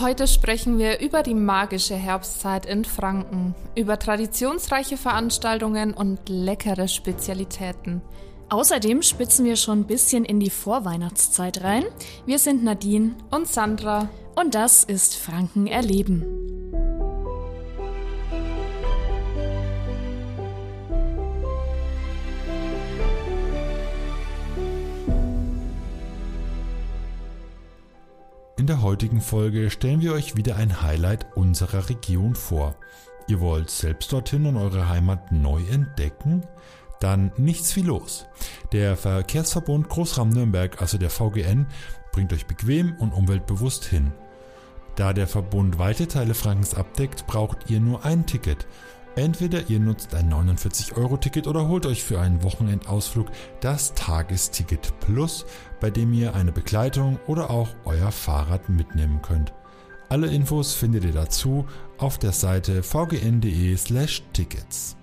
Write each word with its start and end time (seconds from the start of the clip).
Heute 0.00 0.28
sprechen 0.28 0.78
wir 0.78 1.00
über 1.00 1.24
die 1.24 1.34
magische 1.34 1.96
Herbstzeit 1.96 2.66
in 2.66 2.84
Franken, 2.84 3.56
über 3.74 3.98
traditionsreiche 3.98 4.96
Veranstaltungen 4.96 5.92
und 5.92 6.28
leckere 6.28 6.86
Spezialitäten. 6.86 8.00
Außerdem 8.48 9.02
spitzen 9.02 9.44
wir 9.44 9.56
schon 9.56 9.80
ein 9.80 9.86
bisschen 9.88 10.24
in 10.24 10.38
die 10.38 10.50
Vorweihnachtszeit 10.50 11.64
rein. 11.64 11.84
Wir 12.26 12.38
sind 12.38 12.62
Nadine 12.62 13.16
und 13.32 13.48
Sandra 13.48 14.08
und 14.36 14.54
das 14.54 14.84
ist 14.84 15.16
Franken 15.16 15.66
erleben. 15.66 16.37
Heutigen 28.98 29.20
Folge 29.20 29.70
stellen 29.70 30.00
wir 30.00 30.12
euch 30.12 30.34
wieder 30.34 30.56
ein 30.56 30.82
Highlight 30.82 31.36
unserer 31.36 31.88
Region 31.88 32.34
vor. 32.34 32.74
Ihr 33.28 33.38
wollt 33.38 33.70
selbst 33.70 34.12
dorthin 34.12 34.44
und 34.44 34.56
eure 34.56 34.88
Heimat 34.88 35.30
neu 35.30 35.62
entdecken? 35.70 36.44
Dann 36.98 37.30
nichts 37.36 37.76
wie 37.76 37.82
los. 37.82 38.26
Der 38.72 38.96
Verkehrsverbund 38.96 39.88
Großraum 39.88 40.30
Nürnberg, 40.30 40.82
also 40.82 40.98
der 40.98 41.10
VGN, 41.10 41.68
bringt 42.10 42.32
euch 42.32 42.46
bequem 42.46 42.96
und 42.96 43.12
umweltbewusst 43.12 43.84
hin. 43.84 44.10
Da 44.96 45.12
der 45.12 45.28
Verbund 45.28 45.78
weite 45.78 46.08
Teile 46.08 46.34
Frankens 46.34 46.74
abdeckt, 46.74 47.28
braucht 47.28 47.70
ihr 47.70 47.78
nur 47.78 48.04
ein 48.04 48.26
Ticket. 48.26 48.66
Entweder 49.18 49.68
ihr 49.68 49.80
nutzt 49.80 50.14
ein 50.14 50.32
49-Euro-Ticket 50.32 51.48
oder 51.48 51.66
holt 51.66 51.86
euch 51.86 52.04
für 52.04 52.20
einen 52.20 52.44
Wochenendausflug 52.44 53.26
das 53.60 53.92
Tagesticket 53.94 54.92
Plus, 55.00 55.44
bei 55.80 55.90
dem 55.90 56.12
ihr 56.12 56.36
eine 56.36 56.52
Begleitung 56.52 57.18
oder 57.26 57.50
auch 57.50 57.68
euer 57.84 58.12
Fahrrad 58.12 58.68
mitnehmen 58.68 59.20
könnt. 59.20 59.52
Alle 60.08 60.28
Infos 60.28 60.72
findet 60.72 61.04
ihr 61.04 61.10
dazu 61.10 61.66
auf 61.98 62.18
der 62.18 62.30
Seite 62.30 62.84
vgn.de/tickets. 62.84 64.96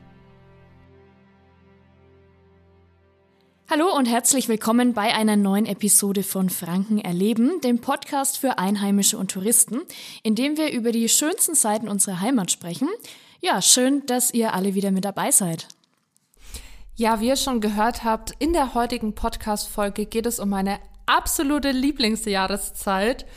Hallo 3.70 3.94
und 3.98 4.06
herzlich 4.06 4.48
willkommen 4.48 4.94
bei 4.94 5.14
einer 5.14 5.36
neuen 5.36 5.66
Episode 5.66 6.24
von 6.24 6.50
Franken 6.50 7.00
erleben, 7.00 7.60
dem 7.66 7.80
Podcast 7.80 8.38
für 8.38 8.60
Einheimische 8.60 9.18
und 9.18 9.32
Touristen, 9.32 9.82
in 10.24 10.36
dem 10.36 10.56
wir 10.56 10.72
über 10.72 10.94
die 10.94 11.10
schönsten 11.10 11.56
Seiten 11.56 11.90
unserer 11.90 12.22
Heimat 12.22 12.50
sprechen 12.50 12.88
ja, 13.46 13.62
schön, 13.62 14.04
dass 14.08 14.34
ihr 14.34 14.56
alle 14.56 14.74
wieder 14.74 14.90
mit 14.90 15.06
dabei 15.06 15.30
seid. 15.30 15.68
Ja, 16.96 17.20
wie 17.20 17.28
ihr 17.28 17.36
schon 17.36 17.62
gehört 17.62 18.04
habt, 18.04 18.32
in 18.40 18.54
der 18.54 18.74
heutigen 18.74 19.14
Podcast-Folge 19.14 20.08
geht 20.08 20.26
es 20.26 20.40
um 20.40 20.50
meine 20.50 20.80
absolute 21.06 21.70
Lieblingsjahreszeit. 21.70 23.28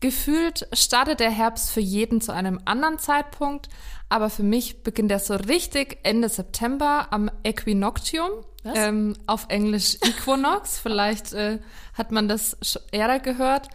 Gefühlt 0.00 0.66
startet 0.72 1.20
der 1.20 1.30
Herbst 1.30 1.70
für 1.70 1.80
jeden 1.80 2.22
zu 2.22 2.32
einem 2.32 2.60
anderen 2.64 2.98
Zeitpunkt, 2.98 3.68
aber 4.08 4.30
für 4.30 4.42
mich 4.42 4.82
beginnt 4.82 5.10
er 5.10 5.18
so 5.18 5.34
richtig 5.34 5.98
Ende 6.02 6.30
September 6.30 7.08
am 7.10 7.30
Equinoctium. 7.42 8.30
Ähm, 8.64 9.16
auf 9.26 9.46
Englisch 9.48 9.96
Equinox. 9.96 10.78
Vielleicht 10.82 11.34
äh, 11.34 11.58
hat 11.92 12.10
man 12.10 12.26
das 12.26 12.56
eher 12.90 13.18
gehört. 13.20 13.68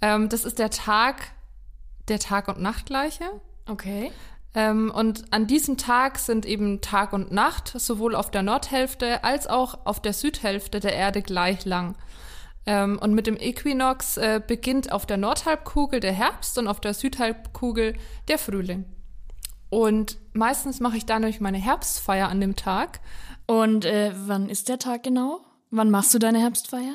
Ähm, 0.00 0.28
das 0.28 0.44
ist 0.44 0.58
der 0.58 0.70
Tag, 0.70 1.22
der 2.08 2.18
Tag- 2.18 2.48
und 2.48 2.60
Nachtgleiche. 2.60 3.24
Okay. 3.68 4.10
Ähm, 4.56 4.90
und 4.90 5.32
an 5.32 5.46
diesem 5.46 5.76
Tag 5.76 6.18
sind 6.18 6.46
eben 6.46 6.80
Tag 6.80 7.12
und 7.12 7.30
Nacht 7.30 7.74
sowohl 7.76 8.14
auf 8.14 8.30
der 8.30 8.42
Nordhälfte 8.42 9.22
als 9.22 9.46
auch 9.46 9.84
auf 9.84 10.00
der 10.00 10.14
Südhälfte 10.14 10.80
der 10.80 10.94
Erde 10.94 11.20
gleich 11.20 11.66
lang. 11.66 11.94
Ähm, 12.64 12.98
und 12.98 13.14
mit 13.14 13.26
dem 13.26 13.36
Äquinox 13.36 14.16
äh, 14.16 14.40
beginnt 14.44 14.90
auf 14.90 15.04
der 15.04 15.18
Nordhalbkugel 15.18 16.00
der 16.00 16.14
Herbst 16.14 16.56
und 16.56 16.68
auf 16.68 16.80
der 16.80 16.94
Südhalbkugel 16.94 17.96
der 18.28 18.38
Frühling. 18.38 18.86
Und 19.68 20.16
meistens 20.32 20.80
mache 20.80 20.96
ich 20.96 21.04
dadurch 21.04 21.38
meine 21.38 21.58
Herbstfeier 21.58 22.28
an 22.28 22.40
dem 22.40 22.56
Tag. 22.56 23.00
Und 23.46 23.84
äh, 23.84 24.12
wann 24.26 24.48
ist 24.48 24.70
der 24.70 24.78
Tag 24.78 25.02
genau? 25.02 25.40
Wann 25.70 25.90
machst 25.90 26.14
du 26.14 26.18
deine 26.18 26.40
Herbstfeier? 26.40 26.94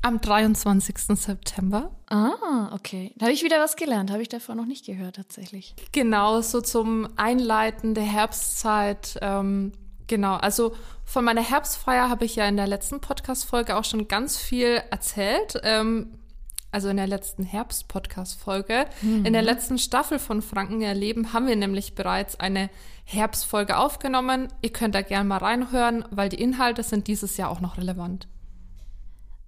Am 0.00 0.20
23. 0.20 0.96
September. 1.18 1.90
Ah, 2.08 2.72
okay. 2.72 3.12
Da 3.16 3.26
habe 3.26 3.32
ich 3.32 3.42
wieder 3.42 3.60
was 3.60 3.76
gelernt. 3.76 4.10
Habe 4.10 4.22
ich 4.22 4.28
davor 4.28 4.54
noch 4.54 4.66
nicht 4.66 4.86
gehört, 4.86 5.16
tatsächlich. 5.16 5.74
Genau, 5.92 6.40
so 6.40 6.60
zum 6.60 7.08
Einleiten 7.16 7.94
der 7.94 8.04
Herbstzeit. 8.04 9.18
Ähm, 9.20 9.72
genau, 10.06 10.36
also 10.36 10.74
von 11.04 11.24
meiner 11.24 11.42
Herbstfeier 11.42 12.08
habe 12.08 12.24
ich 12.24 12.36
ja 12.36 12.46
in 12.46 12.56
der 12.56 12.68
letzten 12.68 13.00
Podcast-Folge 13.00 13.76
auch 13.76 13.84
schon 13.84 14.08
ganz 14.08 14.38
viel 14.38 14.82
erzählt. 14.90 15.60
Ähm, 15.64 16.18
also 16.70 16.88
in 16.88 16.96
der 16.96 17.06
letzten 17.06 17.42
Herbst-Podcast-Folge. 17.44 18.86
Mhm. 19.02 19.24
In 19.24 19.32
der 19.32 19.42
letzten 19.42 19.78
Staffel 19.78 20.18
von 20.18 20.42
Franken 20.42 20.82
erleben 20.82 21.32
haben 21.32 21.46
wir 21.46 21.56
nämlich 21.56 21.94
bereits 21.94 22.38
eine 22.38 22.70
Herbstfolge 23.04 23.76
aufgenommen. 23.76 24.48
Ihr 24.60 24.70
könnt 24.70 24.94
da 24.94 25.02
gerne 25.02 25.28
mal 25.28 25.38
reinhören, 25.38 26.04
weil 26.10 26.28
die 26.28 26.40
Inhalte 26.40 26.82
sind 26.82 27.06
dieses 27.08 27.36
Jahr 27.36 27.50
auch 27.50 27.60
noch 27.60 27.78
relevant. 27.78 28.28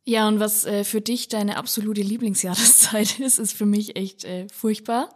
Ja, 0.04 0.26
und 0.28 0.40
was 0.40 0.64
äh, 0.64 0.84
für 0.84 1.00
dich 1.00 1.28
deine 1.28 1.56
absolute 1.56 2.00
Lieblingsjahreszeit 2.00 3.18
ist, 3.20 3.38
ist 3.38 3.52
für 3.52 3.66
mich 3.66 3.96
echt 3.96 4.24
äh, 4.24 4.46
furchtbar. 4.52 5.10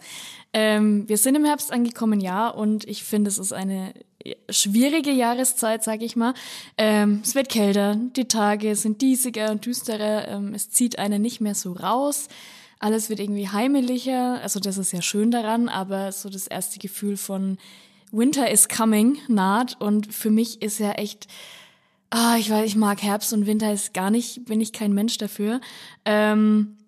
Ähm, 0.53 1.09
wir 1.09 1.17
sind 1.17 1.35
im 1.35 1.45
Herbst 1.45 1.73
angekommen, 1.73 2.21
ja, 2.21 2.49
und 2.49 2.87
ich 2.87 3.03
finde, 3.03 3.29
es 3.29 3.39
ist 3.39 3.53
eine 3.53 3.93
äh, 4.23 4.35
schwierige 4.51 5.11
Jahreszeit, 5.11 5.83
sag 5.83 6.03
ich 6.03 6.17
mal. 6.17 6.35
Ähm, 6.77 7.21
es 7.25 7.35
wird 7.35 7.49
kälter, 7.49 7.97
die 7.97 8.27
Tage 8.27 8.77
sind 8.77 9.03
diesiger 9.03 9.51
und 9.51 9.67
düsterer, 9.67 10.29
ähm, 10.29 10.55
es 10.55 10.71
zieht 10.71 10.99
einen 10.99 11.23
nicht 11.23 11.41
mehr 11.41 11.55
so 11.55 11.73
raus. 11.73 12.29
Alles 12.79 13.09
wird 13.09 13.21
irgendwie 13.21 13.49
heimeliger, 13.49 14.41
also 14.43 14.61
das 14.61 14.77
ist 14.77 14.93
ja 14.93 15.01
schön 15.01 15.31
daran, 15.31 15.69
aber 15.69 16.13
so 16.13 16.29
das 16.29 16.47
erste 16.47 16.79
Gefühl 16.79 17.17
von 17.17 17.57
Winter 18.13 18.49
is 18.51 18.69
coming 18.69 19.19
naht 19.27 19.81
und 19.81 20.15
für 20.15 20.31
mich 20.31 20.63
ist 20.63 20.79
ja 20.79 20.93
echt 20.93 21.27
ah, 22.15 22.37
ich 22.39 22.49
weiß, 22.49 22.65
ich 22.67 22.77
mag 22.77 23.03
Herbst 23.03 23.33
und 23.33 23.47
Winter 23.47 23.73
ist 23.73 23.93
gar 23.93 24.11
nicht, 24.11 24.45
bin 24.45 24.61
ich 24.61 24.73
kein 24.73 24.93
Mensch 24.93 25.19
dafür. 25.19 25.61
Ähm, 26.05 26.79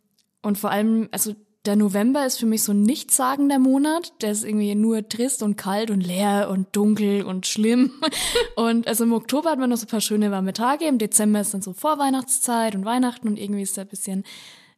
und 0.40 0.56
vor 0.56 0.70
allem, 0.70 1.08
also 1.10 1.34
der 1.64 1.74
November 1.74 2.24
ist 2.24 2.38
für 2.38 2.46
mich 2.46 2.62
so 2.62 2.70
ein 2.70 2.82
nichtssagender 2.82 3.58
Monat. 3.58 4.12
Der 4.22 4.30
ist 4.30 4.44
irgendwie 4.44 4.72
nur 4.76 5.08
trist 5.08 5.42
und 5.42 5.56
kalt 5.56 5.90
und 5.90 6.00
leer 6.00 6.48
und 6.48 6.68
dunkel 6.76 7.24
und 7.24 7.44
schlimm. 7.48 7.90
und 8.56 8.86
also 8.86 9.02
im 9.02 9.12
Oktober 9.12 9.50
hat 9.50 9.58
man 9.58 9.70
noch 9.70 9.76
so 9.76 9.86
ein 9.86 9.90
paar 9.90 10.00
schöne 10.00 10.30
warme 10.30 10.52
Tage. 10.52 10.86
Im 10.86 10.98
Dezember 10.98 11.40
ist 11.40 11.54
dann 11.54 11.62
so 11.62 11.72
Vorweihnachtszeit 11.72 12.76
und 12.76 12.84
Weihnachten 12.84 13.26
und 13.26 13.36
irgendwie 13.36 13.62
ist 13.62 13.76
da 13.76 13.82
ein 13.82 13.88
bisschen 13.88 14.22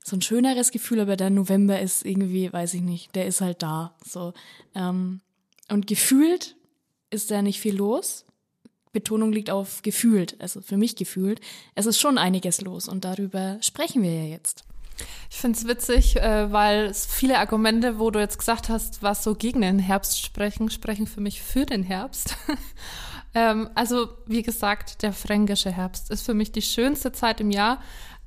so 0.03 0.17
ein 0.17 0.23
schöneres 0.23 0.71
Gefühl. 0.71 1.01
Aber 1.01 1.17
der 1.17 1.29
November 1.29 1.79
ist 1.79 2.07
irgendwie, 2.07 2.51
weiß 2.51 2.73
ich 2.73 2.83
nicht, 2.83 3.15
der 3.15 3.27
ist 3.27 3.43
halt 3.43 3.63
da. 3.63 3.95
So 4.03 4.33
ähm, 4.75 5.21
und 5.71 5.87
gefühlt 5.87 6.57
ist 7.11 7.31
da 7.31 7.43
nicht 7.43 7.61
viel 7.61 7.77
los. 7.77 8.25
Betonung 8.93 9.33
liegt 9.33 9.51
auf 9.51 9.83
gefühlt, 9.83 10.41
also 10.41 10.61
für 10.61 10.77
mich 10.77 10.97
gefühlt. 10.97 11.41
Es 11.75 11.87
ist 11.87 12.01
schon 12.01 12.19
einiges 12.19 12.61
los 12.61 12.89
und 12.89 13.05
darüber 13.05 13.59
sprechen 13.61 14.03
wir 14.03 14.13
ja 14.13 14.25
jetzt. 14.25 14.65
Ich 15.31 15.37
finde 15.37 15.59
es 15.59 15.69
witzig, 15.69 16.17
äh, 16.17 16.51
weil 16.53 16.93
viele 16.95 17.39
Argumente, 17.39 17.99
wo 17.99 18.11
du 18.11 18.19
jetzt 18.19 18.39
gesagt 18.39 18.69
hast, 18.69 19.03
was 19.03 19.23
so 19.23 19.35
gegen 19.35 19.61
den 19.61 19.79
Herbst 19.79 20.21
sprechen, 20.21 20.71
sprechen 20.71 21.07
für 21.07 21.21
mich 21.21 21.43
für 21.43 21.67
den 21.67 21.83
Herbst. 21.83 22.37
ähm, 23.35 23.69
also, 23.75 24.09
wie 24.27 24.43
gesagt, 24.43 25.03
der 25.03 25.13
fränkische 25.13 25.71
Herbst 25.71 26.11
ist 26.11 26.23
für 26.23 26.35
mich 26.35 26.53
die 26.53 26.63
schönste 26.63 27.13
Zeit 27.13 27.41
im 27.41 27.51
Jahr. 27.51 27.81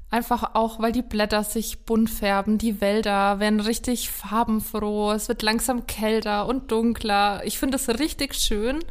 Einfach 0.10 0.56
auch, 0.56 0.80
weil 0.80 0.92
die 0.92 1.02
Blätter 1.02 1.44
sich 1.44 1.86
bunt 1.86 2.10
färben, 2.10 2.58
die 2.58 2.82
Wälder 2.82 3.40
werden 3.40 3.62
richtig 3.62 4.10
farbenfroh, 4.10 5.14
es 5.14 5.30
wird 5.30 5.42
langsam 5.42 5.88
kälter 5.88 6.48
und 6.48 6.70
dunkler. 6.70 7.42
Ich 7.46 7.58
finde 7.58 7.78
es 7.78 7.88
richtig 7.88 8.36
schön 8.36 8.84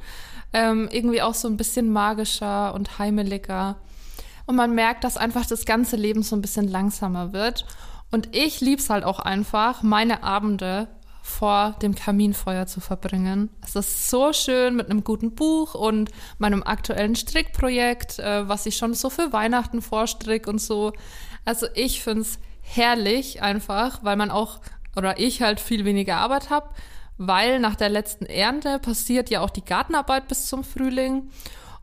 ähm, 0.53 0.88
irgendwie 0.91 1.22
auch 1.22 1.34
so 1.34 1.49
ein 1.49 1.56
bisschen 1.56 1.91
magischer 1.91 2.75
und 2.75 2.99
heimeliger. 2.99 3.77
Und 4.47 4.56
man 4.56 4.75
merkt, 4.75 5.05
dass 5.05 5.16
einfach 5.16 5.47
das 5.47 5.65
ganze 5.65 5.97
Leben 5.97 6.22
so 6.22 6.34
ein 6.34 6.43
bisschen 6.43 6.69
langsamer 6.69 7.32
wird. 7.32 7.67
Und 8.11 8.35
ich 8.35 8.61
lieb's 8.61 8.91
halt 8.91 9.05
auch 9.05 9.20
einfach, 9.20 9.82
meine 9.82 10.23
Abende 10.23 10.88
vor 11.23 11.76
dem 11.81 11.94
Kaminfeuer 11.94 12.67
zu 12.67 12.81
verbringen. 12.81 13.50
Es 13.64 13.76
ist 13.76 14.11
so 14.11 14.32
schön 14.32 14.75
mit 14.75 14.91
einem 14.91 15.05
guten 15.05 15.35
Buch 15.35 15.75
und 15.75 16.11
meinem 16.38 16.62
aktuellen 16.62 17.14
Strickprojekt, 17.14 18.19
äh, 18.19 18.49
was 18.49 18.67
ich 18.67 18.76
schon 18.76 18.94
so 18.94 19.11
für 19.11 19.32
Weihnachten 19.32 19.82
vorstrick 19.82 20.49
und 20.49 20.61
so. 20.61 20.93
Also 21.44 21.67
ich 21.75 22.03
find's 22.03 22.38
herrlich 22.62 23.43
einfach, 23.43 24.03
weil 24.03 24.17
man 24.17 24.31
auch 24.31 24.61
oder 24.96 25.20
ich 25.20 25.41
halt 25.41 25.61
viel 25.61 25.85
weniger 25.85 26.17
Arbeit 26.17 26.50
habe 26.50 26.70
weil 27.22 27.61
nach 27.61 27.76
der 27.76 27.90
letzten 27.90 28.25
Ernte 28.25 28.78
passiert 28.78 29.28
ja 29.28 29.43
auch 29.43 29.50
die 29.50 29.64
Gartenarbeit 29.64 30.26
bis 30.26 30.46
zum 30.46 30.64
Frühling. 30.64 31.28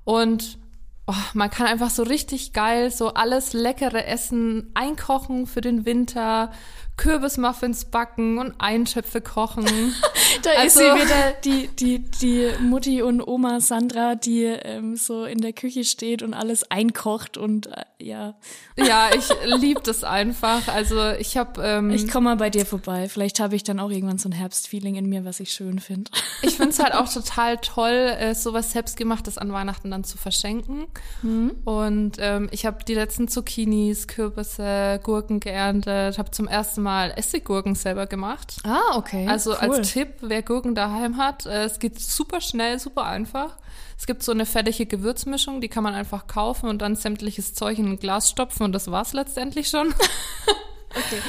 Und 0.04 0.58
oh, 1.06 1.14
man 1.36 1.52
kann 1.52 1.68
einfach 1.68 1.92
so 1.92 2.02
richtig 2.02 2.54
geil 2.54 2.90
so 2.90 3.14
alles 3.14 3.54
leckere 3.54 4.08
Essen 4.08 4.72
einkochen 4.74 5.46
für 5.46 5.62
den 5.62 5.86
Winter, 5.86 6.52
Kürbismuffins 6.98 7.86
backen 7.86 8.40
und 8.40 8.56
Einschöpfe 8.58 9.22
kochen. 9.22 9.66
da 10.42 10.50
also, 10.58 10.66
ist 10.66 10.78
sie 10.78 10.84
wieder 10.84 11.34
die, 11.46 11.68
die, 11.68 12.00
die 12.00 12.50
Mutti 12.60 13.04
und 13.04 13.26
Oma 13.26 13.60
Sandra, 13.60 14.16
die 14.16 14.44
ähm, 14.46 14.96
so 14.96 15.24
in 15.24 15.40
der 15.40 15.54
Küche 15.54 15.84
steht 15.84 16.24
und 16.24 16.34
alles 16.34 16.70
einkocht 16.72 17.38
und 17.38 17.68
äh, 17.68 17.84
ja. 18.00 18.36
Ja, 18.76 19.10
ich 19.16 19.30
liebe 19.46 19.82
das 19.82 20.04
einfach. 20.04 20.68
Also 20.68 21.12
ich 21.12 21.38
habe. 21.38 21.62
Ähm, 21.64 21.92
ich 21.92 22.10
komme 22.10 22.30
mal 22.30 22.38
bei 22.38 22.50
dir 22.50 22.66
vorbei. 22.66 23.10
Vielleicht 23.10 23.40
habe 23.40 23.56
ich 23.56 23.64
dann 23.64 23.80
auch 23.80 23.92
irgendwann 23.92 24.18
so 24.18 24.30
ein 24.30 24.34
Herbstfeeling 24.34 24.96
in 24.96 25.08
mir, 25.08 25.24
was 25.24 25.40
ich 25.40 25.52
schön 25.52 25.80
finde. 25.80 26.10
Ich 26.42 26.56
finde 26.56 26.70
es 26.70 26.80
halt 26.80 26.94
auch 26.96 27.08
total 27.14 27.58
toll, 27.58 27.92
äh, 27.92 28.34
sowas 28.34 28.72
selbstgemachtes 28.72 29.38
an 29.38 29.52
Weihnachten 29.52 29.92
dann 29.92 30.04
zu 30.04 30.18
verschenken. 30.18 30.88
Mhm. 31.22 31.52
Und 31.64 32.18
ähm, 32.20 32.50
ich 32.52 32.66
habe 32.66 32.84
die 32.84 32.96
letzten 32.96 33.28
Zucchinis, 33.28 34.08
Kürbisse, 34.08 35.00
Gurken 35.04 35.40
geerntet, 35.40 36.18
habe 36.18 36.32
zum 36.32 36.48
ersten 36.48 36.82
Mal 36.82 36.87
mal 36.88 37.12
Essiggurken 37.12 37.76
selber 37.76 38.08
gemacht. 38.08 38.60
Ah, 38.64 38.96
okay. 38.96 39.28
Also 39.28 39.52
cool. 39.52 39.58
als 39.58 39.92
Tipp, 39.92 40.08
wer 40.22 40.42
Gurken 40.42 40.74
daheim 40.74 41.18
hat, 41.18 41.46
äh, 41.46 41.66
es 41.66 41.80
geht 41.80 42.00
super 42.00 42.40
schnell, 42.40 42.80
super 42.80 43.04
einfach. 43.04 43.58
Es 43.98 44.06
gibt 44.06 44.24
so 44.24 44.32
eine 44.32 44.46
fertige 44.46 44.86
Gewürzmischung, 44.86 45.60
die 45.60 45.68
kann 45.68 45.84
man 45.84 45.96
einfach 45.96 46.28
kaufen 46.28 46.70
und 46.70 46.82
dann 46.82 46.96
sämtliches 46.96 47.54
Zeug 47.54 47.78
in 47.78 47.88
ein 47.88 48.00
Glas 48.00 48.30
stopfen 48.30 48.64
und 48.64 48.72
das 48.72 48.90
war's 48.90 49.12
letztendlich 49.12 49.68
schon. 49.68 49.90
okay. 50.92 51.22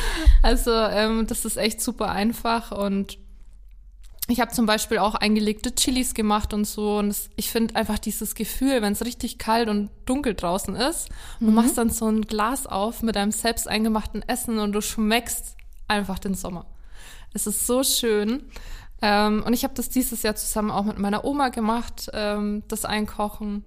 Also 0.45 0.71
ähm, 0.71 1.27
das 1.27 1.45
ist 1.45 1.57
echt 1.57 1.81
super 1.81 2.11
einfach 2.11 2.71
und 2.71 3.19
ich 4.29 4.41
habe 4.41 4.53
zum 4.53 4.67
Beispiel 4.67 4.99
auch 4.99 5.15
eingelegte 5.15 5.75
Chilis 5.75 6.13
gemacht 6.13 6.53
und 6.53 6.67
so. 6.67 6.99
Und 6.99 7.09
das, 7.09 7.31
ich 7.37 7.51
finde 7.51 7.77
einfach 7.77 7.99
dieses 7.99 8.35
Gefühl, 8.35 8.83
wenn 8.83 8.93
es 8.93 9.05
richtig 9.05 9.39
kalt 9.39 9.69
und 9.69 9.91
dunkel 10.05 10.35
draußen 10.35 10.75
ist, 10.77 11.09
mhm. 11.41 11.47
du 11.47 11.53
machst 11.53 11.79
dann 11.79 11.91
so 11.91 12.07
ein 12.09 12.23
Glas 12.23 12.67
auf 12.67 13.03
mit 13.03 13.17
deinem 13.17 13.33
selbst 13.33 13.67
eingemachten 13.67 14.23
Essen 14.29 14.59
und 14.59 14.73
du 14.73 14.81
schmeckst 14.81 15.57
einfach 15.89 16.19
den 16.19 16.35
Sommer. 16.35 16.67
Es 17.33 17.47
ist 17.47 17.67
so 17.67 17.83
schön. 17.83 18.45
Ähm, 19.01 19.43
und 19.47 19.53
ich 19.53 19.65
habe 19.65 19.75
das 19.75 19.89
dieses 19.89 20.23
Jahr 20.23 20.37
zusammen 20.37 20.71
auch 20.71 20.85
mit 20.85 20.99
meiner 20.99 21.25
Oma 21.25 21.49
gemacht, 21.49 22.11
ähm, 22.13 22.65
das 22.69 22.85
Einkochen. 22.85 23.65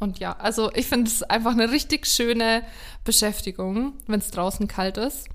Und 0.00 0.18
ja, 0.18 0.32
also 0.32 0.72
ich 0.74 0.86
finde 0.86 1.08
es 1.08 1.22
einfach 1.22 1.52
eine 1.52 1.70
richtig 1.70 2.06
schöne 2.06 2.62
Beschäftigung, 3.04 3.92
wenn 4.06 4.20
es 4.20 4.30
draußen 4.30 4.66
kalt 4.66 4.96
ist. 4.96 5.28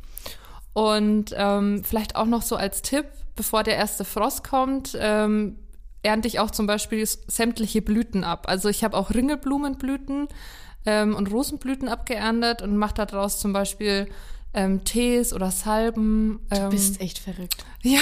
Und 0.73 1.33
ähm, 1.37 1.83
vielleicht 1.85 2.15
auch 2.15 2.25
noch 2.25 2.41
so 2.41 2.55
als 2.57 2.81
Tipp, 2.81 3.05
bevor 3.35 3.63
der 3.63 3.75
erste 3.75 4.05
Frost 4.05 4.43
kommt, 4.43 4.97
ähm, 4.99 5.57
ernte 6.03 6.27
ich 6.27 6.39
auch 6.39 6.51
zum 6.51 6.67
Beispiel 6.67 7.05
sämtliche 7.05 7.81
Blüten 7.81 8.23
ab. 8.23 8.45
Also 8.47 8.69
ich 8.69 8.83
habe 8.83 8.95
auch 8.95 9.13
Ringelblumenblüten 9.13 10.27
ähm, 10.85 11.15
und 11.15 11.31
Rosenblüten 11.31 11.89
abgeerntet 11.89 12.61
und 12.61 12.77
mache 12.77 13.05
daraus 13.05 13.39
zum 13.39 13.53
Beispiel 13.53 14.07
ähm, 14.53 14.83
Tees 14.83 15.33
oder 15.33 15.51
Salben. 15.51 16.39
Ähm, 16.51 16.63
du 16.63 16.69
bist 16.69 17.01
echt 17.01 17.19
verrückt. 17.19 17.65
Ja. 17.81 17.99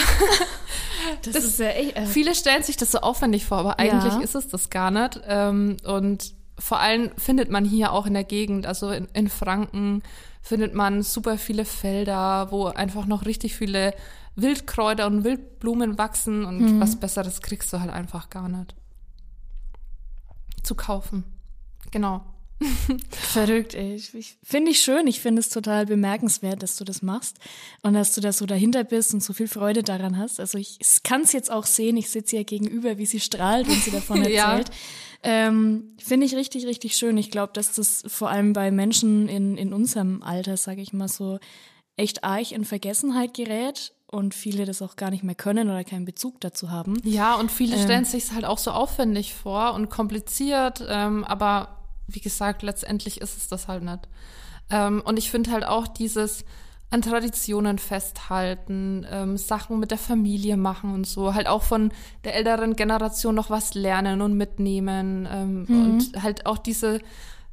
das, 1.24 1.34
das, 1.34 1.44
ist 1.46 1.60
ja 1.60 1.70
echt. 1.70 1.98
Äh, 1.98 2.06
viele 2.06 2.36
stellen 2.36 2.64
sich 2.64 2.78
das 2.78 2.92
so 2.92 3.00
aufwendig 3.00 3.46
vor, 3.46 3.58
aber 3.58 3.80
eigentlich 3.80 4.14
ja. 4.14 4.22
ist 4.22 4.36
es 4.36 4.48
das 4.50 4.70
gar 4.70 4.92
nicht. 4.92 5.22
Ähm, 5.28 5.78
und 5.84 6.34
vor 6.60 6.80
allem 6.80 7.12
findet 7.18 7.50
man 7.50 7.66
hier 7.66 7.92
auch 7.92 8.06
in 8.06 8.14
der 8.14 8.24
Gegend, 8.24 8.68
also 8.68 8.92
in, 8.92 9.08
in 9.14 9.30
Franken, 9.30 10.04
findet 10.42 10.76
man 10.76 11.02
super 11.02 11.38
viele 11.38 11.66
Felder, 11.66 12.52
wo 12.52 12.66
einfach 12.66 13.06
noch 13.06 13.26
richtig 13.26 13.56
viele 13.56 13.94
Wildkräuter 14.36 15.08
und 15.08 15.24
Wildblumen 15.24 15.98
wachsen 15.98 16.46
und 16.46 16.60
mhm. 16.60 16.80
was 16.80 17.00
Besseres 17.00 17.42
kriegst 17.42 17.72
du 17.72 17.80
halt 17.80 17.92
einfach 17.92 18.30
gar 18.30 18.50
nicht. 18.50 18.76
Zu 20.64 20.76
kaufen. 20.76 21.24
Genau. 21.92 22.24
Verrückt, 23.10 23.74
ey. 23.74 23.96
Ich, 23.96 24.38
finde 24.44 24.72
ich 24.72 24.82
schön. 24.82 25.08
Ich 25.08 25.20
finde 25.20 25.42
es 25.42 25.50
total 25.50 25.86
bemerkenswert, 25.86 26.64
dass 26.64 26.78
du 26.78 26.84
das 26.84 27.02
machst 27.02 27.38
und 27.82 27.94
dass 27.94 28.16
du 28.16 28.22
da 28.22 28.32
so 28.32 28.46
dahinter 28.46 28.84
bist 28.84 29.14
und 29.14 29.24
so 29.24 29.34
viel 29.34 29.48
Freude 29.48 29.84
daran 29.84 30.18
hast. 30.18 30.40
Also 30.40 30.58
ich 30.58 30.80
kann 31.04 31.22
es 31.22 31.34
jetzt 31.34 31.52
auch 31.52 31.66
sehen. 31.66 31.98
Ich 31.98 32.10
sitze 32.10 32.38
ihr 32.38 32.44
gegenüber, 32.44 32.98
wie 32.98 33.06
sie 33.06 33.20
strahlt, 33.20 33.68
wenn 33.68 33.80
sie 33.80 33.92
davon 33.92 34.18
erzählt. 34.24 34.38
ja. 34.38 34.64
ähm, 35.24 35.96
finde 35.98 36.26
ich 36.26 36.36
richtig, 36.36 36.66
richtig 36.66 36.96
schön. 36.96 37.18
Ich 37.18 37.32
glaube, 37.32 37.54
dass 37.54 37.74
das 37.74 38.04
vor 38.08 38.30
allem 38.30 38.54
bei 38.54 38.72
Menschen 38.72 39.28
in, 39.28 39.58
in 39.58 39.74
unserem 39.74 40.24
Alter, 40.24 40.58
sage 40.58 40.82
ich 40.82 40.94
mal 40.94 41.10
so, 41.10 41.40
echt 41.98 42.24
arg 42.24 42.52
in 42.52 42.66
Vergessenheit 42.66 43.34
gerät 43.34 43.94
und 44.14 44.34
viele 44.34 44.66
das 44.66 44.82
auch 44.82 44.96
gar 44.96 45.10
nicht 45.10 45.24
mehr 45.24 45.36
können 45.36 45.70
oder 45.70 45.84
keinen 45.84 46.06
Bezug 46.06 46.40
dazu 46.42 46.70
haben. 46.70 47.02
Ja, 47.04 47.36
und 47.36 47.52
viele 47.52 47.76
ähm, 47.76 47.84
stellen 47.84 48.06
sich 48.06 48.32
halt 48.32 48.46
auch 48.46 48.58
so 48.58 48.72
aufwendig 48.72 49.34
vor 49.34 49.74
und 49.74 49.90
kompliziert, 49.90 50.84
ähm, 50.88 51.24
aber 51.24 51.78
wie 52.08 52.20
gesagt, 52.20 52.62
letztendlich 52.62 53.22
ist 53.22 53.38
es 53.38 53.48
das 53.48 53.68
halt 53.68 53.84
nicht. 53.84 54.08
Ähm, 54.70 55.02
und 55.04 55.18
ich 55.18 55.32
finde 55.32 55.52
halt 55.52 55.66
auch 55.66 55.88
dieses 55.88 56.46
an 56.90 57.02
Traditionen 57.02 57.80
festhalten, 57.80 59.04
ähm, 59.10 59.36
Sachen 59.36 59.80
mit 59.80 59.90
der 59.90 59.98
Familie 59.98 60.58
machen 60.58 60.94
und 60.94 61.08
so, 61.08 61.34
halt 61.34 61.48
auch 61.48 61.64
von 61.64 61.92
der 62.24 62.36
älteren 62.36 62.76
Generation 62.76 63.34
noch 63.34 63.50
was 63.50 63.74
lernen 63.74 64.22
und 64.22 64.38
mitnehmen 64.38 65.28
ähm, 65.32 65.66
mhm. 65.68 65.86
und 65.86 66.22
halt 66.22 66.46
auch 66.46 66.60
diese 66.60 67.00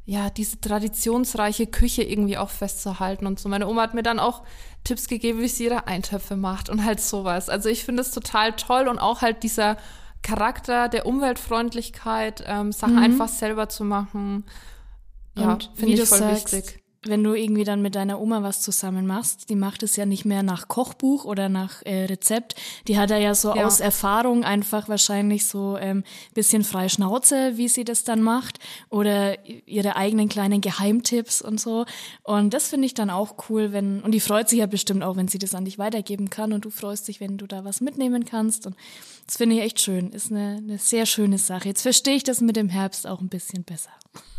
ja, 0.05 0.31
diese 0.31 0.61
traditionsreiche 0.61 1.67
Küche 1.67 2.03
irgendwie 2.03 2.37
auch 2.37 2.51
festzuhalten 2.51 3.27
und 3.27 3.39
so. 3.39 3.49
Meine 3.49 3.69
Oma 3.69 3.83
hat 3.83 3.95
mir 3.95 4.03
dann 4.03 4.19
auch 4.19 4.43
Tipps 4.83 5.09
gegeben, 5.09 5.41
wie 5.41 5.49
sie 5.49 5.65
ihre 5.65 5.87
Eintöpfe 5.87 6.37
macht 6.37 6.69
und 6.69 6.85
halt 6.85 7.01
sowas. 7.01 7.49
Also 7.49 7.69
ich 7.69 7.85
finde 7.85 8.03
es 8.03 8.11
total 8.11 8.53
toll 8.55 8.89
und 8.89 8.99
auch 8.99 9.23
halt 9.23 9.43
dieser 9.43 9.77
Charakter 10.23 10.89
der 10.89 11.07
Umweltfreundlichkeit, 11.07 12.43
ähm, 12.47 12.73
Sachen 12.73 12.97
mhm. 12.97 13.03
einfach 13.03 13.29
selber 13.29 13.69
zu 13.69 13.85
machen. 13.85 14.45
Ja, 15.37 15.59
finde 15.75 15.95
ich 15.95 16.09
voll 16.09 16.19
sagst, 16.19 16.53
wichtig 16.53 16.80
wenn 17.07 17.25
du 17.25 17.33
irgendwie 17.33 17.65
dann 17.65 17.81
mit 17.81 17.95
deiner 17.95 18.21
Oma 18.21 18.43
was 18.43 18.61
zusammen 18.61 19.07
machst, 19.07 19.49
die 19.49 19.57
macht 19.57 19.83
es 19.83 19.97
ja 19.97 20.05
nicht 20.05 20.27
mehr 20.27 20.43
nach 20.43 20.69
Kochbuch 20.69 21.25
oder 21.25 21.49
nach 21.49 21.83
äh, 21.87 22.05
Rezept. 22.05 22.57
Die 22.89 22.99
hat 22.99 23.11
ja 23.11 23.35
so 23.35 23.55
ja. 23.55 23.65
aus 23.65 23.81
Erfahrung 23.81 24.45
einfach 24.45 24.89
wahrscheinlich 24.89 25.47
so 25.47 25.79
ähm, 25.79 26.05
bisschen 26.35 26.63
frei 26.63 26.91
Schnauze, 26.91 27.57
wie 27.57 27.69
sie 27.69 27.85
das 27.85 28.05
dann 28.05 28.23
macht 28.23 28.59
oder 28.91 29.47
ihre 29.67 29.97
eigenen 29.97 30.29
kleinen 30.29 30.61
Geheimtipps 30.61 31.41
und 31.41 31.59
so. 31.59 31.87
Und 32.23 32.53
das 32.53 32.69
finde 32.69 32.85
ich 32.85 32.95
dann 32.95 33.09
auch 33.09 33.49
cool, 33.49 33.73
wenn 33.73 34.03
und 34.03 34.13
die 34.13 34.21
freut 34.21 34.51
sich 34.51 34.59
ja 34.59 34.67
bestimmt 34.67 35.03
auch, 35.03 35.17
wenn 35.17 35.29
sie 35.29 35.39
das 35.39 35.55
an 35.55 35.65
dich 35.65 35.79
weitergeben 35.79 36.29
kann 36.29 36.53
und 36.53 36.67
du 36.67 36.71
freust 36.71 37.09
dich, 37.09 37.19
wenn 37.21 37.39
du 37.39 37.47
da 37.47 37.65
was 37.65 37.81
mitnehmen 37.81 38.27
kannst. 38.27 38.67
Und 38.67 38.77
das 39.25 39.39
finde 39.39 39.57
ich 39.57 39.63
echt 39.63 39.81
schön. 39.81 40.11
Ist 40.11 40.31
eine, 40.31 40.59
eine 40.59 40.77
sehr 40.77 41.07
schöne 41.07 41.39
Sache. 41.39 41.69
Jetzt 41.69 41.83
verstehe 41.83 42.17
ich 42.17 42.25
das 42.25 42.43
mit 42.43 42.57
dem 42.57 42.69
Herbst 42.69 43.07
auch 43.07 43.21
ein 43.21 43.29
bisschen 43.29 43.65
besser. 43.65 43.91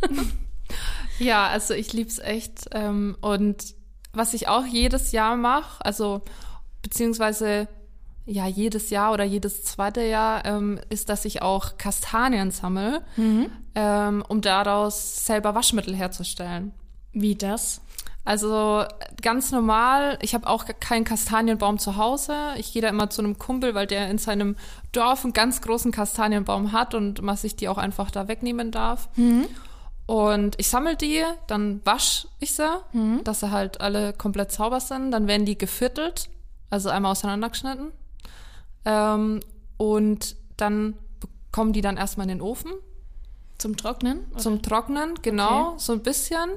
Ja, 1.20 1.48
also 1.48 1.74
ich 1.74 1.94
lieb's 1.94 2.20
echt. 2.20 2.68
Ähm, 2.72 3.16
und 3.22 3.76
was 4.14 4.34
ich 4.34 4.48
auch 4.48 4.66
jedes 4.66 5.12
Jahr 5.12 5.36
mache, 5.36 5.86
also 5.86 6.22
beziehungsweise 6.82 7.68
ja 8.26 8.48
jedes 8.48 8.90
Jahr 8.90 9.14
oder 9.14 9.24
jedes 9.24 9.64
zweite 9.64 10.02
Jahr, 10.02 10.46
ähm, 10.46 10.80
ist, 10.90 11.10
dass 11.10 11.26
ich 11.26 11.42
auch 11.42 11.78
Kastanien 11.78 12.52
sammle, 12.52 13.02
mhm. 13.16 13.52
ähm, 13.76 14.24
um 14.28 14.42
daraus 14.42 15.26
selber 15.26 15.56
Waschmittel 15.56 15.96
herzustellen. 15.96 16.74
Wie 17.14 17.36
das? 17.36 17.82
Also 18.24 18.84
ganz 19.22 19.52
normal, 19.52 20.20
ich 20.22 20.36
habe 20.36 20.48
auch 20.48 20.66
keinen 20.80 21.06
Kastanienbaum 21.06 21.80
zu 21.80 21.98
Hause. 21.98 22.36
Ich 22.58 22.72
gehe 22.72 22.82
da 22.82 22.90
immer 22.90 23.10
zu 23.10 23.22
einem 23.22 23.40
Kumpel, 23.40 23.74
weil 23.74 23.88
der 23.88 24.10
in 24.12 24.20
seinem 24.20 24.56
Dorf 24.92 25.24
einen 25.24 25.34
ganz 25.34 25.62
großen 25.62 25.92
Kastanienbaum 25.92 26.72
hat 26.72 26.94
und 26.94 27.22
man 27.24 27.36
sich 27.36 27.56
die 27.56 27.68
auch 27.68 27.80
einfach 27.80 28.12
da 28.12 28.28
wegnehmen 28.28 28.70
darf. 28.70 29.10
Mhm. 29.16 29.48
Und 30.12 30.60
ich 30.60 30.68
sammle 30.68 30.98
die, 30.98 31.24
dann 31.48 31.80
wasche 31.86 32.28
ich 32.42 32.54
sie, 32.54 32.68
mhm. 32.92 33.24
dass 33.24 33.40
sie 33.40 33.50
halt 33.50 33.80
alle 33.80 34.12
komplett 34.12 34.52
sauber 34.52 34.82
sind. 34.82 35.12
Dann 35.12 35.26
werden 35.26 35.46
die 35.46 35.58
geviertelt, 35.58 36.30
also 36.70 36.90
einmal 36.90 37.14
auseinandergeschnitten. 37.14 37.94
Ähm, 38.84 39.40
und 39.78 40.36
dann 40.58 40.96
kommen 41.54 41.72
die 41.72 41.80
dann 41.80 41.96
erstmal 41.96 42.26
in 42.26 42.40
den 42.40 42.42
Ofen. 42.42 42.74
Zum 43.58 43.78
Trocknen? 43.78 44.26
Oder? 44.32 44.40
Zum 44.40 44.62
Trocknen, 44.62 45.14
genau, 45.22 45.70
okay. 45.70 45.76
so 45.78 45.94
ein 45.94 46.04
bisschen. 46.04 46.50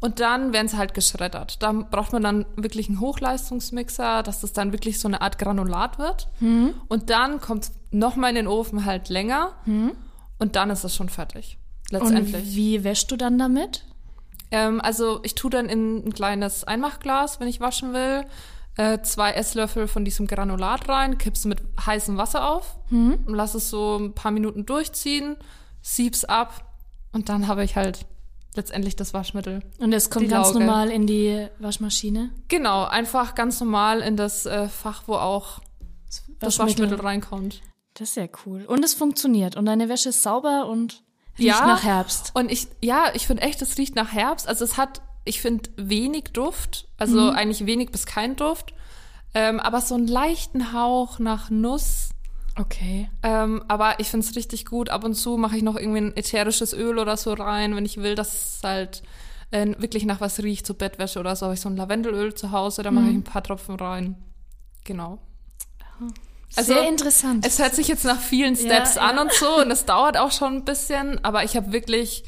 Und 0.00 0.18
dann 0.18 0.52
werden 0.52 0.66
sie 0.66 0.76
halt 0.76 0.92
geschreddert. 0.92 1.62
Da 1.62 1.70
braucht 1.70 2.12
man 2.12 2.24
dann 2.24 2.46
wirklich 2.56 2.88
einen 2.88 2.98
Hochleistungsmixer, 2.98 4.24
dass 4.24 4.40
das 4.40 4.52
dann 4.54 4.72
wirklich 4.72 4.98
so 4.98 5.06
eine 5.06 5.20
Art 5.20 5.38
Granulat 5.38 6.00
wird. 6.00 6.26
Mhm. 6.40 6.74
Und 6.88 7.10
dann 7.10 7.40
kommt 7.40 7.62
es 7.62 7.72
nochmal 7.92 8.30
in 8.30 8.34
den 8.34 8.48
Ofen 8.48 8.84
halt 8.84 9.08
länger. 9.08 9.52
Mhm. 9.66 9.92
Und 10.40 10.56
dann 10.56 10.70
ist 10.70 10.82
es 10.82 10.96
schon 10.96 11.08
fertig 11.08 11.57
letztendlich. 11.90 12.34
Und 12.34 12.54
wie 12.54 12.84
wäschst 12.84 13.10
du 13.10 13.16
dann 13.16 13.38
damit? 13.38 13.84
Ähm, 14.50 14.80
also 14.80 15.20
ich 15.22 15.34
tue 15.34 15.50
dann 15.50 15.68
in 15.68 16.06
ein 16.06 16.12
kleines 16.12 16.64
Einmachglas, 16.64 17.40
wenn 17.40 17.48
ich 17.48 17.60
waschen 17.60 17.92
will, 17.92 18.24
äh, 18.76 19.00
zwei 19.02 19.32
Esslöffel 19.32 19.88
von 19.88 20.04
diesem 20.04 20.26
Granulat 20.26 20.88
rein, 20.88 21.18
kippst 21.18 21.46
mit 21.46 21.60
heißem 21.84 22.16
Wasser 22.16 22.48
auf 22.50 22.78
mhm. 22.90 23.18
und 23.26 23.34
lass 23.34 23.54
es 23.54 23.70
so 23.70 23.96
ein 23.96 24.14
paar 24.14 24.30
Minuten 24.30 24.64
durchziehen, 24.66 25.36
sieb's 25.82 26.24
ab 26.24 26.64
und 27.12 27.28
dann 27.28 27.48
habe 27.48 27.64
ich 27.64 27.76
halt 27.76 28.06
letztendlich 28.54 28.96
das 28.96 29.14
Waschmittel. 29.14 29.62
Und 29.78 29.92
es 29.92 30.10
kommt 30.10 30.28
ganz 30.28 30.48
Lauge. 30.48 30.60
normal 30.60 30.90
in 30.90 31.06
die 31.06 31.46
Waschmaschine? 31.58 32.30
Genau, 32.48 32.84
einfach 32.84 33.34
ganz 33.34 33.60
normal 33.60 34.00
in 34.00 34.16
das 34.16 34.46
äh, 34.46 34.68
Fach, 34.68 35.04
wo 35.06 35.14
auch 35.14 35.60
das 36.38 36.58
Waschmittel. 36.58 36.84
Waschmittel 36.84 37.00
reinkommt. 37.00 37.62
Das 37.94 38.10
ist 38.10 38.16
ja 38.16 38.26
cool. 38.46 38.64
Und 38.64 38.84
es 38.84 38.94
funktioniert. 38.94 39.56
Und 39.56 39.66
deine 39.66 39.88
Wäsche 39.88 40.10
ist 40.10 40.22
sauber 40.22 40.68
und 40.68 41.02
Riecht 41.38 41.48
ja, 41.48 41.66
nach 41.66 41.82
Herbst. 41.82 42.32
Und 42.34 42.50
ich, 42.50 42.68
ja, 42.82 43.06
ich 43.14 43.26
finde 43.26 43.42
echt, 43.42 43.62
es 43.62 43.78
riecht 43.78 43.94
nach 43.94 44.12
Herbst. 44.12 44.48
Also 44.48 44.64
es 44.64 44.76
hat, 44.76 45.02
ich 45.24 45.40
finde, 45.40 45.70
wenig 45.76 46.24
Duft. 46.32 46.88
Also 46.96 47.30
eigentlich 47.30 47.66
wenig 47.66 47.90
bis 47.90 48.06
kein 48.06 48.36
Duft. 48.36 48.74
Ähm, 49.34 49.60
aber 49.60 49.80
so 49.80 49.94
einen 49.94 50.08
leichten 50.08 50.72
Hauch 50.72 51.18
nach 51.18 51.50
Nuss. 51.50 52.10
Okay. 52.58 53.08
Ähm, 53.22 53.62
aber 53.68 54.00
ich 54.00 54.08
finde 54.08 54.26
es 54.26 54.34
richtig 54.34 54.66
gut. 54.66 54.88
Ab 54.88 55.04
und 55.04 55.14
zu 55.14 55.36
mache 55.36 55.56
ich 55.56 55.62
noch 55.62 55.76
irgendwie 55.76 56.00
ein 56.00 56.16
ätherisches 56.16 56.72
Öl 56.72 56.98
oder 56.98 57.16
so 57.16 57.32
rein, 57.32 57.76
wenn 57.76 57.84
ich 57.84 57.98
will, 57.98 58.14
dass 58.16 58.56
es 58.56 58.60
halt 58.64 59.02
äh, 59.50 59.66
wirklich 59.78 60.04
nach 60.04 60.20
was 60.20 60.42
riecht, 60.42 60.66
so 60.66 60.74
Bettwäsche 60.74 61.20
oder 61.20 61.36
so. 61.36 61.46
Habe 61.46 61.54
ich 61.54 61.60
so 61.60 61.68
ein 61.68 61.76
Lavendelöl 61.76 62.34
zu 62.34 62.50
Hause, 62.50 62.82
da 62.82 62.90
mache 62.90 63.08
ich 63.08 63.14
ein 63.14 63.22
paar 63.24 63.42
Tropfen 63.44 63.76
rein. 63.76 64.16
Genau. 64.84 65.18
Also, 66.56 66.72
Sehr 66.72 66.88
interessant. 66.88 67.46
Es 67.46 67.58
hört 67.58 67.74
sich 67.74 67.88
jetzt 67.88 68.04
nach 68.04 68.20
vielen 68.20 68.54
Ja, 68.54 68.60
Steps 68.60 68.94
ja. 68.96 69.02
an 69.02 69.18
und 69.18 69.32
so 69.32 69.60
und 69.60 69.70
es 69.70 69.84
dauert 69.84 70.16
auch 70.16 70.32
schon 70.32 70.54
ein 70.56 70.64
bisschen, 70.64 71.22
aber 71.24 71.44
ich 71.44 71.56
habe 71.56 71.72
wirklich, 71.72 72.24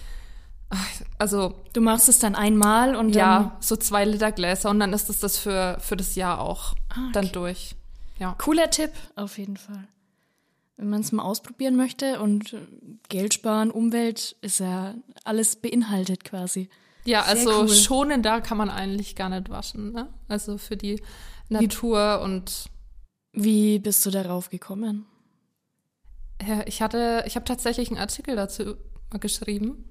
also 1.18 1.54
du 1.72 1.80
machst 1.80 2.08
es 2.08 2.18
dann 2.18 2.34
einmal 2.34 2.94
und 2.96 3.14
dann. 3.14 3.18
ja, 3.18 3.56
so 3.60 3.76
zwei 3.76 4.04
Liter 4.04 4.30
Gläser 4.32 4.70
und 4.70 4.80
dann 4.80 4.92
ist 4.92 5.08
es 5.10 5.20
das 5.20 5.38
für, 5.38 5.76
für 5.80 5.96
das 5.96 6.14
Jahr 6.14 6.40
auch 6.40 6.74
Ah, 6.90 7.00
okay. 7.04 7.10
dann 7.12 7.32
durch. 7.32 7.74
Ja. 8.18 8.34
Cooler 8.38 8.70
Tipp, 8.70 8.92
auf 9.16 9.38
jeden 9.38 9.56
Fall. 9.56 9.88
Wenn 10.76 10.90
man 10.90 11.00
es 11.00 11.12
mal 11.12 11.22
ausprobieren 11.22 11.76
möchte 11.76 12.20
und 12.20 12.52
äh, 12.52 12.58
Geld 13.08 13.34
sparen, 13.34 13.70
Umwelt 13.70 14.36
ist 14.42 14.60
ja 14.60 14.94
alles 15.24 15.56
beinhaltet 15.56 16.24
quasi. 16.24 16.68
Ja, 17.04 17.22
Sehr 17.22 17.30
also 17.30 17.60
cool. 17.62 17.68
schonender 17.68 18.40
kann 18.40 18.58
man 18.58 18.70
eigentlich 18.70 19.16
gar 19.16 19.28
nicht 19.30 19.48
waschen, 19.50 19.92
ne? 19.92 20.08
Also 20.28 20.58
für 20.58 20.76
die 20.76 21.02
Natur 21.48 22.20
und 22.22 22.66
Wie 23.32 23.78
bist 23.78 24.04
du 24.06 24.10
darauf 24.10 24.50
gekommen? 24.50 25.06
ja, 26.46 26.62
ich 26.66 26.82
hatte, 26.82 27.24
ich 27.26 27.36
habe 27.36 27.44
tatsächlich 27.44 27.90
einen 27.90 27.98
Artikel 27.98 28.36
dazu 28.36 28.76
geschrieben. 29.18 29.84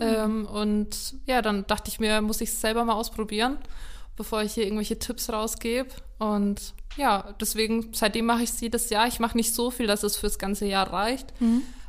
Ähm, 0.00 0.46
und 0.46 1.14
ja, 1.26 1.42
dann 1.42 1.66
dachte 1.66 1.90
ich 1.90 2.00
mir, 2.00 2.20
muss 2.22 2.40
ich 2.40 2.50
es 2.50 2.60
selber 2.60 2.84
mal 2.84 2.94
ausprobieren, 2.94 3.58
bevor 4.16 4.42
ich 4.42 4.54
hier 4.54 4.64
irgendwelche 4.64 4.98
Tipps 4.98 5.30
rausgebe. 5.30 5.90
Und 6.18 6.74
ja, 6.96 7.34
deswegen, 7.40 7.92
seitdem 7.92 8.26
mache 8.26 8.42
ich 8.42 8.50
es 8.50 8.60
jedes 8.60 8.90
Jahr. 8.90 9.06
Ich 9.08 9.20
mache 9.20 9.36
nicht 9.36 9.54
so 9.54 9.70
viel, 9.70 9.86
dass 9.86 10.02
es 10.02 10.16
fürs 10.16 10.38
ganze 10.38 10.66
Jahr 10.66 10.92
reicht. 10.92 11.32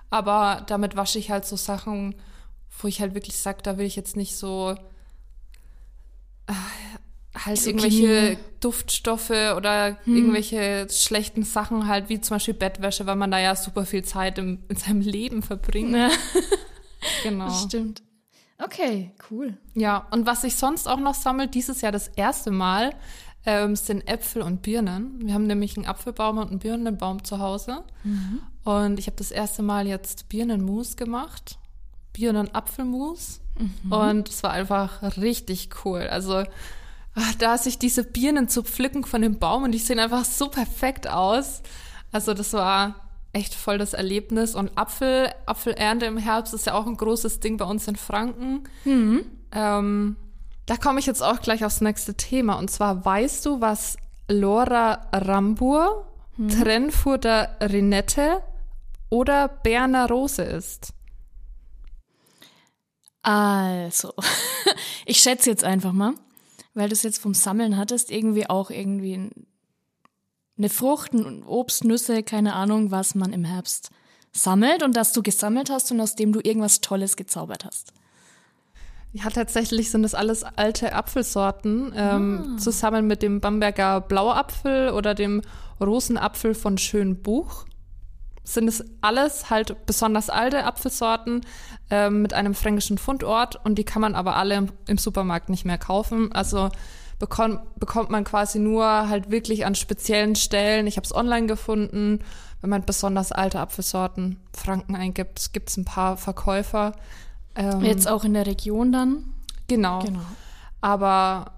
Aber 0.09 0.63
damit 0.67 0.95
wasche 0.95 1.19
ich 1.19 1.31
halt 1.31 1.45
so 1.45 1.55
Sachen, 1.55 2.15
wo 2.79 2.87
ich 2.87 2.99
halt 2.99 3.13
wirklich 3.13 3.37
sage, 3.37 3.59
da 3.63 3.77
will 3.77 3.85
ich 3.85 3.95
jetzt 3.95 4.15
nicht 4.15 4.35
so 4.35 4.75
äh, 6.47 6.53
halt 7.33 7.57
So 7.57 7.69
irgendwelche 7.69 8.07
Chemie. 8.07 8.37
Duftstoffe 8.59 9.29
oder 9.29 9.97
irgendwelche 10.05 10.87
schlechten 10.89 11.43
Sachen 11.43 11.87
halt, 11.87 12.09
wie 12.09 12.19
zum 12.21 12.35
Beispiel 12.35 12.53
Bettwäsche, 12.53 13.05
weil 13.05 13.15
man 13.15 13.31
da 13.31 13.39
ja 13.39 13.55
super 13.55 13.85
viel 13.85 14.03
Zeit 14.03 14.37
im, 14.37 14.59
in 14.69 14.75
seinem 14.75 15.01
Leben 15.01 15.41
verbringt. 15.41 15.95
Ja, 15.95 16.09
Genau. 17.23 17.45
das 17.45 17.63
stimmt. 17.63 18.03
Okay, 18.63 19.11
cool. 19.31 19.57
Ja, 19.73 20.07
und 20.11 20.27
was 20.27 20.43
ich 20.43 20.55
sonst 20.55 20.87
auch 20.87 20.99
noch 20.99 21.15
sammle, 21.15 21.47
dieses 21.47 21.81
Jahr 21.81 21.91
das 21.91 22.09
erste 22.09 22.51
Mal, 22.51 22.93
ähm, 23.43 23.75
sind 23.75 24.07
Äpfel 24.07 24.43
und 24.43 24.61
Birnen. 24.61 25.19
Wir 25.25 25.33
haben 25.33 25.47
nämlich 25.47 25.75
einen 25.75 25.87
Apfelbaum 25.87 26.37
und 26.37 26.49
einen 26.49 26.59
Birnenbaum 26.59 27.23
zu 27.23 27.39
Hause. 27.39 27.83
Und 28.63 28.99
ich 28.99 29.07
habe 29.07 29.17
das 29.17 29.31
erste 29.31 29.63
Mal 29.63 29.87
jetzt 29.87 30.29
Birnenmus 30.29 30.95
gemacht. 30.95 31.57
Birnen-Apfelmus. 32.13 33.41
Und 33.89 34.29
es 34.29 34.43
war 34.43 34.51
einfach 34.51 35.17
richtig 35.17 35.69
cool. 35.85 36.01
Also 36.01 36.43
ach, 37.15 37.35
da 37.35 37.57
sich 37.57 37.77
diese 37.77 38.03
Birnen 38.03 38.47
zu 38.47 38.63
pflücken 38.63 39.03
von 39.03 39.21
dem 39.21 39.39
Baum 39.39 39.63
und 39.63 39.71
die 39.71 39.79
sehen 39.79 39.99
einfach 39.99 40.25
so 40.25 40.49
perfekt 40.49 41.07
aus. 41.07 41.61
Also 42.11 42.33
das 42.33 42.53
war 42.53 42.95
echt 43.33 43.53
voll 43.53 43.77
das 43.77 43.93
Erlebnis. 43.93 44.55
Und 44.55 44.77
Apfel, 44.77 45.29
Apfelernte 45.45 46.05
im 46.05 46.17
Herbst 46.17 46.53
ist 46.53 46.65
ja 46.65 46.73
auch 46.73 46.87
ein 46.87 46.97
großes 46.97 47.39
Ding 47.39 47.57
bei 47.57 47.65
uns 47.65 47.87
in 47.87 47.95
Franken. 47.95 48.63
Ähm, 49.51 50.15
da 50.65 50.77
komme 50.77 50.99
ich 50.99 51.05
jetzt 51.05 51.23
auch 51.23 51.41
gleich 51.41 51.65
aufs 51.65 51.81
nächste 51.81 52.15
Thema. 52.15 52.55
Und 52.55 52.69
zwar 52.69 53.03
weißt 53.03 53.45
du, 53.45 53.61
was 53.61 53.97
Lora 54.29 55.07
Rambur, 55.11 56.07
Trennfurter 56.49 57.57
Rinette 57.61 58.41
oder 59.09 59.47
Berner 59.47 60.07
Rose 60.07 60.41
ist? 60.43 60.93
Also, 63.21 64.13
ich 65.05 65.19
schätze 65.19 65.49
jetzt 65.49 65.63
einfach 65.63 65.91
mal, 65.91 66.13
weil 66.73 66.89
du 66.89 66.93
es 66.93 67.03
jetzt 67.03 67.19
vom 67.19 67.33
Sammeln 67.33 67.77
hattest, 67.77 68.11
irgendwie 68.11 68.49
auch 68.49 68.69
irgendwie 68.69 69.13
ein- 69.15 69.47
eine 70.57 70.69
Frucht, 70.69 71.13
ein 71.13 71.43
Obst, 71.43 71.83
Nüsse, 71.83 72.23
keine 72.23 72.53
Ahnung, 72.53 72.91
was 72.91 73.15
man 73.15 73.33
im 73.33 73.43
Herbst 73.43 73.89
sammelt 74.31 74.83
und 74.83 74.95
das 74.95 75.11
du 75.13 75.21
gesammelt 75.23 75.69
hast 75.69 75.91
und 75.91 75.99
aus 75.99 76.15
dem 76.15 76.31
du 76.31 76.39
irgendwas 76.41 76.79
Tolles 76.81 77.17
gezaubert 77.17 77.65
hast. 77.65 77.93
Ja, 79.13 79.29
tatsächlich 79.29 79.91
sind 79.91 80.03
das 80.03 80.13
alles 80.13 80.43
alte 80.43 80.93
Apfelsorten, 80.93 81.91
ähm, 81.95 82.57
zusammen 82.57 83.07
mit 83.07 83.21
dem 83.21 83.41
Bamberger 83.41 83.99
Blauapfel 83.99 84.91
oder 84.91 85.13
dem 85.15 85.41
Rosenapfel 85.81 86.53
von 86.55 86.77
Schönbuch. 86.77 87.65
Sind 88.43 88.67
es 88.67 88.83
alles 89.01 89.49
halt 89.49 89.85
besonders 89.85 90.29
alte 90.29 90.63
Apfelsorten 90.63 91.41
ähm, 91.89 92.21
mit 92.21 92.33
einem 92.33 92.55
fränkischen 92.55 92.97
Fundort 92.97 93.63
und 93.63 93.75
die 93.75 93.83
kann 93.83 94.01
man 94.01 94.15
aber 94.15 94.35
alle 94.35 94.55
im, 94.55 94.69
im 94.87 94.97
Supermarkt 94.97 95.49
nicht 95.49 95.65
mehr 95.65 95.77
kaufen. 95.77 96.31
Also 96.31 96.69
bekommt, 97.19 97.61
bekommt 97.79 98.09
man 98.09 98.23
quasi 98.23 98.59
nur 98.59 98.85
halt 98.85 99.29
wirklich 99.29 99.65
an 99.65 99.75
speziellen 99.75 100.35
Stellen. 100.35 100.87
Ich 100.87 100.97
habe 100.97 101.05
es 101.05 101.15
online 101.15 101.47
gefunden. 101.47 102.19
Wenn 102.61 102.69
man 102.69 102.83
besonders 102.83 103.31
alte 103.31 103.59
Apfelsorten 103.59 104.37
Franken 104.53 104.95
eingibt, 104.95 105.53
gibt 105.53 105.69
es 105.69 105.77
ein 105.77 105.85
paar 105.85 106.17
Verkäufer. 106.17 106.93
Ähm, 107.55 107.81
Jetzt 107.81 108.07
auch 108.07 108.23
in 108.23 108.33
der 108.33 108.47
Region 108.47 108.91
dann? 108.91 109.33
Genau. 109.67 109.99
Genau. 109.99 110.19
Aber 110.81 111.51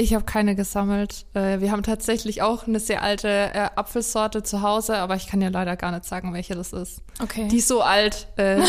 ich 0.00 0.14
habe 0.14 0.24
keine 0.24 0.54
gesammelt. 0.54 1.26
Äh, 1.34 1.60
wir 1.60 1.70
haben 1.70 1.82
tatsächlich 1.82 2.42
auch 2.42 2.66
eine 2.66 2.80
sehr 2.80 3.02
alte 3.02 3.28
äh, 3.28 3.68
Apfelsorte 3.76 4.42
zu 4.42 4.62
Hause, 4.62 4.96
aber 4.96 5.16
ich 5.16 5.26
kann 5.26 5.40
ja 5.40 5.48
leider 5.48 5.76
gar 5.76 5.92
nicht 5.92 6.04
sagen, 6.04 6.32
welche 6.32 6.54
das 6.54 6.72
ist. 6.72 7.02
Okay. 7.20 7.48
Die 7.48 7.58
ist 7.58 7.68
so 7.68 7.82
alt. 7.82 8.26
Äh, 8.36 8.62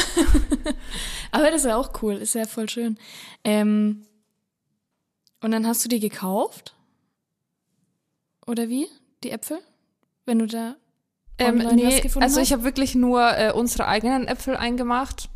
Aber 1.32 1.46
das 1.46 1.62
ist 1.62 1.66
ja 1.66 1.78
auch 1.78 2.02
cool, 2.02 2.16
ist 2.16 2.36
ja 2.36 2.46
voll 2.46 2.70
schön. 2.70 2.98
Ähm, 3.44 4.04
und 5.42 5.52
dann 5.52 5.66
hast 5.66 5.84
du 5.86 5.90
die 5.90 6.00
gekauft? 6.00 6.76
Oder 8.46 8.68
wie? 8.70 8.88
Die 9.24 9.32
Äpfel? 9.32 9.60
Wenn 10.26 10.40
du 10.40 10.48
da 10.48 10.76
ähm, 11.38 11.58
nee, 11.74 12.02
also 12.04 12.22
hast? 12.22 12.38
ich 12.38 12.54
habe 12.54 12.64
wirklich 12.64 12.94
nur 12.94 13.38
äh, 13.38 13.52
unsere 13.52 13.88
eigenen 13.88 14.28
Äpfel 14.28 14.56
eingemacht. 14.56 15.30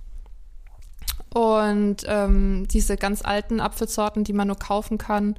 Und 1.34 2.06
ähm, 2.08 2.68
diese 2.70 2.96
ganz 2.96 3.24
alten 3.24 3.60
Apfelsorten, 3.60 4.24
die 4.24 4.34
man 4.34 4.48
nur 4.48 4.60
kaufen 4.60 4.98
kann, 4.98 5.36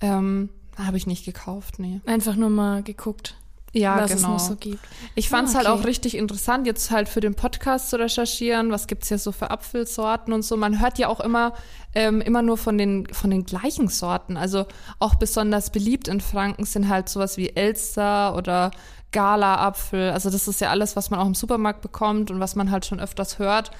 ähm, 0.00 0.50
habe 0.78 0.96
ich 0.96 1.06
nicht 1.06 1.24
gekauft, 1.24 1.78
nee. 1.78 2.00
Einfach 2.06 2.36
nur 2.36 2.50
mal 2.50 2.82
geguckt, 2.82 3.34
Ja, 3.72 3.96
was 4.00 4.10
es 4.10 4.16
genau. 4.18 4.34
noch 4.34 4.38
so 4.40 4.56
gibt. 4.56 4.80
Ich 5.14 5.28
fand 5.28 5.48
es 5.48 5.54
Ah, 5.54 5.58
halt 5.58 5.68
okay. 5.68 5.80
auch 5.80 5.84
richtig 5.86 6.16
interessant, 6.16 6.66
jetzt 6.66 6.90
halt 6.90 7.08
für 7.08 7.20
den 7.20 7.34
Podcast 7.34 7.90
zu 7.90 7.98
recherchieren, 7.98 8.70
was 8.70 8.86
gibt's 8.86 9.08
hier 9.08 9.18
so 9.18 9.32
für 9.32 9.50
Apfelsorten 9.50 10.32
und 10.32 10.42
so. 10.42 10.56
Man 10.56 10.80
hört 10.80 10.98
ja 10.98 11.08
auch 11.08 11.20
immer, 11.20 11.52
ähm, 11.94 12.20
immer 12.20 12.42
nur 12.42 12.58
von 12.58 12.76
den, 12.78 13.06
von 13.12 13.30
den 13.30 13.44
gleichen 13.44 13.88
Sorten. 13.88 14.36
Also 14.36 14.66
auch 14.98 15.14
besonders 15.14 15.70
beliebt 15.70 16.08
in 16.08 16.20
Franken 16.20 16.64
sind 16.64 16.88
halt 16.88 17.08
sowas 17.08 17.36
wie 17.38 17.50
Elster 17.50 18.34
oder 18.36 18.70
Gala-Apfel. 19.12 20.10
Also 20.10 20.30
das 20.30 20.46
ist 20.46 20.60
ja 20.60 20.70
alles, 20.70 20.94
was 20.96 21.10
man 21.10 21.20
auch 21.20 21.26
im 21.26 21.34
Supermarkt 21.34 21.80
bekommt 21.80 22.30
und 22.30 22.38
was 22.40 22.54
man 22.54 22.70
halt 22.70 22.84
schon 22.86 23.00
öfters 23.00 23.38
hört. 23.38 23.70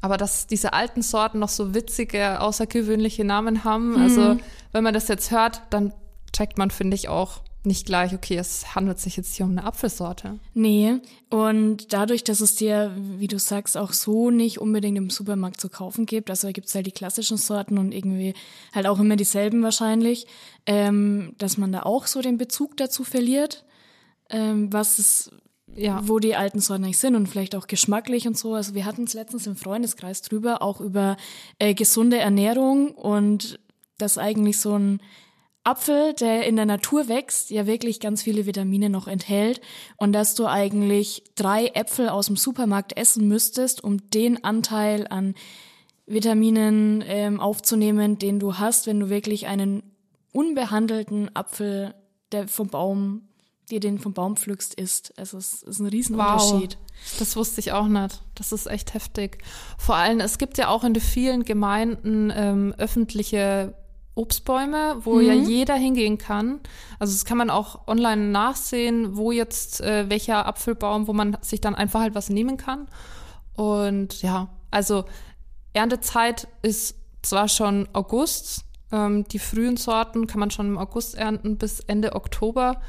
Aber 0.00 0.16
dass 0.16 0.46
diese 0.46 0.72
alten 0.72 1.02
Sorten 1.02 1.38
noch 1.38 1.48
so 1.48 1.74
witzige, 1.74 2.40
außergewöhnliche 2.40 3.24
Namen 3.24 3.64
haben, 3.64 3.96
also 4.00 4.36
wenn 4.72 4.84
man 4.84 4.94
das 4.94 5.08
jetzt 5.08 5.30
hört, 5.30 5.62
dann 5.70 5.92
checkt 6.32 6.58
man, 6.58 6.70
finde 6.70 6.94
ich, 6.94 7.08
auch 7.08 7.40
nicht 7.66 7.84
gleich, 7.84 8.14
okay, 8.14 8.36
es 8.36 8.74
handelt 8.74 8.98
sich 8.98 9.16
jetzt 9.16 9.34
hier 9.34 9.44
um 9.44 9.52
eine 9.52 9.64
Apfelsorte. 9.64 10.38
Nee, 10.54 11.00
und 11.28 11.92
dadurch, 11.92 12.24
dass 12.24 12.40
es 12.40 12.54
dir, 12.54 12.92
wie 12.96 13.26
du 13.26 13.38
sagst, 13.38 13.76
auch 13.76 13.92
so 13.92 14.30
nicht 14.30 14.60
unbedingt 14.60 14.96
im 14.96 15.10
Supermarkt 15.10 15.60
zu 15.60 15.68
kaufen 15.68 16.06
gibt, 16.06 16.30
also 16.30 16.46
da 16.46 16.52
gibt's 16.52 16.74
halt 16.74 16.86
die 16.86 16.92
klassischen 16.92 17.36
Sorten 17.36 17.76
und 17.76 17.92
irgendwie 17.92 18.34
halt 18.72 18.86
auch 18.86 19.00
immer 19.00 19.16
dieselben 19.16 19.62
wahrscheinlich, 19.62 20.26
ähm, 20.64 21.34
dass 21.38 21.58
man 21.58 21.72
da 21.72 21.82
auch 21.82 22.06
so 22.06 22.22
den 22.22 22.38
Bezug 22.38 22.76
dazu 22.76 23.02
verliert, 23.04 23.64
ähm, 24.30 24.72
was 24.72 24.98
es, 24.98 25.30
Ja. 25.76 26.00
wo 26.04 26.18
die 26.18 26.36
alten 26.36 26.60
Sorten 26.60 26.92
sind 26.92 27.14
und 27.14 27.28
vielleicht 27.28 27.54
auch 27.54 27.66
geschmacklich 27.66 28.26
und 28.26 28.36
so. 28.36 28.54
Also 28.54 28.74
wir 28.74 28.84
hatten 28.84 29.04
es 29.04 29.14
letztens 29.14 29.46
im 29.46 29.56
Freundeskreis 29.56 30.22
drüber, 30.22 30.62
auch 30.62 30.80
über 30.80 31.16
äh, 31.58 31.74
gesunde 31.74 32.18
Ernährung 32.18 32.92
und 32.92 33.58
dass 33.98 34.18
eigentlich 34.18 34.58
so 34.58 34.78
ein 34.78 35.00
Apfel, 35.64 36.14
der 36.14 36.46
in 36.46 36.54
der 36.54 36.64
Natur 36.64 37.08
wächst, 37.08 37.50
ja 37.50 37.66
wirklich 37.66 37.98
ganz 37.98 38.22
viele 38.22 38.46
Vitamine 38.46 38.88
noch 38.88 39.08
enthält 39.08 39.60
und 39.96 40.12
dass 40.12 40.36
du 40.36 40.46
eigentlich 40.46 41.24
drei 41.34 41.66
Äpfel 41.66 42.08
aus 42.08 42.26
dem 42.26 42.36
Supermarkt 42.36 42.96
essen 42.96 43.26
müsstest, 43.26 43.82
um 43.82 44.08
den 44.10 44.44
Anteil 44.44 45.08
an 45.08 45.34
Vitaminen 46.06 47.02
ähm, 47.04 47.40
aufzunehmen, 47.40 48.18
den 48.18 48.38
du 48.38 48.58
hast, 48.58 48.86
wenn 48.86 49.00
du 49.00 49.10
wirklich 49.10 49.48
einen 49.48 49.82
unbehandelten 50.32 51.34
Apfel, 51.34 51.94
der 52.30 52.46
vom 52.46 52.68
Baum 52.68 53.28
dir 53.70 53.80
den 53.80 53.98
vom 53.98 54.12
Baum 54.12 54.36
pflückst, 54.36 54.74
isst. 54.74 55.12
Also 55.18 55.38
es 55.38 55.62
ist 55.62 55.80
ein 55.80 55.86
Riesenunterschied. 55.86 56.78
Wow, 56.78 57.18
das 57.18 57.36
wusste 57.36 57.60
ich 57.60 57.72
auch 57.72 57.88
nicht. 57.88 58.22
Das 58.34 58.52
ist 58.52 58.66
echt 58.66 58.94
heftig. 58.94 59.38
Vor 59.78 59.96
allem, 59.96 60.20
es 60.20 60.38
gibt 60.38 60.58
ja 60.58 60.68
auch 60.68 60.84
in 60.84 60.94
den 60.94 61.02
vielen 61.02 61.44
Gemeinden 61.44 62.32
ähm, 62.34 62.74
öffentliche 62.78 63.74
Obstbäume, 64.14 64.96
wo 65.04 65.16
mhm. 65.16 65.26
ja 65.26 65.34
jeder 65.34 65.74
hingehen 65.74 66.18
kann. 66.18 66.60
Also 66.98 67.12
das 67.12 67.24
kann 67.24 67.38
man 67.38 67.50
auch 67.50 67.86
online 67.86 68.28
nachsehen, 68.28 69.16
wo 69.16 69.30
jetzt 69.30 69.80
äh, 69.80 70.08
welcher 70.08 70.46
Apfelbaum, 70.46 71.06
wo 71.06 71.12
man 71.12 71.36
sich 71.42 71.60
dann 71.60 71.74
einfach 71.74 72.00
halt 72.00 72.14
was 72.14 72.30
nehmen 72.30 72.56
kann. 72.56 72.88
Und 73.54 74.22
ja, 74.22 74.48
also 74.70 75.04
Erntezeit 75.74 76.48
ist 76.62 76.96
zwar 77.22 77.48
schon 77.48 77.88
August, 77.92 78.64
ähm, 78.92 79.24
die 79.24 79.38
frühen 79.38 79.76
Sorten 79.76 80.26
kann 80.26 80.40
man 80.40 80.50
schon 80.50 80.66
im 80.68 80.78
August 80.78 81.14
ernten 81.14 81.58
bis 81.58 81.80
Ende 81.80 82.14
Oktober, 82.14 82.80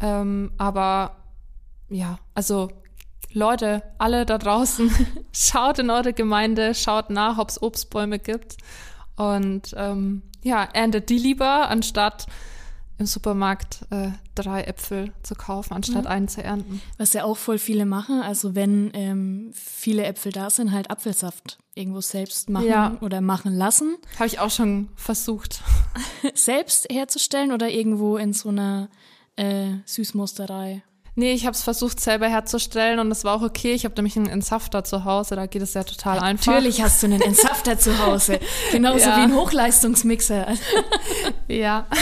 ähm, 0.00 0.52
aber 0.58 1.16
ja, 1.88 2.18
also 2.34 2.70
Leute, 3.32 3.82
alle 3.98 4.26
da 4.26 4.38
draußen, 4.38 4.90
schaut 5.32 5.78
in 5.78 5.90
eure 5.90 6.12
Gemeinde, 6.12 6.74
schaut 6.74 7.10
nach, 7.10 7.38
ob 7.38 7.50
es 7.50 7.62
Obstbäume 7.62 8.18
gibt 8.18 8.56
und 9.16 9.74
ähm, 9.76 10.22
ja, 10.42 10.64
erntet 10.64 11.10
die 11.10 11.18
lieber, 11.18 11.68
anstatt 11.68 12.26
im 12.98 13.06
Supermarkt 13.06 13.80
äh, 13.90 14.08
drei 14.34 14.62
Äpfel 14.62 15.12
zu 15.22 15.34
kaufen, 15.34 15.74
anstatt 15.74 16.04
mhm. 16.04 16.10
einen 16.10 16.28
zu 16.28 16.42
ernten. 16.42 16.80
Was 16.96 17.12
ja 17.12 17.24
auch 17.24 17.36
voll 17.36 17.58
viele 17.58 17.84
machen, 17.84 18.22
also 18.22 18.54
wenn 18.54 18.90
ähm, 18.94 19.50
viele 19.52 20.04
Äpfel 20.04 20.32
da 20.32 20.48
sind, 20.48 20.72
halt 20.72 20.90
Apfelsaft 20.90 21.58
irgendwo 21.74 22.00
selbst 22.00 22.48
machen 22.48 22.68
ja. 22.68 22.96
oder 23.02 23.20
machen 23.20 23.52
lassen. 23.52 23.98
Habe 24.14 24.28
ich 24.28 24.38
auch 24.38 24.50
schon 24.50 24.88
versucht. 24.96 25.62
selbst 26.34 26.86
herzustellen 26.90 27.52
oder 27.52 27.68
irgendwo 27.68 28.16
in 28.16 28.32
so 28.32 28.48
einer 28.48 28.88
äh, 29.36 29.74
Süßmusterei? 29.84 30.82
Nee, 31.18 31.32
ich 31.32 31.46
habe 31.46 31.54
es 31.54 31.62
versucht 31.62 31.98
selber 31.98 32.28
herzustellen 32.28 32.98
und 32.98 33.10
es 33.10 33.24
war 33.24 33.36
auch 33.36 33.42
okay. 33.42 33.72
Ich 33.72 33.86
habe 33.86 33.94
nämlich 33.94 34.16
einen 34.16 34.26
Entsafter 34.26 34.84
zu 34.84 35.04
Hause, 35.04 35.34
da 35.34 35.46
geht 35.46 35.62
es 35.62 35.72
ja 35.72 35.82
total 35.82 36.18
einfach. 36.18 36.52
Natürlich 36.52 36.82
hast 36.82 37.02
du 37.02 37.06
einen 37.06 37.22
Entsafter 37.22 37.78
zu 37.78 37.98
Hause. 37.98 38.38
Genauso 38.72 39.08
ja. 39.08 39.16
wie 39.16 39.22
ein 39.22 39.34
Hochleistungsmixer. 39.34 40.46
ja. 41.48 41.86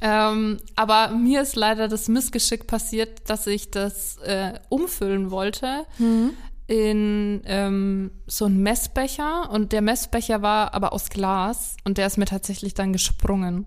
ähm, 0.00 0.56
aber 0.76 1.08
mir 1.08 1.42
ist 1.42 1.56
leider 1.56 1.88
das 1.88 2.08
Missgeschick 2.08 2.66
passiert, 2.66 3.28
dass 3.28 3.46
ich 3.46 3.70
das 3.70 4.16
äh, 4.24 4.54
umfüllen 4.70 5.30
wollte. 5.30 5.84
Mhm 5.98 6.38
in 6.68 7.42
ähm, 7.46 8.10
so 8.26 8.44
einen 8.44 8.62
Messbecher 8.62 9.50
und 9.50 9.72
der 9.72 9.80
Messbecher 9.80 10.42
war 10.42 10.74
aber 10.74 10.92
aus 10.92 11.08
Glas 11.08 11.76
und 11.84 11.98
der 11.98 12.06
ist 12.06 12.18
mir 12.18 12.26
tatsächlich 12.26 12.74
dann 12.74 12.92
gesprungen. 12.92 13.66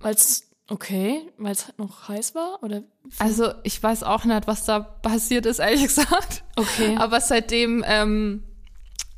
Weil 0.00 0.14
es 0.14 0.44
Okay, 0.70 1.22
weil 1.38 1.52
es 1.52 1.72
noch 1.78 2.08
heiß 2.08 2.34
war 2.34 2.62
oder? 2.62 2.82
Also 3.18 3.54
ich 3.62 3.82
weiß 3.82 4.02
auch 4.02 4.24
nicht, 4.24 4.46
was 4.46 4.66
da 4.66 4.80
passiert 4.80 5.46
ist, 5.46 5.60
ehrlich 5.60 5.82
gesagt. 5.86 6.44
Okay. 6.56 6.94
Aber 6.98 7.20
seitdem 7.22 7.82
ähm, 7.86 8.44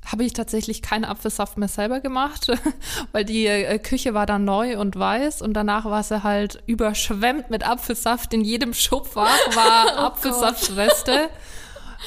habe 0.07 0.25
ich 0.25 0.33
tatsächlich 0.33 0.81
keinen 0.81 1.05
Apfelsaft 1.05 1.59
mehr 1.59 1.69
selber 1.69 2.01
gemacht, 2.01 2.47
weil 3.13 3.25
die 3.25 3.47
äh, 3.47 3.79
Küche 3.81 4.15
war 4.15 4.27
dann 4.27 4.45
neu 4.45 4.79
und 4.79 4.97
weiß 4.97 5.43
und 5.43 5.55
danach 5.55 5.85
war 5.87 6.05
sie 6.05 6.23
halt 6.23 6.63
überschwemmt 6.67 7.51
mit 7.51 7.69
Apfelsaft. 7.69 8.33
In 8.33 8.43
jedem 8.43 8.73
Schubfach 8.73 9.57
war 9.57 9.87
oh 9.97 10.01
Apfelsaftreste. 10.07 11.31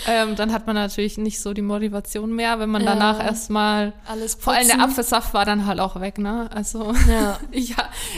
Ähm, 0.07 0.35
dann 0.35 0.51
hat 0.51 0.67
man 0.67 0.75
natürlich 0.75 1.17
nicht 1.17 1.39
so 1.39 1.53
die 1.53 1.61
Motivation 1.61 2.33
mehr, 2.33 2.59
wenn 2.59 2.69
man 2.69 2.83
ja, 2.83 2.93
danach 2.93 3.23
erstmal 3.23 3.93
alles 4.05 4.35
putzen. 4.35 4.43
vor 4.43 4.53
allem 4.53 4.67
der 4.67 4.79
Apfelsaft 4.81 5.33
war 5.33 5.45
dann 5.45 5.65
halt 5.65 5.79
auch 5.79 5.99
weg, 5.99 6.17
ne? 6.17 6.49
Also 6.53 6.93
ja, 7.07 7.39
ich, 7.51 7.75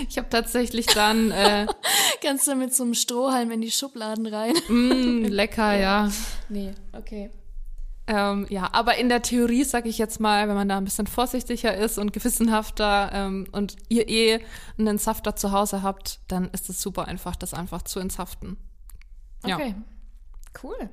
ich 0.09 0.17
habe 0.17 0.29
tatsächlich 0.29 0.85
dann 0.87 1.31
äh, 1.31 1.67
kannst 2.21 2.47
du 2.47 2.55
mit 2.55 2.73
so 2.73 2.83
einem 2.83 2.93
Strohhalm 2.93 3.51
in 3.51 3.61
die 3.61 3.71
Schubladen 3.71 4.25
rein. 4.27 4.53
mm, 4.67 5.25
lecker, 5.29 5.77
ja. 5.77 6.09
Nee, 6.49 6.73
okay. 6.93 7.29
Ähm, 8.07 8.45
ja, 8.49 8.69
aber 8.71 8.97
in 8.97 9.09
der 9.09 9.23
Theorie 9.23 9.63
sage 9.63 9.89
ich 9.89 9.97
jetzt 9.97 10.19
mal, 10.19 10.47
wenn 10.47 10.55
man 10.55 10.69
da 10.69 10.77
ein 10.77 10.83
bisschen 10.83 11.07
vorsichtiger 11.07 11.75
ist 11.75 11.97
und 11.97 12.13
gewissenhafter 12.13 13.09
ähm, 13.11 13.47
und 13.51 13.75
ihr 13.89 14.07
eh 14.07 14.41
einen 14.77 14.99
Safter 14.99 15.35
zu 15.35 15.51
Hause 15.51 15.81
habt, 15.81 16.19
dann 16.27 16.49
ist 16.51 16.69
es 16.69 16.81
super 16.81 17.07
einfach, 17.07 17.35
das 17.35 17.55
einfach 17.55 17.81
zu 17.81 17.99
entsaften. 17.99 18.57
Ja. 19.43 19.55
Okay, 19.55 19.75
cool. 20.63 20.89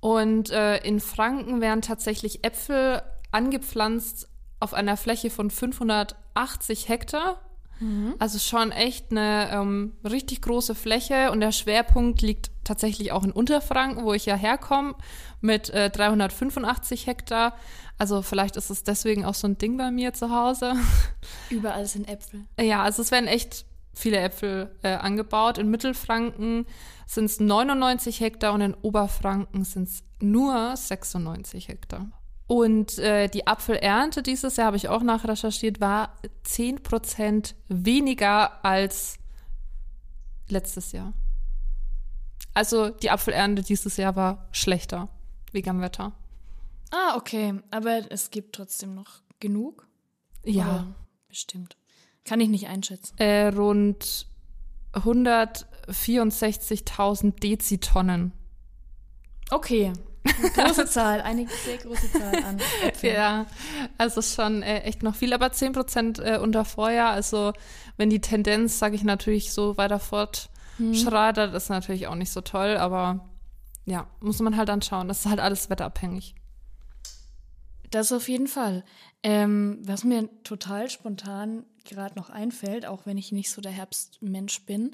Und 0.00 0.50
äh, 0.50 0.78
in 0.78 1.00
Franken 1.00 1.60
werden 1.60 1.82
tatsächlich 1.82 2.44
Äpfel 2.44 3.02
angepflanzt 3.32 4.28
auf 4.58 4.74
einer 4.74 4.96
Fläche 4.96 5.30
von 5.30 5.50
580 5.50 6.88
Hektar. 6.88 7.40
Mhm. 7.80 8.14
Also 8.18 8.38
schon 8.38 8.72
echt 8.72 9.10
eine 9.10 9.50
ähm, 9.52 9.96
richtig 10.04 10.42
große 10.42 10.74
Fläche 10.74 11.30
und 11.30 11.40
der 11.40 11.52
Schwerpunkt 11.52 12.20
liegt 12.20 12.50
tatsächlich 12.62 13.12
auch 13.12 13.24
in 13.24 13.32
Unterfranken, 13.32 14.04
wo 14.04 14.12
ich 14.12 14.26
ja 14.26 14.36
herkomme, 14.36 14.94
mit 15.40 15.70
äh, 15.70 15.90
385 15.90 17.06
Hektar. 17.06 17.54
Also 17.98 18.22
vielleicht 18.22 18.56
ist 18.56 18.70
es 18.70 18.84
deswegen 18.84 19.24
auch 19.24 19.34
so 19.34 19.46
ein 19.46 19.58
Ding 19.58 19.76
bei 19.76 19.90
mir 19.90 20.12
zu 20.12 20.30
Hause. 20.30 20.74
Überall 21.50 21.86
sind 21.86 22.08
Äpfel. 22.08 22.44
Ja, 22.58 22.82
also 22.82 23.02
es 23.02 23.10
werden 23.10 23.26
echt 23.26 23.64
viele 23.92 24.18
Äpfel 24.18 24.74
äh, 24.82 24.94
angebaut. 24.94 25.58
In 25.58 25.70
Mittelfranken 25.70 26.66
sind 27.06 27.24
es 27.26 27.40
99 27.40 28.20
Hektar 28.20 28.54
und 28.54 28.60
in 28.60 28.74
Oberfranken 28.74 29.64
sind 29.64 29.88
es 29.88 30.04
nur 30.20 30.76
96 30.76 31.68
Hektar. 31.68 32.10
Und 32.46 32.98
äh, 32.98 33.28
die 33.28 33.46
Apfelernte 33.46 34.22
dieses 34.22 34.56
Jahr, 34.56 34.66
habe 34.66 34.76
ich 34.76 34.88
auch 34.88 35.02
nachrecherchiert, 35.02 35.80
war 35.80 36.16
10 36.42 36.82
Prozent 36.82 37.54
weniger 37.68 38.64
als 38.64 39.18
letztes 40.48 40.92
Jahr. 40.92 41.12
Also 42.52 42.90
die 42.90 43.10
Apfelernte 43.10 43.62
dieses 43.62 43.96
Jahr 43.96 44.16
war 44.16 44.48
schlechter 44.50 45.08
wegen 45.52 45.70
am 45.70 45.80
Wetter. 45.80 46.12
Ah, 46.90 47.16
okay. 47.16 47.54
Aber 47.70 48.10
es 48.10 48.30
gibt 48.30 48.56
trotzdem 48.56 48.94
noch 48.94 49.22
genug? 49.38 49.86
Ja. 50.44 50.64
Oder? 50.64 50.94
Bestimmt. 51.28 51.76
Kann 52.24 52.40
ich 52.40 52.48
nicht 52.48 52.68
einschätzen. 52.68 53.18
Äh, 53.18 53.48
rund 53.48 54.26
164.000 54.94 57.38
Dezitonnen. 57.40 58.32
Okay. 59.50 59.92
Eine 60.24 60.50
große 60.50 60.86
Zahl, 60.90 61.20
eine 61.22 61.46
sehr 61.64 61.78
große 61.78 62.12
Zahl 62.12 62.44
an 62.44 62.60
Äpfeln. 62.84 63.14
Ja, 63.14 63.46
also 63.98 64.22
schon 64.22 64.62
äh, 64.62 64.82
echt 64.82 65.02
noch 65.02 65.14
viel, 65.14 65.32
aber 65.32 65.50
10 65.50 65.72
Prozent 65.72 66.18
äh, 66.18 66.38
unter 66.40 66.64
Vorjahr. 66.64 67.12
Also 67.12 67.52
wenn 67.96 68.10
die 68.10 68.20
Tendenz, 68.20 68.78
sage 68.78 68.96
ich 68.96 69.02
natürlich, 69.02 69.52
so 69.52 69.76
weiter 69.76 69.98
fortschreitet, 69.98 71.50
hm. 71.50 71.56
ist 71.56 71.70
natürlich 71.70 72.06
auch 72.06 72.16
nicht 72.16 72.32
so 72.32 72.42
toll, 72.42 72.76
aber 72.76 73.28
ja, 73.86 74.06
muss 74.20 74.40
man 74.40 74.56
halt 74.56 74.68
dann 74.68 74.82
schauen. 74.82 75.08
Das 75.08 75.20
ist 75.20 75.30
halt 75.30 75.40
alles 75.40 75.70
wetterabhängig. 75.70 76.34
Das 77.90 78.12
auf 78.12 78.28
jeden 78.28 78.46
Fall. 78.46 78.84
Ähm, 79.22 79.80
was 79.84 80.04
mir 80.04 80.28
total 80.44 80.90
spontan 80.90 81.64
gerade 81.90 82.16
noch 82.16 82.30
einfällt, 82.30 82.86
auch 82.86 83.04
wenn 83.04 83.18
ich 83.18 83.32
nicht 83.32 83.50
so 83.50 83.60
der 83.60 83.72
Herbstmensch 83.72 84.64
bin, 84.64 84.92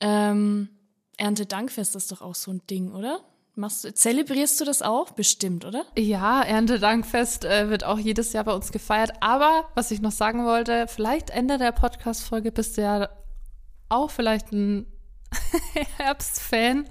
ähm, 0.00 0.68
Erntedankfest 1.16 1.94
ist 1.96 2.10
doch 2.10 2.20
auch 2.20 2.34
so 2.34 2.50
ein 2.50 2.62
Ding, 2.68 2.92
oder? 2.92 3.20
Machst, 3.54 3.86
zelebrierst 3.96 4.60
du 4.60 4.64
das 4.64 4.80
auch? 4.80 5.10
Bestimmt, 5.10 5.64
oder? 5.64 5.84
Ja, 5.96 6.42
Erntedankfest 6.42 7.44
äh, 7.44 7.68
wird 7.68 7.84
auch 7.84 7.98
jedes 7.98 8.32
Jahr 8.32 8.44
bei 8.44 8.54
uns 8.54 8.72
gefeiert. 8.72 9.12
Aber 9.20 9.68
was 9.74 9.90
ich 9.90 10.00
noch 10.00 10.10
sagen 10.10 10.46
wollte, 10.46 10.86
vielleicht 10.88 11.30
Ende 11.30 11.58
der 11.58 11.72
Podcast-Folge 11.72 12.50
bist 12.50 12.76
du 12.78 12.82
ja 12.82 13.08
auch 13.90 14.10
vielleicht 14.10 14.52
ein 14.52 14.86
Herbstfan. 15.98 16.88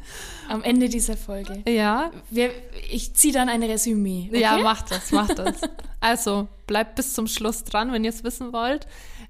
Am 0.49 0.63
Ende 0.63 0.87
dieser 0.87 1.17
Folge. 1.17 1.63
Ja. 1.67 2.11
Wir, 2.29 2.51
ich 2.89 3.15
ziehe 3.15 3.33
dann 3.33 3.49
ein 3.49 3.63
Resümee. 3.63 4.27
Okay? 4.29 4.41
Ja, 4.41 4.57
mach 4.57 4.83
das, 4.83 5.11
mach 5.11 5.27
das. 5.29 5.61
also, 5.99 6.47
bleibt 6.67 6.95
bis 6.95 7.13
zum 7.13 7.25
Schluss 7.27 7.63
dran, 7.63 7.91
wenn 7.91 8.03
ihr 8.03 8.11
es 8.11 8.23
wissen 8.23 8.53
wollt. 8.53 8.85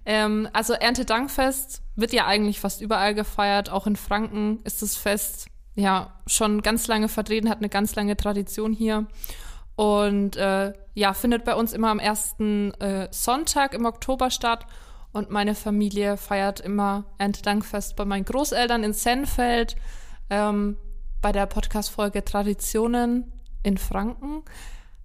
Ähm, 0.06 0.50
also, 0.54 0.74
Erntedankfest 0.74 1.82
wird 1.96 2.14
ja 2.14 2.26
eigentlich 2.26 2.60
fast 2.60 2.82
überall 2.82 3.14
gefeiert. 3.14 3.70
Auch 3.70 3.88
in 3.88 3.96
Franken 3.96 4.60
ist 4.64 4.82
das 4.82 4.96
Fest 4.96 5.48
ja 5.76 6.14
schon 6.28 6.62
ganz 6.62 6.88
lange 6.88 7.08
vertreten, 7.08 7.50
hat 7.50 7.60
eine 7.60 7.70
ganz 7.70 7.96
lange 7.96 8.18
Tradition 8.18 8.74
hier. 8.74 9.08
Und 9.76 10.36
äh, 10.36 10.74
ja, 10.94 11.14
findet 11.14 11.46
bei 11.46 11.56
uns 11.56 11.74
immer 11.74 11.90
am 11.90 12.00
ersten 12.00 12.74
äh, 12.76 13.08
Sonntag 13.12 13.74
im 13.74 13.86
Oktober 13.86 14.30
statt. 14.30 14.66
Und 15.14 15.30
meine 15.30 15.56
Familie 15.56 16.18
feiert 16.18 16.60
immer 16.60 17.06
Erntedankfest 17.18 17.96
bei 17.96 18.06
meinen 18.06 18.26
Großeltern 18.26 18.84
in 18.84 18.94
Senfeld, 18.94 19.76
ähm, 20.30 20.78
bei 21.22 21.32
der 21.32 21.46
Podcast-Folge 21.46 22.24
Traditionen 22.24 23.32
in 23.64 23.78
Franken. 23.78 24.44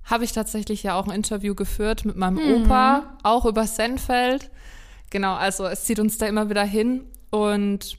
Habe 0.05 0.25
ich 0.25 0.33
tatsächlich 0.33 0.85
ja 0.85 0.95
auch 0.95 1.07
ein 1.07 1.15
Interview 1.15 1.55
geführt 1.55 2.05
mit 2.05 2.17
meinem 2.17 2.37
mhm. 2.37 2.65
Opa, 2.65 3.17
auch 3.25 3.45
über 3.45 3.67
Senfeld. 3.67 4.51
Genau, 5.17 5.33
also 5.33 5.65
es 5.65 5.85
zieht 5.85 5.99
uns 5.99 6.19
da 6.19 6.27
immer 6.27 6.51
wieder 6.51 6.63
hin. 6.63 7.07
Und 7.31 7.97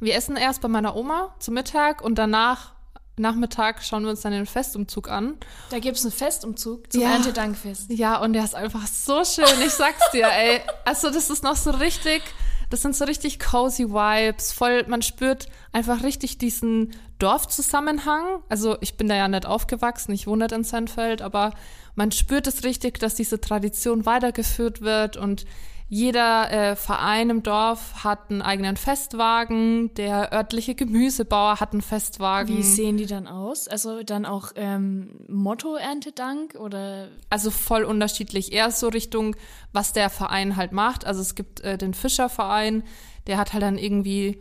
wir 0.00 0.14
essen 0.14 0.38
erst 0.38 0.62
bei 0.62 0.68
meiner 0.68 0.96
Oma 0.96 1.34
zum 1.38 1.52
Mittag 1.52 2.00
und 2.00 2.14
danach 2.14 2.72
Nachmittag 3.18 3.84
schauen 3.84 4.04
wir 4.04 4.08
uns 4.08 4.22
dann 4.22 4.32
den 4.32 4.46
Festumzug 4.46 5.10
an. 5.10 5.34
Da 5.68 5.80
gibt 5.80 5.98
es 5.98 6.04
einen 6.04 6.12
Festumzug 6.12 6.90
zum 6.90 7.02
ja. 7.02 7.10
Erntedankfest. 7.10 7.90
Ja, 7.90 8.22
und 8.22 8.32
der 8.32 8.42
ist 8.42 8.54
einfach 8.54 8.86
so 8.86 9.22
schön, 9.22 9.44
ich 9.66 9.74
sag's 9.74 10.10
dir, 10.12 10.28
ey. 10.28 10.62
Also 10.86 11.10
das 11.10 11.28
ist 11.28 11.44
noch 11.44 11.56
so 11.56 11.72
richtig, 11.72 12.22
das 12.70 12.80
sind 12.80 12.96
so 12.96 13.04
richtig 13.04 13.38
cozy 13.38 13.90
Vibes, 13.90 14.50
voll, 14.50 14.86
man 14.88 15.02
spürt 15.02 15.48
einfach 15.72 16.02
richtig 16.04 16.38
diesen 16.38 16.94
Dorfzusammenhang. 17.18 18.42
Also 18.48 18.78
ich 18.80 18.96
bin 18.96 19.08
da 19.08 19.14
ja 19.14 19.28
nicht 19.28 19.44
aufgewachsen, 19.44 20.12
ich 20.12 20.26
wohne 20.26 20.44
nicht 20.44 20.52
in 20.52 20.64
Seinfeld, 20.64 21.20
aber 21.20 21.52
man 21.96 22.12
spürt 22.12 22.46
es 22.46 22.64
richtig, 22.64 22.98
dass 22.98 23.14
diese 23.14 23.42
Tradition 23.42 24.06
weitergeführt 24.06 24.80
wird 24.80 25.18
und 25.18 25.44
jeder 25.94 26.50
äh, 26.50 26.74
Verein 26.74 27.28
im 27.28 27.42
Dorf 27.42 28.02
hat 28.02 28.30
einen 28.30 28.40
eigenen 28.40 28.78
Festwagen, 28.78 29.92
der 29.92 30.32
örtliche 30.32 30.74
Gemüsebauer 30.74 31.60
hat 31.60 31.72
einen 31.72 31.82
Festwagen. 31.82 32.56
Wie 32.56 32.62
sehen 32.62 32.96
die 32.96 33.04
dann 33.04 33.26
aus? 33.26 33.68
Also 33.68 34.02
dann 34.02 34.24
auch 34.24 34.52
ähm, 34.54 35.10
Motto-Erntedank 35.28 36.54
oder? 36.54 37.08
Also 37.28 37.50
voll 37.50 37.84
unterschiedlich. 37.84 38.54
Eher 38.54 38.70
so 38.70 38.88
Richtung, 38.88 39.36
was 39.74 39.92
der 39.92 40.08
Verein 40.08 40.56
halt 40.56 40.72
macht. 40.72 41.04
Also 41.04 41.20
es 41.20 41.34
gibt 41.34 41.60
äh, 41.60 41.76
den 41.76 41.92
Fischerverein, 41.92 42.84
der 43.26 43.36
hat 43.36 43.52
halt 43.52 43.62
dann 43.62 43.76
irgendwie, 43.76 44.40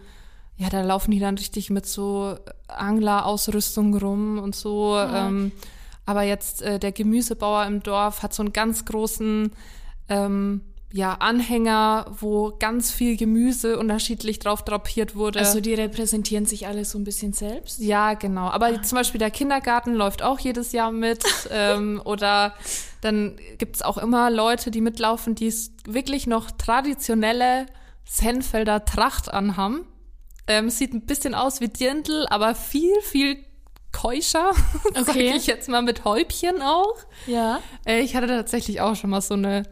ja, 0.56 0.70
da 0.70 0.82
laufen 0.84 1.12
die 1.12 1.20
dann 1.20 1.38
richtig 1.38 1.70
mit 1.70 1.86
so 1.86 2.38
Anglerausrüstung 2.70 3.94
rum 3.98 4.40
und 4.40 4.56
so. 4.56 4.96
Ja. 4.96 5.28
Ähm, 5.28 5.52
aber 6.06 6.22
jetzt 6.22 6.62
äh, 6.62 6.80
der 6.80 6.94
Gemüsebauer 6.94 7.66
im 7.66 7.84
Dorf 7.84 8.24
hat 8.24 8.34
so 8.34 8.42
einen 8.42 8.54
ganz 8.54 8.86
großen 8.86 9.52
ähm, 10.08 10.62
ja, 10.94 11.14
Anhänger, 11.14 12.06
wo 12.20 12.54
ganz 12.60 12.92
viel 12.92 13.16
Gemüse 13.16 13.80
unterschiedlich 13.80 14.40
drauf 14.40 14.64
drapiert 14.64 15.16
wurde. 15.16 15.40
Also 15.40 15.62
die 15.62 15.74
repräsentieren 15.74 16.46
sich 16.46 16.68
alle 16.68 16.84
so 16.84 16.98
ein 16.98 17.06
bisschen 17.06 17.32
selbst? 17.32 17.80
Ja, 17.80 18.14
genau. 18.14 18.50
Aber 18.50 18.68
ah. 18.68 18.82
zum 18.82 18.98
Beispiel 18.98 19.20
der 19.20 19.32
Kindergarten 19.32 19.94
läuft 19.94 20.22
auch 20.22 20.40
jedes 20.40 20.74
Jahr 20.74 20.92
mit. 20.92 21.24
ähm, 21.52 22.02
oder 22.04 22.54
dann 23.00 23.38
gibt's 23.58 23.82
auch 23.82 23.98
immer 23.98 24.30
Leute, 24.30 24.70
die 24.70 24.82
mitlaufen, 24.82 25.34
die 25.34 25.54
wirklich 25.86 26.28
noch 26.28 26.52
traditionelle 26.52 27.68
Senfelder 28.04 28.84
Tracht 28.84 29.34
anhaben. 29.34 29.86
Ähm, 30.48 30.70
sieht 30.70 30.94
ein 30.94 31.06
bisschen 31.06 31.36
aus 31.36 31.62
wie 31.62 31.70
Dirndl, 31.70 32.26
aber 32.30 32.54
viel, 32.54 33.00
viel 33.02 33.38
keuscher, 33.94 34.52
okay. 34.90 35.04
sage 35.04 35.24
ich 35.24 35.48
jetzt 35.48 35.70
mal 35.70 35.82
mit 35.82 36.04
Häubchen 36.04 36.62
auch. 36.62 36.96
Ja. 37.28 37.62
Äh, 37.86 38.02
ich 38.02 38.16
hatte 38.16 38.28
tatsächlich 38.28 38.82
auch 38.82 38.96
schon 38.96 39.10
mal 39.10 39.22
so 39.22 39.36
eine 39.36 39.64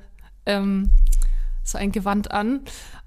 ähm, 0.50 0.90
so 1.64 1.78
ein 1.78 1.92
Gewand 1.92 2.32
an. 2.32 2.62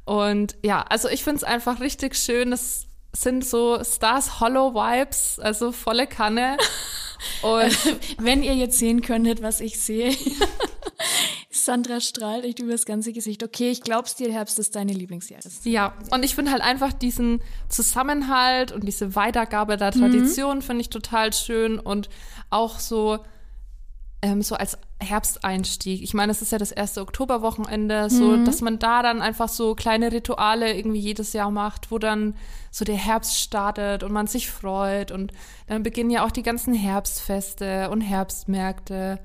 Und 0.05 0.57
ja, 0.63 0.83
also 0.89 1.09
ich 1.09 1.25
finde 1.25 1.39
es 1.39 1.45
einfach 1.45 1.81
richtig 1.81 2.17
schön. 2.17 2.53
Es 2.53 2.87
sind 3.15 3.45
so 3.45 3.83
Stars 3.85 4.41
Hollow 4.41 4.75
Vibes, 4.75 5.39
also 5.39 5.73
volle 5.73 6.07
Kanne. 6.07 6.57
Und 7.43 7.79
wenn 8.19 8.43
ihr 8.43 8.55
jetzt 8.55 8.79
sehen 8.79 9.01
könntet, 9.01 9.43
was 9.43 9.61
ich 9.61 9.81
sehe, 9.81 10.17
Sandra 11.51 12.01
strahlt 12.01 12.45
echt 12.45 12.59
über 12.59 12.73
das 12.73 12.85
ganze 12.85 13.13
Gesicht. 13.13 13.45
Okay, 13.45 13.71
ich 13.71 13.83
glaub's 13.83 14.17
dir, 14.17 14.33
Herbst 14.33 14.59
ist 14.59 14.75
deine 14.75 14.93
Lieblingsjahreszeit. 14.93 15.65
Ja, 15.65 15.95
und 16.11 16.25
ich 16.25 16.35
finde 16.35 16.51
halt 16.51 16.63
einfach 16.63 16.93
diesen 16.93 17.41
Zusammenhalt 17.69 18.73
und 18.73 18.85
diese 18.85 19.15
Weitergabe 19.15 19.77
der 19.77 19.93
Tradition 19.93 20.57
mhm. 20.57 20.63
finde 20.63 20.81
ich 20.81 20.91
total 20.91 21.33
schön 21.33 21.79
und 21.79 22.09
auch 22.51 22.81
so 22.81 23.21
ähm, 24.23 24.41
so 24.41 24.55
als 24.55 24.79
Herbsteinstieg. 25.01 26.01
Ich 26.01 26.15
meine, 26.15 26.31
es 26.31 26.41
ist 26.41 26.53
ja 26.53 26.59
das 26.59 26.71
erste 26.71 27.01
Oktoberwochenende, 27.01 28.09
so 28.09 28.37
mhm. 28.37 28.45
dass 28.45 28.61
man 28.61 28.79
da 28.79 29.03
dann 29.03 29.21
einfach 29.21 29.49
so 29.49 29.75
kleine 29.75 30.13
Rituale 30.13 30.75
irgendwie 30.75 31.01
jedes 31.01 31.33
Jahr 31.33 31.51
macht, 31.51 31.91
wo 31.91 31.99
dann 31.99 32.37
so 32.71 32.85
der 32.85 32.97
Herbst 32.97 33.41
startet 33.41 34.05
und 34.05 34.13
man 34.13 34.29
sich 34.29 34.49
freut 34.49 35.11
und 35.11 35.33
dann 35.67 35.83
beginnen 35.83 36.11
ja 36.11 36.25
auch 36.25 36.31
die 36.31 36.45
ganzen 36.45 36.73
Herbstfeste 36.73 37.91
und 37.91 38.01
Herbstmärkte 38.01 39.19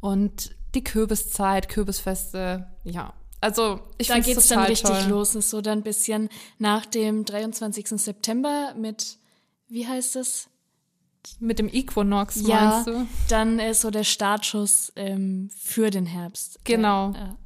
und 0.00 0.56
die 0.74 0.84
Kürbiszeit, 0.84 1.68
Kürbisfeste, 1.68 2.66
ja. 2.84 3.12
Also 3.42 3.80
ich 3.98 4.08
Da 4.08 4.18
geht's 4.18 4.48
dann 4.48 4.64
richtig 4.64 4.90
toll. 4.90 5.08
los, 5.08 5.34
ist 5.34 5.50
so 5.50 5.60
dann 5.60 5.78
ein 5.78 5.82
bisschen 5.82 6.28
nach 6.58 6.86
dem 6.86 7.24
23. 7.24 7.88
September 7.88 8.74
mit, 8.76 9.18
wie 9.68 9.86
heißt 9.86 10.16
es? 10.16 10.49
Mit 11.38 11.58
dem 11.58 11.68
Equinox, 11.68 12.46
ja, 12.46 12.82
meinst 12.84 12.86
du? 12.86 13.06
Dann 13.28 13.58
ist 13.58 13.82
so 13.82 13.90
der 13.90 14.04
Startschuss 14.04 14.92
ähm, 14.96 15.50
für 15.56 15.90
den 15.90 16.06
Herbst. 16.06 16.58
Genau. 16.64 17.12
Ja. 17.12 17.36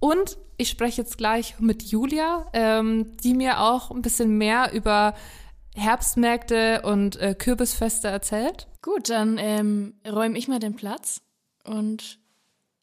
Und 0.00 0.38
ich 0.56 0.68
spreche 0.68 1.02
jetzt 1.02 1.18
gleich 1.18 1.58
mit 1.58 1.82
Julia, 1.84 2.46
ähm, 2.52 3.16
die 3.22 3.34
mir 3.34 3.60
auch 3.60 3.90
ein 3.90 4.02
bisschen 4.02 4.36
mehr 4.36 4.72
über 4.72 5.14
Herbstmärkte 5.74 6.82
und 6.82 7.16
äh, 7.16 7.34
Kürbisfeste 7.34 8.08
erzählt. 8.08 8.66
Gut, 8.82 9.10
dann 9.10 9.38
ähm, 9.38 9.94
räume 10.06 10.36
ich 10.36 10.48
mal 10.48 10.58
den 10.58 10.74
Platz 10.74 11.22
und 11.64 12.18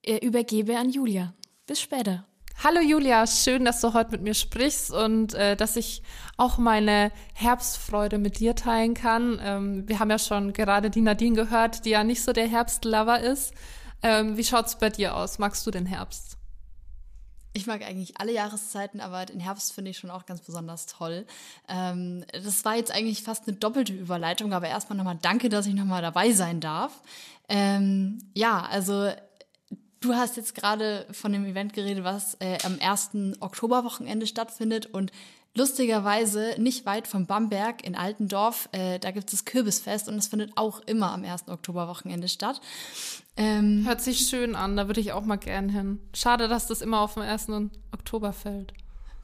äh, 0.03 0.25
übergebe 0.25 0.77
an 0.77 0.89
Julia. 0.89 1.33
Bis 1.65 1.81
später. 1.81 2.25
Hallo 2.63 2.81
Julia, 2.81 3.27
schön, 3.27 3.65
dass 3.65 3.81
du 3.81 3.93
heute 3.93 4.09
mit 4.09 4.23
mir 4.23 4.33
sprichst 4.33 4.89
und 4.89 5.35
äh, 5.35 5.55
dass 5.55 5.75
ich 5.75 6.01
auch 6.37 6.57
meine 6.57 7.11
Herbstfreude 7.35 8.17
mit 8.17 8.39
dir 8.39 8.55
teilen 8.55 8.95
kann. 8.95 9.39
Ähm, 9.43 9.87
wir 9.87 9.99
haben 9.99 10.09
ja 10.09 10.17
schon 10.17 10.53
gerade 10.53 10.89
die 10.89 11.01
Nadine 11.01 11.35
gehört, 11.35 11.85
die 11.85 11.91
ja 11.91 12.03
nicht 12.03 12.23
so 12.23 12.33
der 12.33 12.47
Herbstlover 12.47 13.19
ist. 13.19 13.53
Ähm, 14.01 14.37
wie 14.37 14.43
schaut's 14.43 14.79
bei 14.79 14.89
dir 14.89 15.15
aus? 15.15 15.37
Magst 15.37 15.67
du 15.67 15.71
den 15.71 15.85
Herbst? 15.85 16.39
Ich 17.53 17.67
mag 17.67 17.83
eigentlich 17.83 18.19
alle 18.19 18.33
Jahreszeiten, 18.33 19.01
aber 19.01 19.27
den 19.27 19.39
Herbst 19.39 19.73
finde 19.73 19.91
ich 19.91 19.99
schon 19.99 20.09
auch 20.09 20.25
ganz 20.25 20.41
besonders 20.41 20.87
toll. 20.87 21.27
Ähm, 21.67 22.25
das 22.31 22.65
war 22.65 22.75
jetzt 22.75 22.91
eigentlich 22.91 23.21
fast 23.21 23.47
eine 23.47 23.55
doppelte 23.55 23.93
Überleitung, 23.93 24.51
aber 24.53 24.67
erstmal 24.67 24.97
nochmal 24.97 25.19
danke, 25.21 25.49
dass 25.49 25.67
ich 25.67 25.75
nochmal 25.75 26.01
dabei 26.01 26.31
sein 26.31 26.59
darf. 26.59 27.03
Ähm, 27.49 28.17
ja, 28.33 28.65
also 28.65 29.11
Du 29.99 30.13
hast 30.13 30.37
jetzt 30.37 30.53
gerade 30.53 31.05
von 31.11 31.33
dem 31.33 31.45
Event 31.45 31.73
geredet, 31.73 32.03
was 32.03 32.35
äh, 32.35 32.57
am 32.63 32.77
ersten 32.77 33.35
Oktoberwochenende 33.39 34.27
stattfindet 34.27 34.85
und 34.87 35.11
lustigerweise 35.55 36.55
nicht 36.59 36.85
weit 36.85 37.07
vom 37.07 37.25
Bamberg 37.25 37.83
in 37.83 37.95
Altendorf, 37.95 38.69
äh, 38.71 38.99
da 38.99 39.11
gibt 39.11 39.25
es 39.29 39.39
das 39.39 39.45
Kürbisfest 39.45 40.07
und 40.07 40.15
es 40.15 40.27
findet 40.27 40.51
auch 40.55 40.81
immer 40.81 41.11
am 41.11 41.23
ersten 41.23 41.51
Oktoberwochenende 41.51 42.29
statt. 42.29 42.61
Ähm, 43.35 43.83
Hört 43.85 44.01
sich 44.01 44.27
schön 44.27 44.55
an, 44.55 44.77
da 44.77 44.87
würde 44.87 45.01
ich 45.01 45.13
auch 45.13 45.25
mal 45.25 45.37
gern 45.37 45.69
hin. 45.69 45.99
Schade, 46.13 46.47
dass 46.47 46.67
das 46.67 46.81
immer 46.81 47.01
auf 47.01 47.15
dem 47.15 47.23
ersten 47.23 47.71
Oktober 47.91 48.33
fällt. 48.33 48.73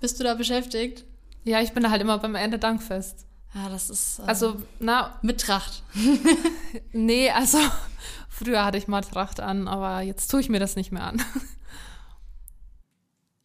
Bist 0.02 0.20
du 0.20 0.24
da 0.24 0.34
beschäftigt? 0.34 1.06
Ja, 1.44 1.62
ich 1.62 1.74
bin 1.74 1.84
da 1.84 1.92
halt 1.92 2.02
immer 2.02 2.18
beim 2.18 2.36
Ende 2.36 2.58
Dankfest. 2.58 3.26
Ja, 3.54 3.70
das 3.70 3.90
ist. 3.90 4.20
Äh, 4.20 4.24
also, 4.24 4.56
na. 4.80 5.20
Mit 5.22 5.42
Tracht. 5.42 5.84
nee, 6.92 7.30
also 7.30 7.60
Früher 8.44 8.66
hatte 8.66 8.78
ich 8.78 8.88
mal 8.88 9.02
Tracht 9.02 9.40
an, 9.40 9.68
aber 9.68 10.02
jetzt 10.02 10.30
tue 10.30 10.42
ich 10.42 10.50
mir 10.50 10.60
das 10.60 10.76
nicht 10.76 10.92
mehr 10.92 11.04
an. 11.04 11.22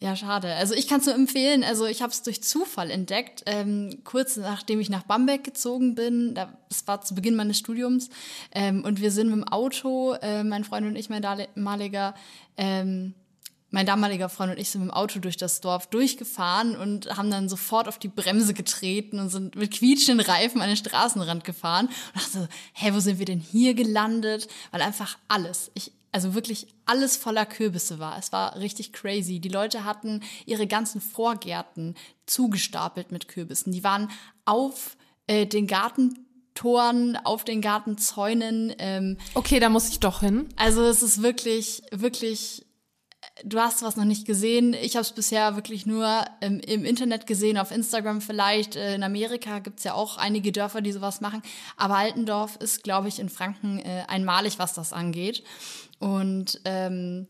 Ja, 0.00 0.14
schade. 0.14 0.54
Also 0.54 0.74
ich 0.74 0.86
kann 0.86 1.00
es 1.00 1.06
nur 1.06 1.16
empfehlen. 1.16 1.64
Also 1.64 1.84
ich 1.84 2.02
habe 2.02 2.12
es 2.12 2.22
durch 2.22 2.40
Zufall 2.40 2.88
entdeckt. 2.88 3.42
Ähm, 3.46 4.02
kurz 4.04 4.36
nachdem 4.36 4.78
ich 4.78 4.90
nach 4.90 5.02
Bamberg 5.02 5.42
gezogen 5.42 5.96
bin, 5.96 6.36
da, 6.36 6.56
das 6.68 6.86
war 6.86 7.00
zu 7.00 7.16
Beginn 7.16 7.34
meines 7.34 7.58
Studiums, 7.58 8.08
ähm, 8.52 8.84
und 8.84 9.00
wir 9.00 9.10
sind 9.10 9.26
mit 9.26 9.38
dem 9.38 9.48
Auto, 9.48 10.12
äh, 10.22 10.44
mein 10.44 10.62
Freund 10.62 10.86
und 10.86 10.94
ich, 10.94 11.10
mein 11.10 11.20
damaliger, 11.20 12.14
ähm, 12.56 13.14
mein 13.70 13.86
damaliger 13.86 14.28
Freund 14.28 14.52
und 14.52 14.58
ich 14.58 14.70
sind 14.70 14.82
mit 14.82 14.90
dem 14.90 14.94
Auto 14.94 15.18
durch 15.18 15.36
das 15.36 15.60
Dorf 15.60 15.88
durchgefahren 15.88 16.76
und 16.76 17.16
haben 17.16 17.30
dann 17.30 17.48
sofort 17.48 17.86
auf 17.86 17.98
die 17.98 18.08
Bremse 18.08 18.54
getreten 18.54 19.18
und 19.18 19.28
sind 19.28 19.56
mit 19.56 19.72
quietschenden 19.72 20.26
Reifen 20.26 20.62
an 20.62 20.68
den 20.68 20.76
Straßenrand 20.76 21.44
gefahren 21.44 21.86
und 21.86 22.16
dachte 22.16 22.30
so, 22.30 22.48
hä, 22.72 22.90
wo 22.94 23.00
sind 23.00 23.18
wir 23.18 23.26
denn 23.26 23.40
hier 23.40 23.74
gelandet? 23.74 24.48
Weil 24.70 24.80
einfach 24.80 25.18
alles, 25.28 25.70
ich, 25.74 25.92
also 26.12 26.34
wirklich 26.34 26.68
alles 26.86 27.16
voller 27.18 27.44
Kürbisse 27.44 27.98
war. 27.98 28.18
Es 28.18 28.32
war 28.32 28.56
richtig 28.56 28.92
crazy. 28.94 29.40
Die 29.40 29.50
Leute 29.50 29.84
hatten 29.84 30.22
ihre 30.46 30.66
ganzen 30.66 31.02
Vorgärten 31.02 31.94
zugestapelt 32.24 33.12
mit 33.12 33.28
Kürbissen. 33.28 33.72
Die 33.72 33.84
waren 33.84 34.10
auf 34.46 34.96
äh, 35.26 35.46
den 35.46 35.66
Gartentoren, 35.66 37.18
auf 37.22 37.44
den 37.44 37.60
Gartenzäunen. 37.60 38.74
Ähm, 38.78 39.18
okay, 39.34 39.60
da 39.60 39.68
muss 39.68 39.90
ich 39.90 40.00
doch 40.00 40.20
hin. 40.20 40.48
Also 40.56 40.82
es 40.84 41.02
ist 41.02 41.22
wirklich, 41.22 41.82
wirklich 41.90 42.64
du 43.44 43.58
hast 43.58 43.82
was 43.82 43.96
noch 43.96 44.04
nicht 44.04 44.26
gesehen. 44.26 44.74
Ich 44.74 44.96
habe 44.96 45.02
es 45.02 45.12
bisher 45.12 45.56
wirklich 45.56 45.86
nur 45.86 46.24
ähm, 46.40 46.60
im 46.60 46.84
Internet 46.84 47.26
gesehen, 47.26 47.58
auf 47.58 47.70
Instagram 47.70 48.20
vielleicht. 48.20 48.76
Äh, 48.76 48.94
in 48.94 49.02
Amerika 49.02 49.58
gibt's 49.60 49.84
ja 49.84 49.94
auch 49.94 50.16
einige 50.16 50.52
Dörfer, 50.52 50.80
die 50.80 50.92
sowas 50.92 51.20
machen. 51.20 51.42
Aber 51.76 51.96
Altendorf 51.96 52.56
ist, 52.56 52.82
glaube 52.82 53.08
ich, 53.08 53.18
in 53.18 53.28
Franken 53.28 53.78
äh, 53.78 54.04
einmalig, 54.08 54.58
was 54.58 54.74
das 54.74 54.92
angeht. 54.92 55.42
Und 55.98 56.60
ähm, 56.64 57.26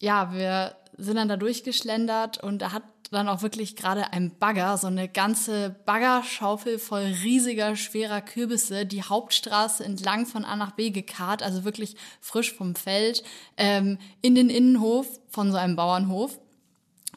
ja, 0.00 0.32
wir 0.32 0.76
sind 0.98 1.16
dann 1.16 1.28
da 1.28 1.36
durchgeschlendert 1.36 2.42
und 2.42 2.60
da 2.60 2.72
hat 2.72 2.82
dann 3.10 3.28
auch 3.28 3.42
wirklich 3.42 3.76
gerade 3.76 4.12
ein 4.12 4.36
Bagger, 4.38 4.76
so 4.76 4.86
eine 4.86 5.08
ganze 5.08 5.74
Baggerschaufel 5.86 6.78
voll 6.78 7.14
riesiger, 7.22 7.74
schwerer 7.76 8.20
Kürbisse, 8.20 8.84
die 8.84 9.02
Hauptstraße 9.02 9.84
entlang 9.84 10.26
von 10.26 10.44
A 10.44 10.56
nach 10.56 10.72
B 10.72 10.90
gekarrt, 10.90 11.42
also 11.42 11.64
wirklich 11.64 11.96
frisch 12.20 12.52
vom 12.52 12.74
Feld, 12.74 13.22
ähm, 13.56 13.98
in 14.20 14.34
den 14.34 14.50
Innenhof 14.50 15.06
von 15.28 15.50
so 15.50 15.56
einem 15.56 15.76
Bauernhof. 15.76 16.38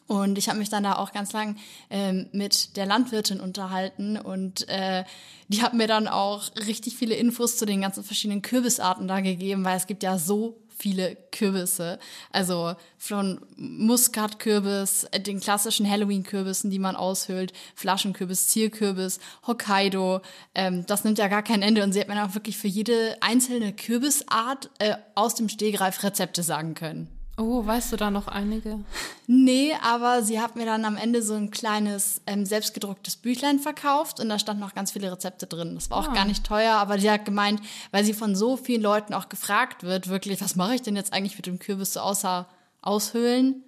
Und 0.06 0.36
ich 0.36 0.48
habe 0.48 0.58
mich 0.58 0.68
dann 0.68 0.82
da 0.82 0.96
auch 0.96 1.12
ganz 1.12 1.32
lang 1.32 1.56
ähm, 1.88 2.28
mit 2.32 2.76
der 2.76 2.86
Landwirtin 2.86 3.40
unterhalten 3.40 4.18
und 4.18 4.68
äh, 4.68 5.04
die 5.48 5.62
hat 5.62 5.74
mir 5.74 5.86
dann 5.86 6.08
auch 6.08 6.50
richtig 6.66 6.96
viele 6.96 7.14
Infos 7.14 7.56
zu 7.56 7.66
den 7.66 7.80
ganzen 7.80 8.04
verschiedenen 8.04 8.42
Kürbisarten 8.42 9.08
da 9.08 9.20
gegeben, 9.20 9.64
weil 9.64 9.76
es 9.76 9.86
gibt 9.86 10.02
ja 10.02 10.18
so 10.18 10.61
viele 10.82 11.16
Kürbisse. 11.30 12.00
Also 12.32 12.74
von 12.98 13.40
Muskatkürbis, 13.56 15.04
äh, 15.04 15.20
den 15.20 15.40
klassischen 15.40 15.88
Halloween-Kürbissen, 15.88 16.70
die 16.70 16.80
man 16.80 16.96
aushöhlt, 16.96 17.52
Flaschenkürbis, 17.76 18.48
Zierkürbis, 18.48 19.20
Hokkaido. 19.46 20.20
Ähm, 20.54 20.84
das 20.86 21.04
nimmt 21.04 21.18
ja 21.18 21.28
gar 21.28 21.42
kein 21.42 21.62
Ende. 21.62 21.84
Und 21.84 21.92
sie 21.92 22.00
hat 22.00 22.08
mir 22.08 22.24
auch 22.24 22.34
wirklich 22.34 22.58
für 22.58 22.68
jede 22.68 23.16
einzelne 23.20 23.72
Kürbisart 23.72 24.70
äh, 24.80 24.96
aus 25.14 25.36
dem 25.36 25.48
Stehgreif 25.48 26.02
Rezepte 26.02 26.42
sagen 26.42 26.74
können. 26.74 27.21
Oh, 27.38 27.64
weißt 27.64 27.92
du 27.92 27.96
da 27.96 28.10
noch 28.10 28.28
einige? 28.28 28.80
Nee, 29.26 29.72
aber 29.82 30.22
sie 30.22 30.38
hat 30.40 30.54
mir 30.54 30.66
dann 30.66 30.84
am 30.84 30.96
Ende 30.98 31.22
so 31.22 31.32
ein 31.34 31.50
kleines 31.50 32.20
ähm, 32.26 32.44
selbstgedrucktes 32.44 33.16
Büchlein 33.16 33.58
verkauft 33.58 34.20
und 34.20 34.28
da 34.28 34.38
standen 34.38 34.60
noch 34.60 34.74
ganz 34.74 34.92
viele 34.92 35.10
Rezepte 35.10 35.46
drin. 35.46 35.74
Das 35.74 35.90
war 35.90 35.96
auch 35.98 36.08
Ah. 36.08 36.14
gar 36.14 36.24
nicht 36.26 36.44
teuer, 36.44 36.74
aber 36.76 36.98
sie 36.98 37.10
hat 37.10 37.24
gemeint, 37.24 37.60
weil 37.90 38.04
sie 38.04 38.12
von 38.12 38.36
so 38.36 38.58
vielen 38.58 38.82
Leuten 38.82 39.14
auch 39.14 39.30
gefragt 39.30 39.82
wird, 39.82 40.08
wirklich, 40.08 40.42
was 40.42 40.56
mache 40.56 40.74
ich 40.74 40.82
denn 40.82 40.94
jetzt 40.94 41.14
eigentlich 41.14 41.36
mit 41.36 41.46
dem 41.46 41.58
Kürbis 41.58 41.94
so 41.94 42.00
außer 42.00 42.46
aushöhlen? 42.82 43.64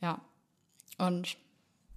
Ja. 0.00 0.20
Und 0.98 1.36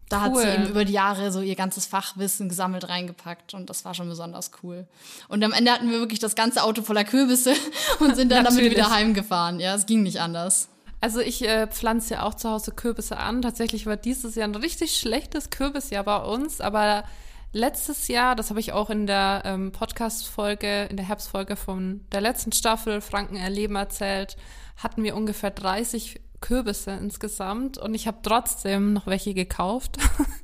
da 0.09 0.21
hat 0.21 0.35
sie 0.35 0.41
Cool. 0.43 0.53
eben 0.55 0.67
über 0.69 0.83
die 0.85 0.93
Jahre 0.93 1.31
so 1.31 1.41
ihr 1.41 1.55
ganzes 1.55 1.85
Fachwissen 1.85 2.49
gesammelt 2.49 2.89
reingepackt 2.89 3.53
und 3.53 3.69
das 3.69 3.85
war 3.85 3.93
schon 3.93 4.09
besonders 4.09 4.49
cool. 4.63 4.87
Und 5.27 5.43
am 5.43 5.51
Ende 5.53 5.71
hatten 5.71 5.89
wir 5.91 5.99
wirklich 5.99 6.19
das 6.19 6.33
ganze 6.35 6.63
Auto 6.63 6.81
voller 6.81 7.03
Kürbisse 7.03 7.53
und 7.99 8.15
sind 8.15 8.31
dann 8.31 8.43
damit 8.45 8.63
wieder 8.71 8.89
heimgefahren. 8.89 9.59
Ja, 9.59 9.75
es 9.75 9.85
ging 9.85 10.01
nicht 10.01 10.19
anders. 10.19 10.69
Also 11.03 11.19
ich 11.19 11.45
äh, 11.45 11.67
pflanze 11.67 12.13
ja 12.13 12.23
auch 12.23 12.33
zu 12.33 12.49
Hause 12.49 12.71
Kürbisse 12.71 13.17
an. 13.17 13.41
Tatsächlich 13.41 13.85
war 13.85 13.97
dieses 13.97 14.35
Jahr 14.35 14.47
ein 14.47 14.55
richtig 14.55 14.95
schlechtes 14.95 15.49
Kürbisjahr 15.49 16.05
bei 16.05 16.15
uns, 16.15 16.61
aber 16.61 17.03
letztes 17.51 18.07
Jahr, 18.07 18.37
das 18.37 18.51
habe 18.51 18.61
ich 18.61 18.71
auch 18.71 18.89
in 18.89 19.05
der 19.05 19.41
ähm, 19.43 19.73
Podcast-Folge, 19.73 20.83
in 20.85 20.95
der 20.95 21.05
Herbstfolge 21.05 21.57
von 21.57 22.05
der 22.13 22.21
letzten 22.21 22.53
Staffel 22.53 23.01
Franken 23.01 23.35
erleben 23.35 23.75
erzählt, 23.75 24.37
hatten 24.77 25.03
wir 25.03 25.17
ungefähr 25.17 25.51
30 25.51 26.21
Kürbisse 26.39 26.91
insgesamt 26.91 27.77
und 27.77 27.95
ich 27.95 28.07
habe 28.07 28.19
trotzdem 28.23 28.93
noch 28.93 29.05
welche 29.05 29.33
gekauft. 29.33 29.97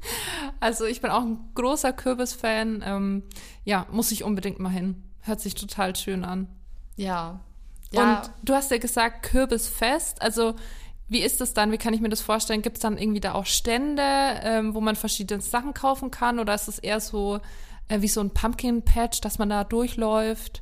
also 0.60 0.84
ich 0.84 1.00
bin 1.00 1.10
auch 1.10 1.24
ein 1.24 1.40
großer 1.56 1.94
Kürbisfan. 1.94 2.84
Ähm, 2.86 3.24
ja, 3.64 3.88
muss 3.92 4.12
ich 4.12 4.26
unbedingt 4.26 4.60
mal 4.60 4.68
hin. 4.68 5.06
Hört 5.22 5.40
sich 5.40 5.56
total 5.56 5.96
schön 5.96 6.26
an. 6.26 6.50
Ja. 6.98 7.40
Ja, 7.92 8.22
Und 8.22 8.32
du 8.44 8.54
hast 8.54 8.72
ja 8.72 8.78
gesagt, 8.78 9.24
Kürbisfest. 9.24 10.22
Also, 10.22 10.56
wie 11.08 11.22
ist 11.22 11.42
das 11.42 11.54
dann? 11.54 11.72
Wie 11.72 11.78
kann 11.78 11.94
ich 11.94 12.02
mir 12.02 12.10
das 12.10 12.22
vorstellen? 12.22 12.62
Gibt 12.62 12.78
es 12.78 12.82
dann 12.82 12.98
irgendwie 12.98 13.20
da 13.20 13.34
auch 13.34 13.48
Stände, 13.48 14.04
ähm, 14.04 14.76
wo 14.76 14.82
man 14.82 14.96
verschiedene 14.96 15.42
Sachen 15.42 15.74
kaufen 15.74 16.12
kann? 16.12 16.40
Oder 16.40 16.54
ist 16.54 16.68
es 16.68 16.78
eher 16.80 17.00
so 17.00 17.40
äh, 17.88 18.02
wie 18.02 18.08
so 18.08 18.22
ein 18.22 18.30
Pumpkin 18.30 18.84
Patch, 18.84 19.22
dass 19.22 19.40
man 19.40 19.50
da 19.50 19.64
durchläuft? 19.64 20.62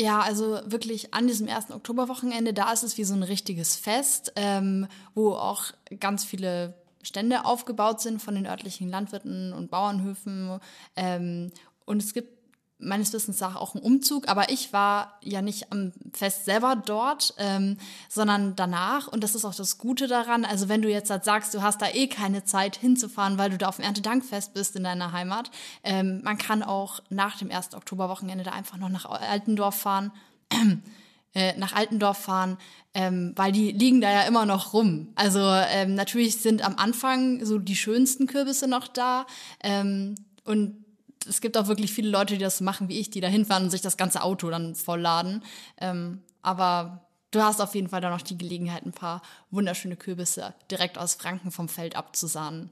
Ja, 0.00 0.20
also 0.20 0.60
wirklich 0.64 1.12
an 1.12 1.26
diesem 1.26 1.46
ersten 1.46 1.74
Oktoberwochenende, 1.74 2.54
da 2.54 2.72
ist 2.72 2.82
es 2.82 2.96
wie 2.96 3.04
so 3.04 3.14
ein 3.14 3.22
richtiges 3.22 3.76
Fest, 3.76 4.32
ähm, 4.36 4.88
wo 5.14 5.34
auch 5.34 5.64
ganz 6.00 6.24
viele 6.24 6.74
Stände 7.02 7.44
aufgebaut 7.44 8.00
sind 8.00 8.20
von 8.20 8.34
den 8.34 8.46
örtlichen 8.46 8.88
Landwirten 8.88 9.52
und 9.52 9.70
Bauernhöfen. 9.70 10.58
Ähm, 10.96 11.52
und 11.84 12.02
es 12.02 12.14
gibt 12.14 12.39
meines 12.80 13.12
Wissens 13.12 13.40
nach 13.40 13.56
auch 13.56 13.74
einen 13.74 13.84
Umzug, 13.84 14.28
aber 14.28 14.50
ich 14.50 14.72
war 14.72 15.18
ja 15.22 15.42
nicht 15.42 15.72
am 15.72 15.92
Fest 16.12 16.44
selber 16.44 16.76
dort, 16.76 17.34
ähm, 17.38 17.76
sondern 18.08 18.56
danach. 18.56 19.08
Und 19.08 19.22
das 19.22 19.34
ist 19.34 19.44
auch 19.44 19.54
das 19.54 19.78
Gute 19.78 20.06
daran. 20.06 20.44
Also 20.44 20.68
wenn 20.68 20.82
du 20.82 20.90
jetzt 20.90 21.10
halt 21.10 21.24
sagst, 21.24 21.54
du 21.54 21.62
hast 21.62 21.80
da 21.82 21.88
eh 21.88 22.06
keine 22.08 22.44
Zeit 22.44 22.76
hinzufahren, 22.76 23.38
weil 23.38 23.50
du 23.50 23.58
da 23.58 23.68
auf 23.68 23.76
dem 23.76 23.84
Erntedankfest 23.84 24.54
bist 24.54 24.76
in 24.76 24.84
deiner 24.84 25.12
Heimat, 25.12 25.50
ähm, 25.84 26.20
man 26.22 26.38
kann 26.38 26.62
auch 26.62 27.00
nach 27.10 27.38
dem 27.38 27.50
ersten 27.50 27.76
Oktoberwochenende 27.76 28.44
da 28.44 28.52
einfach 28.52 28.76
noch 28.76 28.88
nach 28.88 29.04
Altendorf 29.04 29.74
fahren 29.74 30.12
äh, 31.34 31.56
nach 31.58 31.74
Altendorf 31.74 32.18
fahren, 32.18 32.58
ähm, 32.94 33.32
weil 33.36 33.52
die 33.52 33.72
liegen 33.72 34.00
da 34.00 34.10
ja 34.10 34.22
immer 34.22 34.46
noch 34.46 34.72
rum. 34.72 35.08
Also 35.14 35.40
ähm, 35.40 35.94
natürlich 35.94 36.38
sind 36.38 36.62
am 36.62 36.76
Anfang 36.76 37.44
so 37.44 37.58
die 37.58 37.76
schönsten 37.76 38.26
Kürbisse 38.26 38.66
noch 38.66 38.88
da 38.88 39.26
ähm, 39.62 40.14
und 40.44 40.84
es 41.28 41.40
gibt 41.40 41.56
auch 41.56 41.66
wirklich 41.66 41.92
viele 41.92 42.10
Leute, 42.10 42.34
die 42.34 42.40
das 42.40 42.60
machen 42.60 42.88
wie 42.88 42.98
ich, 42.98 43.10
die 43.10 43.20
da 43.20 43.28
hinfahren 43.28 43.64
und 43.64 43.70
sich 43.70 43.82
das 43.82 43.96
ganze 43.96 44.22
Auto 44.22 44.50
dann 44.50 44.74
vollladen. 44.74 45.42
Ähm, 45.78 46.22
aber 46.42 47.06
du 47.30 47.42
hast 47.42 47.60
auf 47.60 47.74
jeden 47.74 47.88
Fall 47.88 48.00
dann 48.00 48.12
noch 48.12 48.22
die 48.22 48.38
Gelegenheit, 48.38 48.84
ein 48.84 48.92
paar 48.92 49.22
wunderschöne 49.50 49.96
Kürbisse 49.96 50.54
direkt 50.70 50.98
aus 50.98 51.14
Franken 51.14 51.50
vom 51.50 51.68
Feld 51.68 51.96
abzusahnen. 51.96 52.70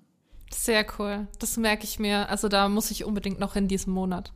Sehr 0.50 0.86
cool. 0.98 1.28
Das 1.38 1.56
merke 1.56 1.84
ich 1.84 1.98
mir. 1.98 2.28
Also 2.28 2.48
da 2.48 2.68
muss 2.68 2.90
ich 2.90 3.04
unbedingt 3.04 3.38
noch 3.38 3.56
in 3.56 3.68
diesem 3.68 3.92
Monat. 3.92 4.32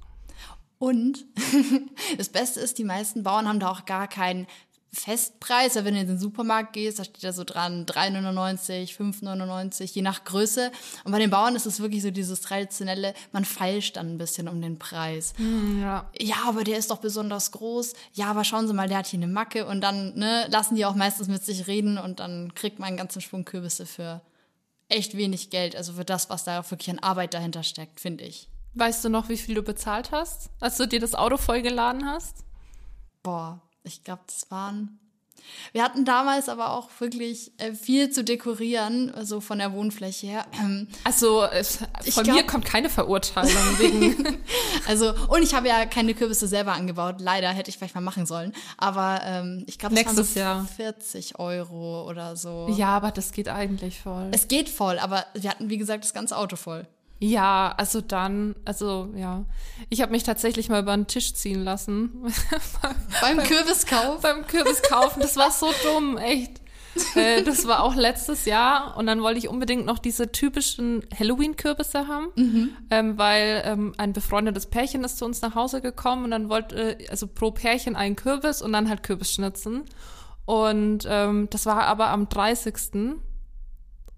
Und 0.78 1.24
das 2.18 2.28
Beste 2.28 2.60
ist, 2.60 2.78
die 2.78 2.84
meisten 2.84 3.22
Bauern 3.22 3.48
haben 3.48 3.60
da 3.60 3.70
auch 3.70 3.84
gar 3.84 4.08
keinen 4.08 4.46
Festpreis. 4.94 5.74
Ja, 5.74 5.84
wenn 5.84 5.94
du 5.94 6.00
in 6.00 6.06
den 6.06 6.18
Supermarkt 6.18 6.74
gehst, 6.74 6.98
da 6.98 7.04
steht 7.04 7.24
da 7.24 7.32
so 7.32 7.44
dran 7.44 7.86
3,99, 7.86 8.94
5,99, 8.94 9.94
je 9.94 10.02
nach 10.02 10.24
Größe. 10.24 10.70
Und 11.04 11.12
bei 11.12 11.18
den 11.18 11.30
Bauern 11.30 11.56
ist 11.56 11.64
es 11.64 11.80
wirklich 11.80 12.02
so 12.02 12.10
dieses 12.10 12.42
traditionelle, 12.42 13.14
man 13.32 13.46
feilscht 13.46 13.96
dann 13.96 14.10
ein 14.10 14.18
bisschen 14.18 14.48
um 14.48 14.60
den 14.60 14.78
Preis. 14.78 15.32
Ja. 15.80 16.10
Ja, 16.20 16.36
aber 16.46 16.62
der 16.64 16.76
ist 16.76 16.90
doch 16.90 16.98
besonders 16.98 17.52
groß. 17.52 17.94
Ja, 18.12 18.26
aber 18.26 18.44
schauen 18.44 18.68
Sie 18.68 18.74
mal, 18.74 18.88
der 18.88 18.98
hat 18.98 19.06
hier 19.06 19.18
eine 19.18 19.32
Macke. 19.32 19.66
Und 19.66 19.80
dann 19.80 20.14
ne, 20.14 20.46
lassen 20.50 20.74
die 20.74 20.84
auch 20.84 20.94
meistens 20.94 21.28
mit 21.28 21.42
sich 21.42 21.66
reden 21.66 21.96
und 21.96 22.20
dann 22.20 22.52
kriegt 22.54 22.78
man 22.78 22.88
einen 22.88 22.96
ganzen 22.98 23.22
Schwung 23.22 23.46
Kürbisse 23.46 23.86
für 23.86 24.20
echt 24.88 25.16
wenig 25.16 25.48
Geld. 25.48 25.74
Also 25.74 25.94
für 25.94 26.04
das, 26.04 26.28
was 26.28 26.44
da 26.44 26.70
wirklich 26.70 26.90
an 26.90 26.98
Arbeit 26.98 27.32
dahinter 27.32 27.62
steckt, 27.62 27.98
finde 27.98 28.24
ich. 28.24 28.48
Weißt 28.74 29.04
du 29.04 29.08
noch, 29.08 29.30
wie 29.30 29.38
viel 29.38 29.54
du 29.54 29.62
bezahlt 29.62 30.12
hast, 30.12 30.50
als 30.60 30.76
du 30.76 30.86
dir 30.86 31.00
das 31.00 31.14
Auto 31.14 31.38
vollgeladen 31.38 32.06
hast? 32.06 32.44
Boah, 33.22 33.60
ich 33.84 34.04
glaube, 34.04 34.22
das 34.26 34.50
waren. 34.50 34.98
Wir 35.72 35.82
hatten 35.82 36.04
damals 36.04 36.48
aber 36.48 36.70
auch 36.70 36.88
wirklich 37.00 37.50
äh, 37.58 37.74
viel 37.74 38.10
zu 38.10 38.22
dekorieren, 38.22 39.12
so 39.22 39.40
von 39.40 39.58
der 39.58 39.72
Wohnfläche 39.72 40.26
her. 40.28 40.46
Also 41.04 41.44
Ich 42.04 42.14
von 42.14 42.22
glaub- 42.22 42.36
mir 42.36 42.46
kommt 42.46 42.64
keine 42.64 42.88
Verurteilung 42.88 43.78
wegen. 43.78 44.38
Also, 44.86 45.14
und 45.28 45.42
ich 45.42 45.54
habe 45.54 45.66
ja 45.68 45.84
keine 45.86 46.14
Kürbisse 46.14 46.46
selber 46.46 46.72
angebaut. 46.74 47.16
Leider 47.20 47.48
hätte 47.50 47.70
ich 47.70 47.76
vielleicht 47.78 47.94
mal 47.96 48.00
machen 48.00 48.24
sollen. 48.26 48.52
Aber 48.78 49.20
ähm, 49.24 49.64
ich 49.66 49.78
glaube, 49.78 49.94
das 49.96 50.06
waren 50.06 50.24
so 50.24 50.38
Jahr. 50.38 50.64
40 50.64 51.38
Euro 51.40 52.08
oder 52.08 52.36
so. 52.36 52.68
ja, 52.76 52.88
aber 52.88 53.10
das 53.10 53.32
geht 53.32 53.48
eigentlich 53.48 54.00
voll. 54.00 54.28
Es 54.32 54.46
geht 54.48 54.68
voll, 54.68 54.98
aber 55.00 55.26
wir 55.34 55.50
hatten, 55.50 55.68
wie 55.70 55.78
gesagt, 55.78 56.04
das 56.04 56.14
ganze 56.14 56.36
Auto 56.36 56.54
voll. 56.56 56.86
Ja, 57.22 57.72
also 57.76 58.00
dann, 58.00 58.56
also 58.64 59.10
ja. 59.14 59.44
Ich 59.90 60.02
habe 60.02 60.10
mich 60.10 60.24
tatsächlich 60.24 60.68
mal 60.68 60.82
über 60.82 60.96
den 60.96 61.06
Tisch 61.06 61.34
ziehen 61.34 61.62
lassen 61.62 62.10
Beim 63.20 63.38
Kürbiskauf. 63.38 64.20
beim 64.22 64.44
Kürbis 64.44 64.82
kaufen. 64.82 65.20
Das 65.20 65.36
war 65.36 65.52
so 65.52 65.68
dumm, 65.84 66.18
echt. 66.18 66.60
Äh, 67.14 67.44
das 67.44 67.68
war 67.68 67.84
auch 67.84 67.94
letztes 67.94 68.44
Jahr 68.44 68.96
und 68.96 69.06
dann 69.06 69.22
wollte 69.22 69.38
ich 69.38 69.48
unbedingt 69.48 69.86
noch 69.86 70.00
diese 70.00 70.32
typischen 70.32 71.06
Halloween-Kürbisse 71.16 72.08
haben, 72.08 72.26
ähm, 72.90 73.16
weil 73.18 73.62
ähm, 73.66 73.94
ein 73.98 74.12
befreundetes 74.12 74.66
Pärchen 74.66 75.04
ist 75.04 75.18
zu 75.18 75.24
uns 75.24 75.42
nach 75.42 75.54
Hause 75.54 75.80
gekommen 75.80 76.24
und 76.24 76.32
dann 76.32 76.48
wollte, 76.48 76.98
äh, 76.98 77.08
also 77.08 77.28
pro 77.28 77.52
Pärchen 77.52 77.94
einen 77.94 78.16
Kürbis 78.16 78.60
und 78.62 78.72
dann 78.72 78.88
halt 78.88 79.04
Kürbisschnitzen. 79.04 79.84
Und 80.44 81.06
ähm, 81.08 81.46
das 81.50 81.66
war 81.66 81.84
aber 81.84 82.08
am 82.08 82.28
30. 82.28 82.74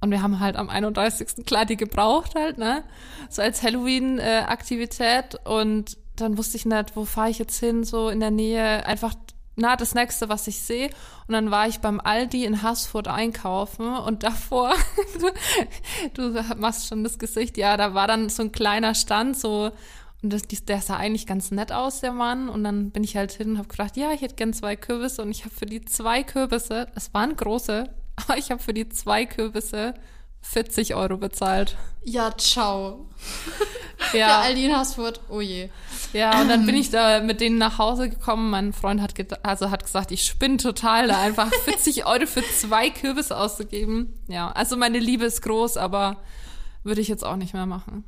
Und 0.05 0.11
wir 0.11 0.21
haben 0.21 0.39
halt 0.39 0.57
am 0.57 0.69
31. 0.69 1.47
klar 1.47 1.65
die 1.65 1.79
gebraucht 1.79 2.35
halt, 2.35 2.59
ne? 2.59 2.85
So 3.31 3.41
als 3.41 3.63
Halloween-Aktivität. 3.63 5.41
und 5.45 5.97
dann 6.17 6.37
wusste 6.37 6.59
ich 6.59 6.67
nicht, 6.67 6.95
wo 6.95 7.07
fahre 7.07 7.31
ich 7.31 7.39
jetzt 7.39 7.59
hin, 7.59 7.85
so 7.85 8.11
in 8.11 8.21
der 8.21 8.31
Nähe. 8.31 8.85
Einfach, 8.87 9.15
na, 9.57 9.77
das 9.77 9.95
nächste, 9.95 10.29
was 10.29 10.47
ich 10.47 10.61
sehe. 10.61 10.91
Und 11.27 11.33
dann 11.33 11.51
war 11.51 11.67
ich 11.67 11.79
beim 11.79 12.01
Aldi 12.01 12.45
in 12.45 12.63
Haßfurt 12.63 13.09
einkaufen 13.09 13.97
und 13.97 14.23
davor, 14.25 14.75
du, 16.15 16.39
machst 16.59 16.87
schon 16.87 17.03
das 17.03 17.19
Gesicht, 17.19 17.57
ja, 17.57 17.79
da 17.79 17.95
war 17.95 18.07
dann 18.07 18.29
so 18.29 18.43
ein 18.43 18.53
kleiner 18.53 18.95
Stand, 18.95 19.39
so 19.39 19.73
und 20.23 20.33
das, 20.35 20.43
der 20.47 20.83
sah 20.83 20.97
eigentlich 20.97 21.27
ganz 21.27 21.51
nett 21.51 21.73
aus, 21.73 22.01
der 22.01 22.13
Mann. 22.13 22.51
Und 22.51 22.63
dann 22.63 22.91
bin 22.91 23.05
ich 23.05 23.17
halt 23.17 23.33
hin 23.33 23.53
und 23.53 23.59
habe 23.59 23.69
gedacht, 23.69 23.97
ja, 23.97 24.13
ich 24.13 24.21
hätte 24.21 24.35
gern 24.35 24.53
zwei 24.53 24.77
Kürbisse. 24.77 25.23
Und 25.23 25.31
ich 25.31 25.45
habe 25.45 25.55
für 25.55 25.67
die 25.67 25.83
zwei 25.85 26.23
Kürbisse, 26.23 26.89
es 26.95 27.13
waren 27.13 27.37
große, 27.37 27.91
aber 28.17 28.39
ich 28.39 28.51
habe 28.51 28.63
für 28.63 28.75
die 28.75 28.89
zwei 28.89 29.27
Kürbisse 29.27 29.95
40 30.43 30.95
Euro 30.95 31.17
bezahlt. 31.17 31.77
Ja, 32.03 32.37
ciao. 32.37 33.07
Der 34.13 34.21
Ja, 34.21 34.41
Aldi 34.43 34.67
in 34.67 34.77
Haßfurt. 34.77 35.21
Oh 35.31 35.41
je. 35.41 35.71
ja, 36.13 36.41
und 36.41 36.49
dann 36.49 36.67
bin 36.67 36.75
ich 36.75 36.91
da 36.91 37.21
mit 37.21 37.41
denen 37.41 37.57
nach 37.57 37.79
Hause 37.79 38.11
gekommen. 38.11 38.51
Mein 38.51 38.73
Freund 38.75 39.01
hat, 39.01 39.15
also 39.45 39.71
hat 39.71 39.85
gesagt, 39.85 40.13
ich 40.13 40.25
spinne 40.25 40.59
total, 40.59 41.09
da 41.09 41.21
einfach 41.21 41.51
40 41.65 42.05
Euro 42.07 42.27
für 42.27 42.43
zwei 42.43 42.91
Kürbisse 42.91 43.37
auszugeben. 43.37 44.13
Ja, 44.29 44.51
also 44.53 44.77
meine 44.77 44.99
Liebe 44.99 45.25
ist 45.25 45.41
groß, 45.41 45.79
aber 45.79 46.19
würde 46.83 47.01
ich 47.01 47.09
jetzt 47.09 47.25
auch 47.25 47.37
nicht 47.37 47.55
mehr 47.55 47.67
machen. 47.67 48.05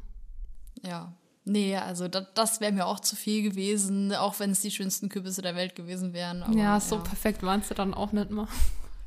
Ja. 0.82 1.14
Nee, 1.48 1.76
also 1.76 2.08
das, 2.08 2.26
das 2.34 2.60
wäre 2.60 2.72
mir 2.72 2.86
auch 2.86 2.98
zu 3.00 3.14
viel 3.14 3.42
gewesen, 3.42 4.12
auch 4.12 4.38
wenn 4.40 4.50
es 4.50 4.60
die 4.60 4.72
schönsten 4.72 5.08
Kürbisse 5.08 5.42
der 5.42 5.54
Welt 5.54 5.76
gewesen 5.76 6.12
wären. 6.12 6.42
Aber, 6.42 6.52
ja, 6.56 6.80
so 6.80 6.98
perfekt 6.98 7.42
waren 7.44 7.62
sie 7.62 7.72
dann 7.74 7.94
auch 7.94 8.10
nicht 8.12 8.30
mehr. 8.30 8.48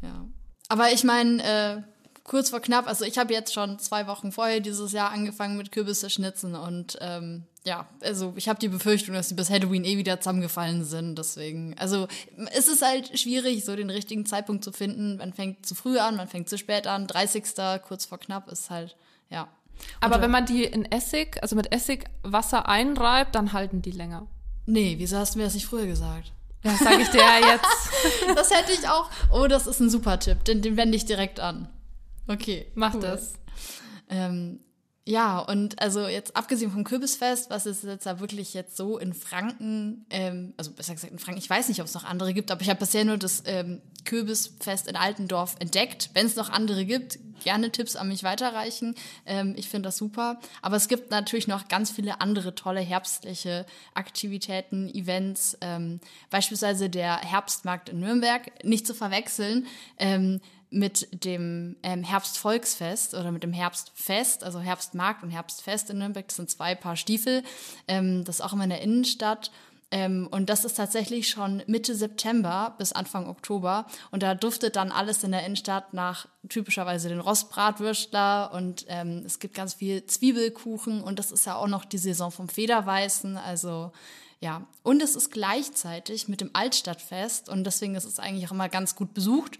Ja. 0.02 0.26
Aber 0.70 0.92
ich 0.92 1.04
meine, 1.04 1.44
äh, 1.44 1.82
kurz 2.24 2.52
vor 2.52 2.60
knapp, 2.60 2.88
also 2.88 3.04
ich 3.04 3.18
habe 3.18 3.34
jetzt 3.34 3.54
schon 3.54 3.80
zwei 3.80 4.08
Wochen 4.08 4.32
vorher 4.32 4.60
dieses 4.60 4.92
Jahr 4.92 5.12
angefangen 5.12 5.58
mit 5.58 5.72
Kürbisse 5.72 6.10
schnitzen 6.10 6.56
und 6.56 6.98
ähm, 7.02 7.44
ja, 7.66 7.88
also 8.02 8.34
ich 8.38 8.48
habe 8.48 8.60
die 8.60 8.70
Befürchtung, 8.70 9.16
dass 9.16 9.28
die 9.28 9.34
bis 9.34 9.50
Halloween 9.50 9.84
eh 9.84 9.98
wieder 9.98 10.20
zusammengefallen 10.20 10.86
sind. 10.86 11.18
Deswegen, 11.18 11.76
also 11.78 12.08
es 12.56 12.68
ist 12.68 12.82
halt 12.82 13.20
schwierig, 13.20 13.66
so 13.66 13.76
den 13.76 13.90
richtigen 13.90 14.26
Zeitpunkt 14.26 14.64
zu 14.64 14.72
finden. 14.72 15.18
Man 15.18 15.34
fängt 15.34 15.66
zu 15.66 15.76
früh 15.76 15.98
an, 15.98 16.16
man 16.16 16.28
fängt 16.28 16.48
zu 16.48 16.58
spät 16.58 16.88
an. 16.88 17.08
30. 17.08 17.44
kurz 17.86 18.06
vor 18.06 18.18
knapp 18.18 18.50
ist 18.50 18.70
halt, 18.70 18.96
ja. 19.30 19.50
Aber 20.00 20.16
und, 20.16 20.22
wenn 20.22 20.32
man 20.32 20.46
die 20.46 20.64
in 20.64 20.86
Essig, 20.86 21.42
also 21.42 21.56
mit 21.56 21.72
Essig 21.74 22.06
Wasser 22.24 22.68
einreibt, 22.68 23.36
dann 23.36 23.54
halten 23.54 23.82
die 23.82 23.92
länger. 23.92 24.28
Nee, 24.66 24.96
wieso 24.98 25.18
hast 25.18 25.36
du 25.36 25.40
mir 25.40 25.46
das 25.46 25.54
nicht 25.54 25.66
früher 25.66 25.86
gesagt? 25.86 26.32
Ja, 26.64 26.76
sage 26.76 27.02
ich 27.02 27.10
dir 27.10 27.22
ja 27.22 27.40
jetzt. 27.40 28.36
das 28.36 28.52
hätte 28.52 28.74
ich 28.74 28.88
auch. 28.88 29.10
Oh, 29.32 29.48
das 29.48 29.68
ist 29.68 29.80
ein 29.80 29.90
super 29.90 30.20
Tipp. 30.20 30.44
Den, 30.44 30.62
den 30.62 30.78
wende 30.78 30.98
ich 30.98 31.06
direkt 31.06 31.40
an. 31.40 31.70
Okay. 32.28 32.72
Mach 32.76 32.96
cool. 32.96 33.02
das. 33.02 33.34
Ähm, 34.10 34.60
ja, 35.10 35.40
und 35.40 35.82
also 35.82 36.06
jetzt 36.06 36.36
abgesehen 36.36 36.72
vom 36.72 36.84
Kürbisfest, 36.84 37.50
was 37.50 37.66
ist 37.66 37.84
jetzt 37.84 38.06
da 38.06 38.20
wirklich 38.20 38.54
jetzt 38.54 38.78
so 38.78 39.00
in 39.00 39.16
Franken, 39.16 40.06
ähm, 40.12 40.54
also 40.56 40.70
besser 40.72 40.94
gesagt 40.94 41.12
in 41.12 41.18
Franken, 41.18 41.40
ich 41.40 41.50
weiß 41.50 41.68
nicht, 41.68 41.82
ob 41.82 41.88
es 41.88 41.96
noch 41.96 42.04
andere 42.04 42.32
gibt, 42.32 42.52
aber 42.52 42.62
ich 42.62 42.70
habe 42.70 42.80
bisher 42.80 43.04
nur 43.04 43.18
das 43.18 43.42
ähm, 43.48 43.82
Kürbisfest 44.06 44.88
in 44.88 44.96
Altendorf 44.96 45.56
entdeckt. 45.58 46.12
Wenn 46.14 46.28
es 46.28 46.36
noch 46.36 46.52
andere 46.52 46.86
gibt, 46.86 47.18
gerne 47.44 47.72
Tipps 47.72 47.96
an 47.96 48.10
mich 48.10 48.22
weiterreichen. 48.22 48.94
Ähm, 49.26 49.56
ich 49.58 49.68
finde 49.68 49.88
das 49.88 49.98
super. 49.98 50.40
Aber 50.62 50.76
es 50.76 50.88
gibt 50.88 51.10
natürlich 51.10 51.48
noch 51.48 51.70
ganz 51.70 51.90
viele 51.90 52.22
andere 52.22 52.54
tolle 52.54 52.82
herbstliche 52.82 53.66
Aktivitäten, 53.96 54.94
Events, 54.94 55.58
ähm, 55.62 56.02
beispielsweise 56.30 56.88
der 56.88 57.18
Herbstmarkt 57.18 57.90
in 57.90 58.00
Nürnberg, 58.00 58.64
nicht 58.64 58.86
zu 58.86 58.94
verwechseln. 58.94 59.66
Ähm, 59.98 60.40
mit 60.70 61.24
dem 61.26 61.76
ähm, 61.84 62.04
Herbstvolksfest 62.04 63.16
oder 63.16 63.32
mit 63.32 63.44
dem 63.44 63.54
Herbstfest, 63.54 64.44
also 64.44 64.60
Herbstmarkt 64.60 65.24
und 65.24 65.32
Herbstfest 65.32 65.90
in 65.90 65.98
Nürnberg. 65.98 66.28
Das 66.28 66.38
sind 66.38 66.50
zwei 66.50 66.76
Paar 66.76 66.96
Stiefel. 66.96 67.44
Ähm, 67.88 68.24
das 68.24 68.36
ist 68.36 68.42
auch 68.42 68.54
immer 68.54 68.66
in 68.66 68.70
der 68.70 68.82
Innenstadt. 68.82 69.52
Ähm, 69.92 70.28
und 70.30 70.50
das 70.50 70.66
ist 70.66 70.76
tatsächlich 70.76 71.30
schon 71.30 71.64
Mitte 71.66 71.96
September 71.96 72.76
bis 72.78 72.92
Anfang 72.92 73.28
Oktober. 73.28 73.88
Und 74.12 74.22
da 74.22 74.36
duftet 74.36 74.76
dann 74.76 74.92
alles 74.92 75.24
in 75.24 75.32
der 75.32 75.44
Innenstadt 75.46 75.94
nach 75.94 76.28
typischerweise 76.48 77.10
den 77.10 77.20
Rostbratwürstler 77.20 78.52
und 78.54 78.86
ähm, 78.88 79.24
es 79.26 79.40
gibt 79.40 79.56
ganz 79.56 79.74
viel 79.74 80.06
Zwiebelkuchen 80.06 81.02
und 81.02 81.18
das 81.18 81.32
ist 81.32 81.46
ja 81.46 81.56
auch 81.56 81.68
noch 81.68 81.86
die 81.86 81.98
Saison 81.98 82.32
vom 82.32 82.50
Federweißen. 82.50 83.38
Also 83.38 83.92
ja, 84.42 84.66
und 84.84 85.02
es 85.02 85.16
ist 85.16 85.32
gleichzeitig 85.32 86.28
mit 86.28 86.40
dem 86.40 86.52
Altstadtfest 86.54 87.50
und 87.50 87.64
deswegen 87.64 87.96
ist 87.96 88.06
es 88.06 88.20
eigentlich 88.20 88.48
auch 88.48 88.54
immer 88.54 88.70
ganz 88.70 88.96
gut 88.96 89.14
besucht. 89.16 89.58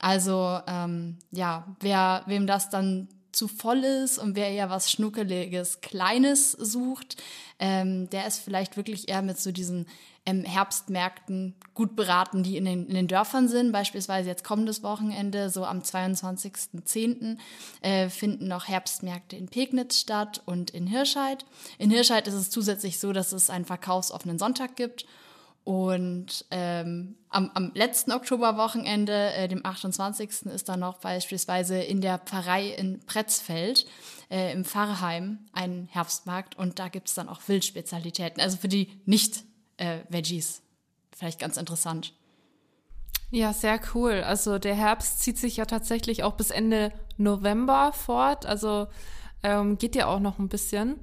Also 0.00 0.58
ähm, 0.66 1.18
ja, 1.30 1.76
wer 1.80 2.22
wem 2.26 2.46
das 2.46 2.70
dann 2.70 3.08
zu 3.32 3.46
voll 3.46 3.84
ist 3.84 4.18
und 4.18 4.34
wer 4.34 4.48
eher 4.48 4.70
was 4.70 4.90
Schnuckeliges, 4.90 5.82
Kleines 5.82 6.52
sucht, 6.52 7.16
ähm, 7.58 8.10
der 8.10 8.26
ist 8.26 8.38
vielleicht 8.38 8.76
wirklich 8.76 9.08
eher 9.08 9.22
mit 9.22 9.38
so 9.38 9.52
diesen 9.52 9.86
ähm, 10.26 10.44
Herbstmärkten 10.44 11.54
gut 11.74 11.96
beraten, 11.96 12.42
die 12.42 12.56
in 12.56 12.64
den, 12.64 12.86
in 12.86 12.94
den 12.94 13.08
Dörfern 13.08 13.46
sind. 13.46 13.72
Beispielsweise 13.72 14.28
jetzt 14.28 14.42
kommendes 14.42 14.82
Wochenende, 14.82 15.50
so 15.50 15.64
am 15.64 15.80
22.10. 15.80 17.38
Äh, 17.82 18.08
finden 18.08 18.48
noch 18.48 18.68
Herbstmärkte 18.68 19.36
in 19.36 19.48
Pegnitz 19.48 20.00
statt 20.00 20.42
und 20.46 20.70
in 20.70 20.86
Hirscheid. 20.86 21.44
In 21.78 21.90
Hirscheid 21.90 22.26
ist 22.26 22.34
es 22.34 22.50
zusätzlich 22.50 22.98
so, 22.98 23.12
dass 23.12 23.32
es 23.32 23.50
einen 23.50 23.64
verkaufsoffenen 23.64 24.38
Sonntag 24.38 24.76
gibt 24.76 25.06
und 25.70 26.46
ähm, 26.50 27.14
am, 27.28 27.52
am 27.54 27.70
letzten 27.74 28.10
Oktoberwochenende, 28.10 29.32
äh, 29.34 29.46
dem 29.46 29.64
28. 29.64 30.46
ist 30.46 30.68
dann 30.68 30.80
noch 30.80 30.98
beispielsweise 30.98 31.80
in 31.80 32.00
der 32.00 32.18
Pfarrei 32.18 32.70
in 32.70 32.98
Pretzfeld 33.06 33.86
äh, 34.32 34.52
im 34.52 34.64
Pfarrheim 34.64 35.38
ein 35.52 35.88
Herbstmarkt 35.92 36.58
und 36.58 36.80
da 36.80 36.88
gibt 36.88 37.06
es 37.06 37.14
dann 37.14 37.28
auch 37.28 37.40
Wildspezialitäten. 37.46 38.42
Also 38.42 38.56
für 38.56 38.66
die 38.66 39.00
Nicht-Veggies 39.04 40.58
äh, 40.58 41.16
vielleicht 41.16 41.38
ganz 41.38 41.56
interessant. 41.56 42.14
Ja, 43.30 43.52
sehr 43.52 43.78
cool. 43.94 44.24
Also 44.26 44.58
der 44.58 44.74
Herbst 44.74 45.20
zieht 45.20 45.38
sich 45.38 45.56
ja 45.58 45.66
tatsächlich 45.66 46.24
auch 46.24 46.32
bis 46.32 46.50
Ende 46.50 46.90
November 47.16 47.92
fort. 47.92 48.44
Also 48.44 48.88
ähm, 49.44 49.78
geht 49.78 49.94
ja 49.94 50.08
auch 50.08 50.18
noch 50.18 50.40
ein 50.40 50.48
bisschen. 50.48 50.98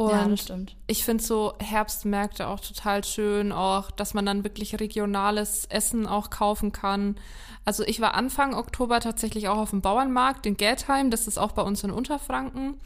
Und 0.00 0.12
ja, 0.12 0.26
das 0.26 0.40
stimmt. 0.40 0.76
ich 0.86 1.04
finde 1.04 1.22
so 1.22 1.52
Herbstmärkte 1.58 2.48
auch 2.48 2.60
total 2.60 3.04
schön, 3.04 3.52
auch, 3.52 3.90
dass 3.90 4.14
man 4.14 4.24
dann 4.24 4.44
wirklich 4.44 4.80
regionales 4.80 5.66
Essen 5.66 6.06
auch 6.06 6.30
kaufen 6.30 6.72
kann. 6.72 7.16
Also 7.66 7.82
ich 7.84 8.00
war 8.00 8.14
Anfang 8.14 8.54
Oktober 8.54 9.00
tatsächlich 9.00 9.48
auch 9.48 9.58
auf 9.58 9.70
dem 9.70 9.82
Bauernmarkt 9.82 10.46
in 10.46 10.56
Geldheim, 10.56 11.10
das 11.10 11.28
ist 11.28 11.36
auch 11.36 11.52
bei 11.52 11.60
uns 11.60 11.84
in 11.84 11.90
Unterfranken. 11.90 12.80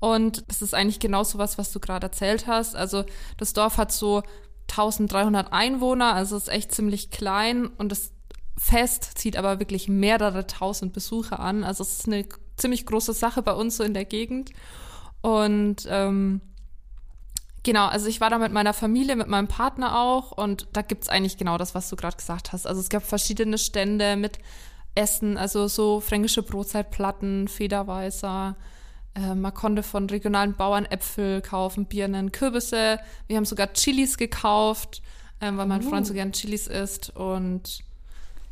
Und 0.00 0.44
das 0.48 0.60
ist 0.60 0.74
eigentlich 0.74 1.00
genau 1.00 1.24
so 1.24 1.38
was, 1.38 1.56
was 1.56 1.72
du 1.72 1.80
gerade 1.80 2.08
erzählt 2.08 2.46
hast. 2.46 2.76
Also 2.76 3.04
das 3.38 3.54
Dorf 3.54 3.78
hat 3.78 3.90
so 3.90 4.22
1300 4.70 5.54
Einwohner, 5.54 6.12
also 6.12 6.36
ist 6.36 6.50
echt 6.50 6.74
ziemlich 6.74 7.10
klein 7.10 7.68
und 7.78 7.90
das 7.90 8.12
Fest 8.58 9.12
zieht 9.14 9.38
aber 9.38 9.60
wirklich 9.60 9.88
mehrere 9.88 10.46
tausend 10.46 10.92
Besucher 10.92 11.40
an. 11.40 11.64
Also 11.64 11.84
es 11.84 12.00
ist 12.00 12.06
eine 12.06 12.26
ziemlich 12.58 12.84
große 12.84 13.14
Sache 13.14 13.40
bei 13.40 13.52
uns 13.54 13.78
so 13.78 13.82
in 13.82 13.94
der 13.94 14.04
Gegend. 14.04 14.50
Und 15.22 15.86
ähm, 15.88 16.40
genau, 17.62 17.86
also 17.86 18.06
ich 18.06 18.20
war 18.20 18.30
da 18.30 18.38
mit 18.38 18.52
meiner 18.52 18.74
Familie, 18.74 19.16
mit 19.16 19.28
meinem 19.28 19.48
Partner 19.48 20.00
auch 20.00 20.32
und 20.32 20.68
da 20.72 20.82
gibt's 20.82 21.08
eigentlich 21.08 21.36
genau 21.36 21.58
das, 21.58 21.74
was 21.74 21.88
du 21.88 21.96
gerade 21.96 22.16
gesagt 22.16 22.52
hast. 22.52 22.66
Also 22.66 22.80
es 22.80 22.88
gab 22.88 23.02
verschiedene 23.04 23.58
Stände 23.58 24.16
mit 24.16 24.38
Essen, 24.94 25.36
also 25.36 25.68
so 25.68 26.00
fränkische 26.00 26.42
Brotzeitplatten, 26.42 27.48
Federweißer. 27.48 28.56
Äh, 29.14 29.34
man 29.34 29.54
konnte 29.54 29.82
von 29.82 30.08
regionalen 30.08 30.54
Bauern 30.54 30.84
Äpfel 30.84 31.40
kaufen, 31.42 31.86
Birnen, 31.86 32.32
Kürbisse. 32.32 32.98
Wir 33.26 33.36
haben 33.36 33.44
sogar 33.44 33.72
Chilis 33.72 34.16
gekauft, 34.16 35.02
äh, 35.40 35.52
weil 35.52 35.66
mein 35.66 35.84
uh. 35.84 35.88
Freund 35.88 36.06
so 36.06 36.14
gern 36.14 36.32
Chilis 36.32 36.66
isst 36.66 37.14
und 37.16 37.82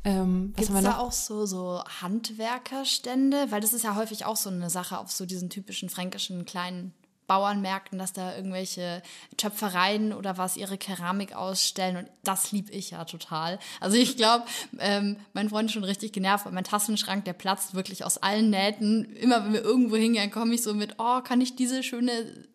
ähm, 0.04 0.54
Gibt 0.56 0.70
es 0.70 0.82
da 0.82 0.98
auch 0.98 1.12
so, 1.12 1.44
so 1.44 1.82
Handwerkerstände? 2.00 3.50
Weil 3.50 3.60
das 3.60 3.72
ist 3.72 3.84
ja 3.84 3.96
häufig 3.96 4.24
auch 4.24 4.36
so 4.36 4.48
eine 4.48 4.70
Sache 4.70 4.98
auf 4.98 5.10
so 5.10 5.26
diesen 5.26 5.50
typischen 5.50 5.88
fränkischen 5.88 6.44
kleinen 6.44 6.94
Bauernmärkten, 7.28 7.98
dass 7.98 8.12
da 8.12 8.34
irgendwelche 8.34 9.02
Töpfereien 9.36 10.12
oder 10.12 10.38
was 10.38 10.56
ihre 10.56 10.78
Keramik 10.78 11.36
ausstellen 11.36 11.98
und 11.98 12.08
das 12.24 12.50
lieb 12.50 12.70
ich 12.70 12.90
ja 12.90 13.04
total. 13.04 13.60
Also 13.80 13.96
ich 13.96 14.16
glaube, 14.16 14.44
ähm, 14.80 15.16
mein 15.34 15.50
Freund 15.50 15.66
ist 15.66 15.74
schon 15.74 15.84
richtig 15.84 16.12
genervt, 16.12 16.46
weil 16.46 16.52
mein 16.52 16.64
Tassenschrank, 16.64 17.24
der 17.26 17.34
platzt 17.34 17.74
wirklich 17.74 18.04
aus 18.04 18.18
allen 18.18 18.50
Nähten. 18.50 19.04
Immer 19.14 19.44
wenn 19.44 19.52
wir 19.52 19.62
irgendwo 19.62 19.96
hingehen, 19.96 20.30
komme 20.30 20.54
ich 20.54 20.62
so 20.62 20.74
mit, 20.74 20.94
oh, 20.98 21.20
kann 21.20 21.40
ich 21.40 21.54
diese 21.54 21.82
schöne 21.82 22.10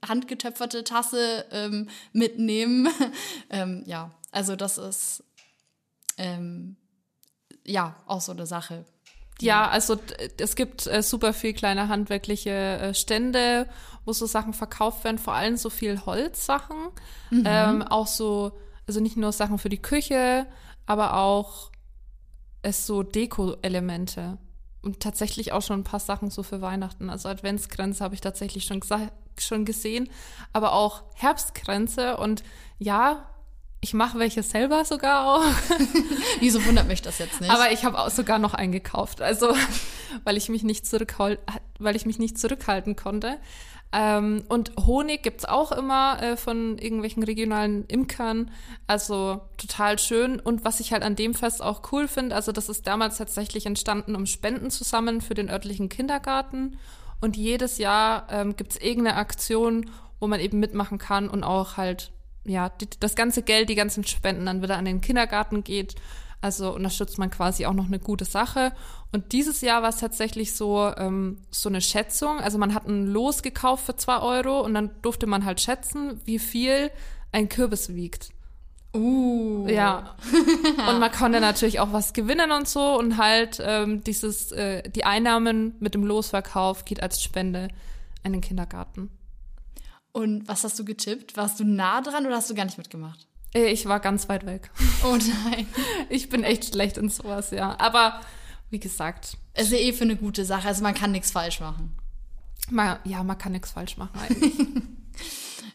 handgetöpferte 0.05 0.83
Tasse 0.83 1.45
ähm, 1.51 1.87
mitnehmen? 2.11 2.89
ähm, 3.51 3.83
ja, 3.85 4.11
also 4.31 4.55
das 4.55 4.79
ist 4.79 5.23
ähm, 6.17 6.75
ja 7.63 7.95
auch 8.07 8.21
so 8.21 8.31
eine 8.31 8.47
Sache. 8.47 8.85
Ja, 9.43 9.67
also 9.67 9.97
es 10.37 10.55
gibt 10.55 10.87
äh, 10.87 11.01
super 11.03 11.33
viel 11.33 11.53
kleine 11.53 11.87
handwerkliche 11.87 12.51
äh, 12.51 12.93
Stände, 12.93 13.67
wo 14.05 14.13
so 14.13 14.25
Sachen 14.25 14.53
verkauft 14.53 15.03
werden, 15.03 15.17
vor 15.17 15.33
allem 15.33 15.57
so 15.57 15.69
viel 15.69 16.05
Holzsachen, 16.05 16.77
mhm. 17.29 17.43
ähm, 17.45 17.81
auch 17.81 18.07
so, 18.07 18.51
also 18.87 18.99
nicht 18.99 19.17
nur 19.17 19.31
Sachen 19.31 19.59
für 19.59 19.69
die 19.69 19.81
Küche, 19.81 20.45
aber 20.85 21.17
auch 21.17 21.71
es 22.61 22.87
so 22.87 23.03
Deko-Elemente 23.03 24.37
und 24.81 24.99
tatsächlich 24.99 25.51
auch 25.51 25.61
schon 25.61 25.81
ein 25.81 25.85
paar 25.85 25.99
Sachen 25.99 26.29
so 26.29 26.43
für 26.43 26.61
Weihnachten. 26.61 27.09
Also 27.09 27.29
Adventsgrenze 27.29 28.03
habe 28.03 28.15
ich 28.15 28.21
tatsächlich 28.21 28.65
schon, 28.65 28.81
schon 29.37 29.65
gesehen, 29.65 30.09
aber 30.51 30.73
auch 30.73 31.03
Herbstgrenze 31.15 32.17
und 32.17 32.43
ja, 32.79 33.29
ich 33.83 33.93
mache 33.93 34.17
welche 34.17 34.43
selber 34.43 34.85
sogar 34.85 35.27
auch. 35.27 35.43
Wieso 36.39 36.65
wundert 36.65 36.87
mich 36.87 37.01
das 37.01 37.19
jetzt 37.19 37.41
nicht? 37.41 37.51
Aber 37.51 37.71
ich 37.71 37.83
habe 37.83 37.99
auch 37.99 38.09
sogar 38.09 38.39
noch 38.39 38.53
eingekauft, 38.53 39.21
also 39.21 39.53
weil 40.23 40.37
ich 40.37 40.47
mich 40.47 40.63
nicht 40.63 40.85
weil 41.79 41.95
ich 41.95 42.05
mich 42.05 42.17
nicht 42.17 42.37
zurückhalten 42.39 42.95
konnte. 42.95 43.37
Ähm, 43.91 44.43
und 44.47 44.71
Honig 44.87 45.21
gibt's 45.21 45.43
auch 45.43 45.73
immer 45.73 46.23
äh, 46.23 46.37
von 46.37 46.77
irgendwelchen 46.77 47.23
regionalen 47.23 47.85
Imkern. 47.87 48.51
Also 48.87 49.41
total 49.57 49.99
schön. 49.99 50.39
Und 50.39 50.63
was 50.63 50.79
ich 50.79 50.93
halt 50.93 51.03
an 51.03 51.17
dem 51.17 51.33
Fest 51.33 51.61
auch 51.61 51.91
cool 51.91 52.07
finde, 52.07 52.35
also 52.35 52.53
das 52.53 52.69
ist 52.69 52.87
damals 52.87 53.17
tatsächlich 53.17 53.65
entstanden, 53.65 54.15
um 54.15 54.25
Spenden 54.25 54.71
zu 54.71 54.85
sammeln 54.85 55.19
für 55.19 55.33
den 55.33 55.49
örtlichen 55.49 55.89
Kindergarten. 55.89 56.79
Und 57.19 57.35
jedes 57.35 57.79
Jahr 57.79 58.27
ähm, 58.31 58.55
gibt's 58.55 58.77
irgendeine 58.77 59.17
Aktion, 59.17 59.89
wo 60.21 60.27
man 60.27 60.39
eben 60.39 60.59
mitmachen 60.59 60.97
kann 60.99 61.27
und 61.27 61.43
auch 61.43 61.75
halt 61.75 62.12
ja, 62.45 62.69
die, 62.69 62.87
das 62.99 63.15
ganze 63.15 63.41
Geld, 63.41 63.69
die 63.69 63.75
ganzen 63.75 64.03
Spenden 64.03 64.45
dann 64.45 64.61
wieder 64.61 64.77
an 64.77 64.85
den 64.85 65.01
Kindergarten 65.01 65.63
geht. 65.63 65.95
Also 66.41 66.75
unterstützt 66.75 67.17
man 67.17 67.29
quasi 67.29 67.65
auch 67.65 67.73
noch 67.73 67.85
eine 67.85 67.99
gute 67.99 68.25
Sache. 68.25 68.73
Und 69.13 69.31
dieses 69.31 69.61
Jahr 69.61 69.81
war 69.81 69.89
es 69.89 69.97
tatsächlich 69.97 70.53
so, 70.55 70.91
ähm, 70.97 71.37
so 71.51 71.69
eine 71.69 71.79
Schätzung. 71.79 72.39
Also 72.39 72.57
man 72.57 72.73
hat 72.73 72.85
ein 72.85 73.07
Los 73.07 73.43
gekauft 73.43 73.85
für 73.85 73.95
zwei 73.95 74.19
Euro 74.19 74.59
und 74.59 74.73
dann 74.73 74.91
durfte 75.01 75.25
man 75.25 75.45
halt 75.45 75.61
schätzen, 75.61 76.19
wie 76.25 76.39
viel 76.39 76.91
ein 77.31 77.47
Kürbis 77.47 77.95
wiegt. 77.95 78.31
Uh. 78.93 79.67
Ja. 79.67 80.15
und 80.89 80.99
man 80.99 81.11
konnte 81.11 81.39
natürlich 81.39 81.79
auch 81.79 81.93
was 81.93 82.11
gewinnen 82.11 82.51
und 82.51 82.67
so 82.67 82.97
und 82.99 83.17
halt 83.17 83.61
ähm, 83.63 84.03
dieses, 84.03 84.51
äh, 84.51 84.87
die 84.89 85.05
Einnahmen 85.05 85.75
mit 85.79 85.93
dem 85.93 86.03
Losverkauf 86.03 86.83
geht 86.83 87.01
als 87.01 87.23
Spende 87.23 87.69
an 88.23 88.33
den 88.33 88.41
Kindergarten. 88.41 89.09
Und 90.13 90.47
was 90.47 90.63
hast 90.63 90.79
du 90.79 90.85
getippt? 90.85 91.35
Warst 91.35 91.59
du 91.59 91.63
nah 91.65 91.99
dran 92.01 92.25
oder 92.25 92.35
hast 92.37 92.49
du 92.49 92.55
gar 92.55 92.65
nicht 92.65 92.77
mitgemacht? 92.77 93.27
Äh, 93.53 93.71
Ich 93.71 93.85
war 93.85 93.99
ganz 93.99 94.29
weit 94.29 94.45
weg. 94.45 94.69
Oh 95.03 95.17
nein. 95.17 95.67
Ich 96.09 96.29
bin 96.29 96.43
echt 96.43 96.65
schlecht 96.65 96.97
in 96.97 97.09
sowas, 97.09 97.51
ja. 97.51 97.77
Aber 97.79 98.21
wie 98.69 98.79
gesagt, 98.79 99.37
Es 99.53 99.65
ist 99.67 99.73
ja 99.73 99.79
eh 99.79 99.91
für 99.93 100.03
eine 100.05 100.15
gute 100.15 100.45
Sache, 100.45 100.67
also 100.67 100.81
man 100.83 100.93
kann 100.93 101.11
nichts 101.11 101.31
falsch 101.31 101.59
machen. 101.59 101.95
man, 102.69 102.97
ja, 103.03 103.23
man 103.23 103.37
kann 103.37 103.51
nichts 103.51 103.71
falsch 103.71 103.97
machen 103.97 104.17
eigentlich. 104.19 104.53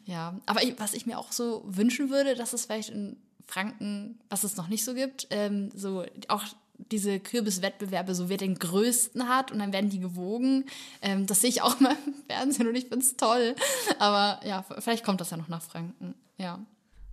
Ja, 0.05 0.41
aber 0.47 0.63
ich, 0.63 0.75
was 0.79 0.95
ich 0.95 1.05
mir 1.07 1.19
auch 1.19 1.33
so 1.33 1.63
wünschen 1.67 2.09
würde, 2.11 2.35
dass 2.35 2.53
es 2.55 2.65
vielleicht 2.67 2.89
in 2.91 3.17
Franken, 3.47 4.19
was 4.31 4.43
es 4.45 4.57
noch 4.57 4.69
nicht 4.69 4.85
so 4.85 4.95
gibt, 4.95 5.27
ähm, 5.31 5.71
so 5.75 6.05
auch 6.29 6.45
diese 6.79 7.19
Kürbiswettbewerbe, 7.21 8.15
so 8.15 8.29
wer 8.29 8.37
den 8.37 8.59
größten 8.59 9.29
hat 9.29 9.51
und 9.53 9.59
dann 9.59 9.73
werden 9.73 9.91
die 9.91 9.99
gewogen. 9.99 10.65
Ähm, 11.03 11.27
das 11.27 11.41
sehe 11.41 11.51
ich 11.51 11.63
auch 11.63 11.79
mal 11.81 11.97
im 12.07 12.15
Fernsehen 12.29 12.69
und 12.69 12.75
ich 12.75 12.87
finde 12.87 13.05
es 13.05 13.17
toll. 13.17 13.55
Aber 13.99 14.41
ja, 14.47 14.65
vielleicht 14.79 15.05
kommt 15.05 15.21
das 15.21 15.31
ja 15.31 15.37
noch 15.37 15.49
nach 15.49 15.63
Franken. 15.63 16.15
Ja. 16.37 16.61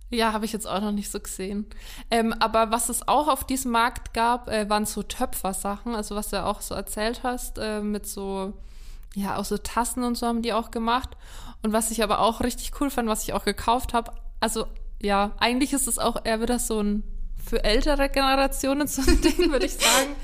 Ja, 0.08 0.32
habe 0.32 0.44
ich 0.44 0.52
jetzt 0.52 0.68
auch 0.68 0.80
noch 0.80 0.92
nicht 0.92 1.10
so 1.10 1.18
gesehen. 1.18 1.66
Ähm, 2.12 2.32
aber 2.34 2.70
was 2.70 2.88
es 2.88 3.08
auch 3.08 3.26
auf 3.26 3.44
diesem 3.44 3.72
Markt 3.72 4.14
gab, 4.14 4.48
äh, 4.48 4.70
waren 4.70 4.86
so 4.86 5.02
Töpfersachen, 5.02 5.96
also 5.96 6.14
was 6.14 6.30
du 6.30 6.44
auch 6.44 6.60
so 6.60 6.76
erzählt 6.76 7.24
hast, 7.24 7.58
äh, 7.58 7.80
mit 7.80 8.06
so, 8.06 8.52
ja, 9.16 9.36
auch 9.36 9.44
so 9.44 9.58
Tassen 9.58 10.04
und 10.04 10.16
so 10.16 10.28
haben 10.28 10.42
die 10.42 10.52
auch 10.52 10.70
gemacht. 10.70 11.16
Und 11.62 11.72
was 11.72 11.90
ich 11.90 12.04
aber 12.04 12.20
auch 12.20 12.40
richtig 12.40 12.80
cool 12.80 12.88
fand, 12.88 13.08
was 13.08 13.24
ich 13.24 13.32
auch 13.32 13.44
gekauft 13.44 13.94
habe, 13.94 14.12
also 14.38 14.66
ja, 15.02 15.32
eigentlich 15.38 15.72
ist 15.72 15.88
es 15.88 15.98
auch 15.98 16.24
eher 16.24 16.40
wieder 16.40 16.60
so 16.60 16.80
ein 16.80 17.02
für 17.48 17.62
ältere 17.64 18.08
Generationen 18.08 18.86
so 18.88 19.02
ein 19.02 19.20
Ding, 19.20 19.50
würde 19.52 19.66
ich 19.66 19.74
sagen. 19.74 20.16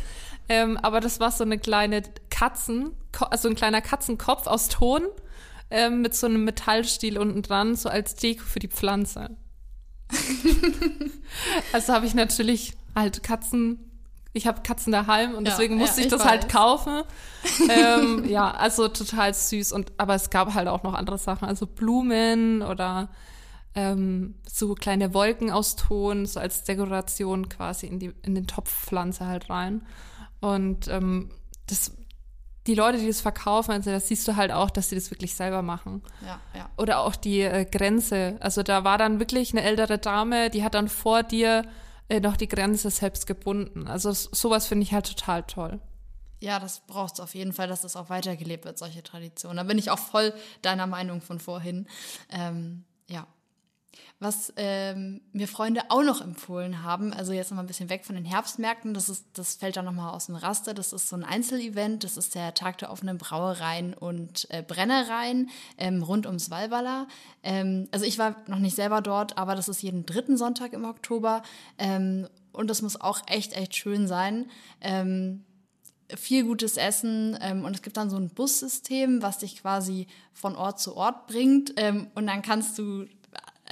Ähm, 0.48 0.76
aber 0.78 1.00
das 1.00 1.20
war 1.20 1.30
so 1.30 1.44
eine 1.44 1.58
kleine 1.58 2.02
Katzen, 2.30 2.92
also 3.30 3.48
ein 3.48 3.54
kleiner 3.54 3.80
Katzenkopf 3.80 4.46
aus 4.46 4.68
Ton 4.68 5.02
ähm, 5.70 6.02
mit 6.02 6.14
so 6.14 6.26
einem 6.26 6.44
Metallstiel 6.44 7.18
unten 7.18 7.42
dran, 7.42 7.76
so 7.76 7.88
als 7.88 8.14
Deko 8.16 8.42
für 8.44 8.58
die 8.58 8.68
Pflanze. 8.68 9.30
also 11.72 11.92
habe 11.92 12.06
ich 12.06 12.14
natürlich 12.14 12.74
halt 12.94 13.22
Katzen, 13.22 13.78
ich 14.34 14.46
habe 14.46 14.62
Katzen 14.62 14.92
daheim 14.92 15.34
und 15.34 15.46
Ja, 15.46 15.52
deswegen 15.52 15.76
musste 15.76 16.00
ja, 16.00 16.06
ich 16.06 16.12
ich 16.12 16.18
das 16.18 16.28
halt 16.28 16.44
weiß. 16.44 16.52
kaufen. 16.52 17.02
ähm, 17.70 18.24
ja, 18.28 18.50
also 18.50 18.88
total 18.88 19.32
süß. 19.32 19.72
Und 19.72 19.92
aber 19.96 20.14
es 20.14 20.30
gab 20.30 20.54
halt 20.54 20.68
auch 20.68 20.82
noch 20.82 20.94
andere 20.94 21.18
Sachen, 21.18 21.46
also 21.48 21.66
Blumen 21.66 22.62
oder 22.62 23.08
ähm, 23.74 24.34
so 24.48 24.74
kleine 24.74 25.14
Wolken 25.14 25.50
aus 25.50 25.76
Ton, 25.76 26.26
so 26.26 26.40
als 26.40 26.64
Dekoration 26.64 27.48
quasi 27.48 27.86
in 27.86 27.98
die 27.98 28.12
in 28.22 28.34
den 28.34 28.46
Topfpflanze 28.46 29.26
halt 29.26 29.50
rein. 29.50 29.86
Und 30.40 30.88
ähm, 30.88 31.30
das 31.66 31.92
die 32.66 32.74
Leute, 32.74 32.98
die 32.98 33.08
das 33.08 33.20
verkaufen, 33.20 33.72
also 33.72 33.90
das 33.90 34.06
siehst 34.06 34.26
du 34.28 34.36
halt 34.36 34.52
auch, 34.52 34.70
dass 34.70 34.88
sie 34.88 34.94
das 34.94 35.10
wirklich 35.10 35.34
selber 35.34 35.62
machen. 35.62 36.02
Ja, 36.24 36.40
ja. 36.54 36.70
Oder 36.76 37.00
auch 37.00 37.16
die 37.16 37.40
äh, 37.40 37.64
Grenze. 37.64 38.36
Also 38.38 38.62
da 38.62 38.84
war 38.84 38.98
dann 38.98 39.18
wirklich 39.18 39.52
eine 39.52 39.62
ältere 39.62 39.98
Dame, 39.98 40.48
die 40.48 40.62
hat 40.62 40.74
dann 40.74 40.88
vor 40.88 41.24
dir 41.24 41.64
äh, 42.08 42.20
noch 42.20 42.36
die 42.36 42.46
Grenze 42.46 42.90
selbst 42.90 43.26
gebunden. 43.26 43.88
Also 43.88 44.12
sowas 44.12 44.66
finde 44.66 44.84
ich 44.84 44.92
halt 44.92 45.06
total 45.08 45.42
toll. 45.42 45.80
Ja, 46.40 46.58
das 46.58 46.80
braucht 46.86 47.14
es 47.14 47.20
auf 47.20 47.34
jeden 47.34 47.52
Fall, 47.52 47.68
dass 47.68 47.82
das 47.82 47.96
auch 47.96 48.10
weitergelebt 48.10 48.64
wird, 48.64 48.78
solche 48.78 49.02
Traditionen. 49.02 49.56
Da 49.56 49.62
bin 49.64 49.78
ich 49.78 49.90
auch 49.90 49.98
voll 49.98 50.34
deiner 50.60 50.86
Meinung 50.86 51.20
von 51.20 51.40
vorhin. 51.40 51.86
Ähm, 52.30 52.84
ja. 53.08 53.26
Was 54.18 54.52
ähm, 54.56 55.20
mir 55.32 55.48
Freunde 55.48 55.82
auch 55.88 56.02
noch 56.02 56.20
empfohlen 56.20 56.82
haben, 56.82 57.12
also 57.12 57.32
jetzt 57.32 57.50
noch 57.50 57.56
mal 57.56 57.64
ein 57.64 57.66
bisschen 57.66 57.90
weg 57.90 58.04
von 58.04 58.14
den 58.14 58.24
Herbstmärkten, 58.24 58.94
das, 58.94 59.08
ist, 59.08 59.26
das 59.34 59.56
fällt 59.56 59.76
dann 59.76 59.84
nochmal 59.84 60.14
aus 60.14 60.26
dem 60.26 60.36
Raster, 60.36 60.74
das 60.74 60.92
ist 60.92 61.08
so 61.08 61.16
ein 61.16 61.24
Einzelevent, 61.24 62.04
das 62.04 62.16
ist 62.16 62.34
der 62.34 62.54
Tag 62.54 62.78
der 62.78 62.90
offenen 62.90 63.18
Brauereien 63.18 63.94
und 63.94 64.46
äh, 64.50 64.62
Brennereien 64.62 65.50
ähm, 65.76 66.02
rund 66.02 66.26
ums 66.26 66.50
Walwala. 66.50 67.08
Ähm, 67.42 67.88
also 67.90 68.04
ich 68.04 68.18
war 68.18 68.36
noch 68.46 68.58
nicht 68.58 68.76
selber 68.76 69.00
dort, 69.00 69.38
aber 69.38 69.54
das 69.54 69.68
ist 69.68 69.82
jeden 69.82 70.06
dritten 70.06 70.36
Sonntag 70.36 70.72
im 70.72 70.84
Oktober 70.84 71.42
ähm, 71.78 72.28
und 72.52 72.68
das 72.68 72.82
muss 72.82 73.00
auch 73.00 73.20
echt, 73.26 73.54
echt 73.54 73.74
schön 73.76 74.06
sein. 74.06 74.50
Ähm, 74.80 75.44
viel 76.16 76.44
gutes 76.44 76.76
Essen 76.76 77.38
ähm, 77.40 77.64
und 77.64 77.74
es 77.74 77.82
gibt 77.82 77.96
dann 77.96 78.10
so 78.10 78.16
ein 78.16 78.28
Bussystem, 78.28 79.22
was 79.22 79.38
dich 79.38 79.60
quasi 79.60 80.06
von 80.32 80.56
Ort 80.56 80.80
zu 80.80 80.96
Ort 80.96 81.26
bringt 81.26 81.72
ähm, 81.76 82.08
und 82.14 82.26
dann 82.26 82.42
kannst 82.42 82.78
du, 82.78 83.06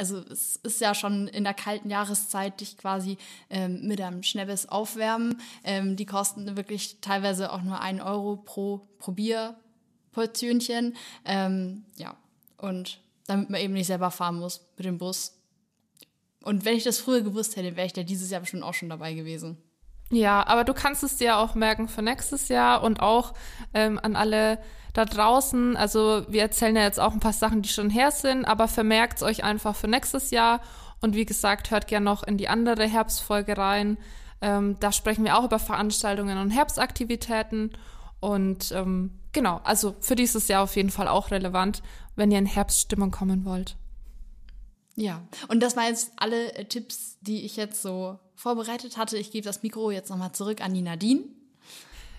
also 0.01 0.24
es 0.30 0.57
ist 0.57 0.80
ja 0.80 0.94
schon 0.94 1.28
in 1.28 1.44
der 1.44 1.53
kalten 1.53 1.90
Jahreszeit, 1.90 2.59
dich 2.62 2.78
quasi 2.78 3.18
ähm, 3.51 3.86
mit 3.86 4.01
einem 4.01 4.22
Schnäppes 4.22 4.66
aufwärmen. 4.66 5.42
Ähm, 5.62 5.94
die 5.94 6.07
kosten 6.07 6.57
wirklich 6.57 7.03
teilweise 7.03 7.53
auch 7.53 7.61
nur 7.61 7.80
ein 7.82 8.01
Euro 8.01 8.36
pro, 8.36 8.88
pro 8.98 9.12
Bierportionchen. 9.12 10.96
Ähm, 11.26 11.84
ja, 11.96 12.16
und 12.57 13.03
damit 13.26 13.51
man 13.51 13.61
eben 13.61 13.74
nicht 13.74 13.88
selber 13.88 14.11
fahren 14.11 14.38
muss 14.38 14.62
mit 14.78 14.86
dem 14.86 14.96
Bus. 14.96 15.36
Und 16.42 16.64
wenn 16.64 16.78
ich 16.78 16.84
das 16.84 16.98
früher 16.98 17.20
gewusst 17.20 17.57
hätte, 17.57 17.76
wäre 17.76 17.86
ich 17.86 17.92
da 17.92 18.03
dieses 18.03 18.30
Jahr 18.30 18.40
bestimmt 18.40 18.62
auch 18.62 18.72
schon 18.72 18.88
dabei 18.88 19.12
gewesen. 19.12 19.59
Ja, 20.11 20.46
aber 20.46 20.64
du 20.64 20.74
kannst 20.74 21.02
es 21.02 21.16
dir 21.16 21.38
auch 21.38 21.54
merken 21.54 21.88
für 21.88 22.02
nächstes 22.02 22.48
Jahr 22.48 22.82
und 22.82 23.00
auch 23.00 23.32
ähm, 23.74 23.98
an 24.02 24.16
alle 24.16 24.58
da 24.92 25.04
draußen. 25.04 25.76
Also 25.76 26.24
wir 26.28 26.42
erzählen 26.42 26.74
ja 26.74 26.82
jetzt 26.82 26.98
auch 26.98 27.12
ein 27.12 27.20
paar 27.20 27.32
Sachen, 27.32 27.62
die 27.62 27.68
schon 27.68 27.90
her 27.90 28.11
sind, 28.11 28.44
aber 28.44 28.66
vermerkt 28.66 29.18
es 29.18 29.22
euch 29.22 29.44
einfach 29.44 29.76
für 29.76 29.88
nächstes 29.88 30.30
Jahr. 30.30 30.61
Und 31.00 31.14
wie 31.14 31.24
gesagt, 31.24 31.70
hört 31.70 31.86
gerne 31.86 32.04
noch 32.04 32.24
in 32.24 32.36
die 32.36 32.48
andere 32.48 32.86
Herbstfolge 32.86 33.56
rein. 33.56 33.98
Ähm, 34.40 34.76
da 34.80 34.90
sprechen 34.90 35.24
wir 35.24 35.38
auch 35.38 35.44
über 35.44 35.58
Veranstaltungen 35.58 36.38
und 36.38 36.50
Herbstaktivitäten. 36.50 37.72
Und 38.18 38.72
ähm, 38.72 39.18
genau, 39.32 39.61
also 39.64 39.94
für 40.00 40.16
dieses 40.16 40.48
Jahr 40.48 40.64
auf 40.64 40.76
jeden 40.76 40.90
Fall 40.90 41.08
auch 41.08 41.30
relevant, 41.30 41.82
wenn 42.16 42.30
ihr 42.30 42.38
in 42.38 42.46
Herbststimmung 42.46 43.11
kommen 43.12 43.44
wollt. 43.44 43.76
Ja, 44.96 45.22
und 45.48 45.62
das 45.62 45.76
waren 45.76 45.86
jetzt 45.86 46.12
alle 46.16 46.52
äh, 46.54 46.64
Tipps, 46.64 47.18
die 47.20 47.44
ich 47.44 47.56
jetzt 47.56 47.80
so 47.80 48.18
vorbereitet 48.41 48.97
hatte. 48.97 49.18
Ich 49.18 49.30
gebe 49.30 49.45
das 49.45 49.62
Mikro 49.62 49.91
jetzt 49.91 50.09
nochmal 50.09 50.32
zurück 50.32 50.62
an 50.62 50.72
die 50.72 50.82
Nadine. 50.82 51.24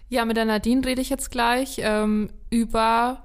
Ja, 0.08 0.24
mit 0.26 0.38
der 0.38 0.46
Nadine 0.46 0.86
rede 0.86 1.02
ich 1.02 1.10
jetzt 1.10 1.32
gleich 1.32 1.78
ähm, 1.80 2.30
über 2.50 3.24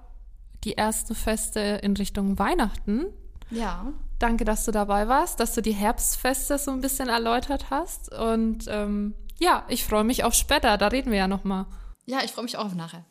die 0.64 0.78
ersten 0.78 1.14
Feste 1.14 1.60
in 1.82 1.96
Richtung 1.96 2.38
Weihnachten. 2.38 3.06
Ja. 3.50 3.92
Danke, 4.18 4.46
dass 4.46 4.64
du 4.64 4.72
dabei 4.72 5.08
warst, 5.08 5.40
dass 5.40 5.54
du 5.54 5.60
die 5.60 5.74
Herbstfeste 5.74 6.58
so 6.58 6.70
ein 6.70 6.80
bisschen 6.80 7.08
erläutert 7.08 7.70
hast. 7.70 8.14
Und 8.14 8.64
ähm, 8.68 9.14
ja, 9.38 9.64
ich 9.68 9.84
freue 9.84 10.04
mich 10.04 10.24
auf 10.24 10.32
später, 10.32 10.78
da 10.78 10.88
reden 10.88 11.10
wir 11.10 11.18
ja 11.18 11.28
nochmal. 11.28 11.66
Ja, 12.06 12.20
ich 12.24 12.32
freue 12.32 12.44
mich 12.44 12.56
auch 12.56 12.64
auf 12.64 12.74
nachher. 12.74 13.04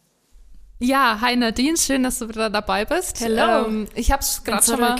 Ja, 0.80 1.20
hi 1.22 1.36
Nadine, 1.36 1.78
schön, 1.78 2.04
dass 2.04 2.20
du 2.20 2.28
wieder 2.28 2.50
dabei 2.50 2.86
bist. 2.86 3.20
Hello. 3.20 3.68
Ähm, 3.68 3.88
ich 3.94 4.12
habe 4.12 4.22
es 4.22 4.44
gerade 4.44 4.66
schon 4.66 4.80
mal, 4.80 4.96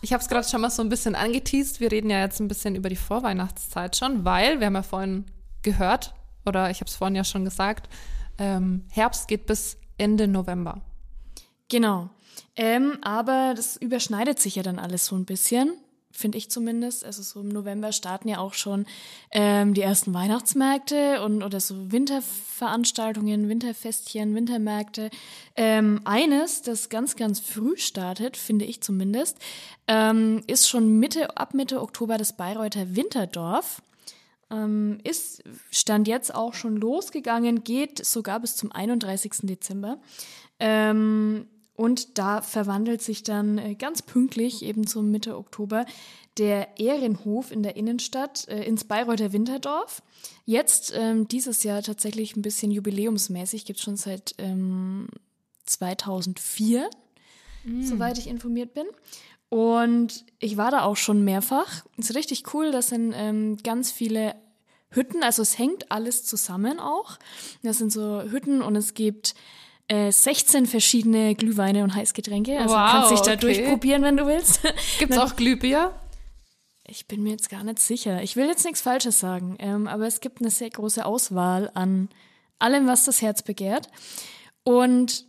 ich 0.00 0.12
habe 0.12 0.22
es 0.22 0.28
gerade 0.28 0.46
schon 0.46 0.60
mal 0.60 0.70
so 0.70 0.82
ein 0.82 0.88
bisschen 0.88 1.14
angeteased. 1.14 1.80
Wir 1.80 1.90
reden 1.90 2.10
ja 2.10 2.20
jetzt 2.20 2.40
ein 2.40 2.48
bisschen 2.48 2.76
über 2.76 2.88
die 2.88 2.96
Vorweihnachtszeit 2.96 3.96
schon, 3.96 4.24
weil 4.24 4.60
wir 4.60 4.66
haben 4.66 4.74
ja 4.74 4.82
vorhin 4.82 5.24
gehört 5.62 6.14
oder 6.46 6.70
ich 6.70 6.80
habe 6.80 6.88
es 6.88 6.96
vorhin 6.96 7.16
ja 7.16 7.24
schon 7.24 7.44
gesagt, 7.44 7.88
ähm, 8.38 8.84
Herbst 8.90 9.28
geht 9.28 9.46
bis 9.46 9.76
Ende 9.98 10.28
November. 10.28 10.80
Genau. 11.68 12.10
Ähm, 12.56 12.98
aber 13.02 13.54
das 13.56 13.76
überschneidet 13.76 14.38
sich 14.38 14.56
ja 14.56 14.62
dann 14.62 14.78
alles 14.78 15.06
so 15.06 15.16
ein 15.16 15.24
bisschen, 15.24 15.76
finde 16.18 16.36
ich 16.36 16.50
zumindest. 16.50 17.04
Also 17.04 17.22
so 17.22 17.40
im 17.40 17.48
November 17.48 17.92
starten 17.92 18.28
ja 18.28 18.38
auch 18.38 18.54
schon 18.54 18.86
ähm, 19.30 19.72
die 19.72 19.82
ersten 19.82 20.12
Weihnachtsmärkte 20.12 21.22
und 21.22 21.42
oder 21.42 21.60
so 21.60 21.92
Winterveranstaltungen, 21.92 23.48
Winterfestchen, 23.48 24.34
Wintermärkte. 24.34 25.10
Ähm, 25.56 26.00
eines, 26.04 26.62
das 26.62 26.88
ganz, 26.88 27.16
ganz 27.16 27.40
früh 27.40 27.76
startet, 27.76 28.36
finde 28.36 28.64
ich 28.64 28.80
zumindest, 28.80 29.38
ähm, 29.86 30.42
ist 30.46 30.68
schon 30.68 30.98
Mitte, 30.98 31.36
ab 31.36 31.54
Mitte 31.54 31.80
Oktober 31.80 32.18
das 32.18 32.36
Bayreuther 32.36 32.96
Winterdorf. 32.96 33.80
Ähm, 34.50 34.98
ist, 35.04 35.44
stand 35.70 36.08
jetzt 36.08 36.34
auch 36.34 36.54
schon 36.54 36.76
losgegangen, 36.76 37.64
geht 37.64 38.04
sogar 38.04 38.40
bis 38.40 38.56
zum 38.56 38.72
31. 38.72 39.32
Dezember. 39.42 39.98
Ähm, 40.58 41.46
und 41.78 42.18
da 42.18 42.42
verwandelt 42.42 43.02
sich 43.02 43.22
dann 43.22 43.56
äh, 43.56 43.76
ganz 43.76 44.02
pünktlich, 44.02 44.64
eben 44.64 44.88
zum 44.88 45.12
Mitte 45.12 45.38
Oktober, 45.38 45.86
der 46.36 46.76
Ehrenhof 46.80 47.52
in 47.52 47.62
der 47.62 47.76
Innenstadt 47.76 48.48
äh, 48.48 48.64
ins 48.64 48.82
Bayreuther 48.82 49.32
Winterdorf. 49.32 50.02
Jetzt 50.44 50.92
ähm, 50.96 51.28
dieses 51.28 51.62
Jahr 51.62 51.80
tatsächlich 51.84 52.34
ein 52.34 52.42
bisschen 52.42 52.72
jubiläumsmäßig, 52.72 53.64
gibt 53.64 53.78
schon 53.78 53.96
seit 53.96 54.34
ähm, 54.38 55.06
2004, 55.66 56.90
soweit 57.80 58.18
ich 58.18 58.26
informiert 58.26 58.74
bin. 58.74 58.86
Und 59.48 60.24
ich 60.40 60.56
war 60.56 60.72
da 60.72 60.82
auch 60.82 60.96
schon 60.96 61.22
mehrfach. 61.22 61.86
Ist 61.96 62.16
richtig 62.16 62.52
cool, 62.54 62.72
das 62.72 62.88
sind 62.88 63.14
ähm, 63.14 63.56
ganz 63.62 63.92
viele 63.92 64.34
Hütten, 64.90 65.22
also 65.22 65.42
es 65.42 65.58
hängt 65.58 65.92
alles 65.92 66.24
zusammen 66.24 66.80
auch. 66.80 67.20
Das 67.62 67.78
sind 67.78 67.92
so 67.92 68.22
Hütten 68.22 68.62
und 68.62 68.74
es 68.74 68.94
gibt 68.94 69.36
äh, 69.88 70.12
16 70.12 70.66
verschiedene 70.66 71.34
Glühweine 71.34 71.82
und 71.82 71.94
Heißgetränke. 71.94 72.58
Also 72.58 72.74
Wow, 72.74 72.86
du 72.86 72.92
kannst 72.92 73.10
dich 73.10 73.20
da 73.20 73.32
okay. 73.32 73.40
durchprobieren, 73.40 74.02
wenn 74.02 74.16
du 74.16 74.26
willst. 74.26 74.60
Gibt's 74.98 75.18
auch 75.18 75.34
Glühbier? 75.36 75.92
ich 76.88 77.06
bin 77.06 77.22
mir 77.22 77.30
jetzt 77.30 77.50
gar 77.50 77.62
nicht 77.62 77.78
sicher. 77.78 78.22
Ich 78.22 78.34
will 78.34 78.46
jetzt 78.46 78.64
nichts 78.64 78.80
Falsches 78.80 79.20
sagen, 79.20 79.56
ähm, 79.58 79.86
aber 79.86 80.06
es 80.06 80.20
gibt 80.20 80.40
eine 80.40 80.50
sehr 80.50 80.70
große 80.70 81.04
Auswahl 81.04 81.70
an 81.74 82.08
allem, 82.58 82.86
was 82.86 83.04
das 83.04 83.22
Herz 83.22 83.42
begehrt. 83.42 83.88
Und 84.64 85.26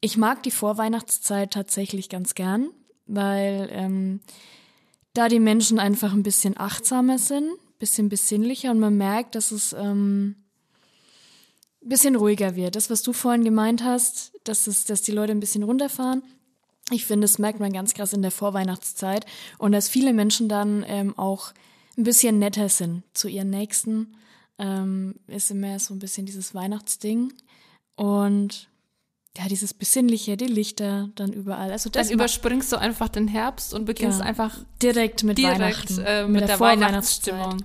ich 0.00 0.16
mag 0.16 0.42
die 0.42 0.50
Vorweihnachtszeit 0.50 1.52
tatsächlich 1.52 2.08
ganz 2.08 2.34
gern, 2.34 2.70
weil 3.06 3.68
ähm, 3.72 4.20
da 5.14 5.28
die 5.28 5.40
Menschen 5.40 5.78
einfach 5.78 6.12
ein 6.12 6.22
bisschen 6.22 6.58
achtsamer 6.58 7.18
sind, 7.18 7.48
ein 7.48 7.78
bisschen 7.78 8.08
besinnlicher 8.08 8.70
und 8.70 8.80
man 8.80 8.96
merkt, 8.96 9.34
dass 9.34 9.52
es 9.52 9.72
ähm, 9.72 10.36
bisschen 11.88 12.16
ruhiger 12.16 12.56
wird. 12.56 12.76
Das, 12.76 12.90
was 12.90 13.02
du 13.02 13.12
vorhin 13.12 13.44
gemeint 13.44 13.82
hast, 13.84 14.32
dass, 14.44 14.66
es, 14.66 14.84
dass 14.84 15.02
die 15.02 15.12
Leute 15.12 15.32
ein 15.32 15.40
bisschen 15.40 15.62
runterfahren, 15.62 16.22
ich 16.90 17.04
finde, 17.04 17.26
das 17.26 17.38
merkt 17.38 17.60
man 17.60 17.72
ganz 17.72 17.94
krass 17.94 18.12
in 18.12 18.22
der 18.22 18.30
Vorweihnachtszeit 18.30 19.26
und 19.58 19.72
dass 19.72 19.88
viele 19.88 20.12
Menschen 20.12 20.48
dann 20.48 20.84
ähm, 20.88 21.18
auch 21.18 21.52
ein 21.96 22.04
bisschen 22.04 22.38
netter 22.38 22.68
sind 22.68 23.02
zu 23.12 23.28
ihren 23.28 23.50
Nächsten. 23.50 24.14
Ähm, 24.58 25.16
ist 25.26 25.50
immer 25.50 25.78
so 25.78 25.94
ein 25.94 25.98
bisschen 25.98 26.26
dieses 26.26 26.54
Weihnachtsding. 26.54 27.32
Und 27.96 28.68
ja, 29.38 29.46
dieses 29.46 29.72
Besinnliche, 29.72 30.36
die 30.36 30.46
Lichter 30.46 31.10
dann 31.14 31.32
überall. 31.32 31.70
Also 31.70 31.90
das 31.90 32.08
dann 32.08 32.14
überspringst 32.14 32.72
du 32.72 32.76
einfach 32.76 33.08
den 33.08 33.28
Herbst 33.28 33.72
und 33.72 33.84
beginnst 33.84 34.18
ja, 34.18 34.26
einfach 34.26 34.58
direkt 34.82 35.22
mit 35.22 35.38
direkt, 35.38 35.60
Weihnachten, 35.60 35.98
äh, 36.04 36.22
mit, 36.22 36.32
mit 36.32 36.40
der, 36.40 36.48
der 36.48 36.60
Weihnachtsstimmung. 36.60 37.62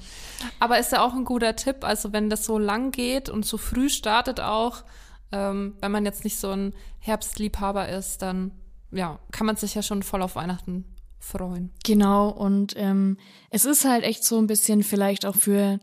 Aber 0.59 0.78
ist 0.78 0.91
ja 0.91 1.03
auch 1.03 1.13
ein 1.13 1.26
guter 1.26 1.55
Tipp, 1.55 1.84
also 1.84 2.13
wenn 2.13 2.30
das 2.30 2.45
so 2.45 2.59
lang 2.59 2.91
geht 2.91 3.28
und 3.28 3.43
so 3.45 3.57
früh 3.57 3.89
startet 3.89 4.39
auch, 4.39 4.84
ähm, 5.32 5.76
wenn 5.82 5.91
man 5.91 6.05
jetzt 6.05 6.24
nicht 6.24 6.38
so 6.38 6.51
ein 6.51 6.74
Herbstliebhaber 6.99 7.89
ist, 7.89 8.21
dann 8.21 8.51
ja, 8.91 9.17
kann 9.32 9.47
man 9.47 9.55
sich 9.55 9.74
ja 9.74 9.82
schon 9.82 10.03
voll 10.03 10.21
auf 10.21 10.36
Weihnachten 10.36 10.86
freuen. 11.17 11.71
Genau, 11.84 12.30
und 12.30 12.74
ähm, 12.78 13.17
es 13.49 13.65
ist 13.65 13.86
halt 13.86 14.03
echt 14.03 14.24
so 14.24 14.38
ein 14.38 14.45
bisschen 14.45 14.84
vielleicht 14.84 15.26
auch 15.26 15.36
für 15.36 15.80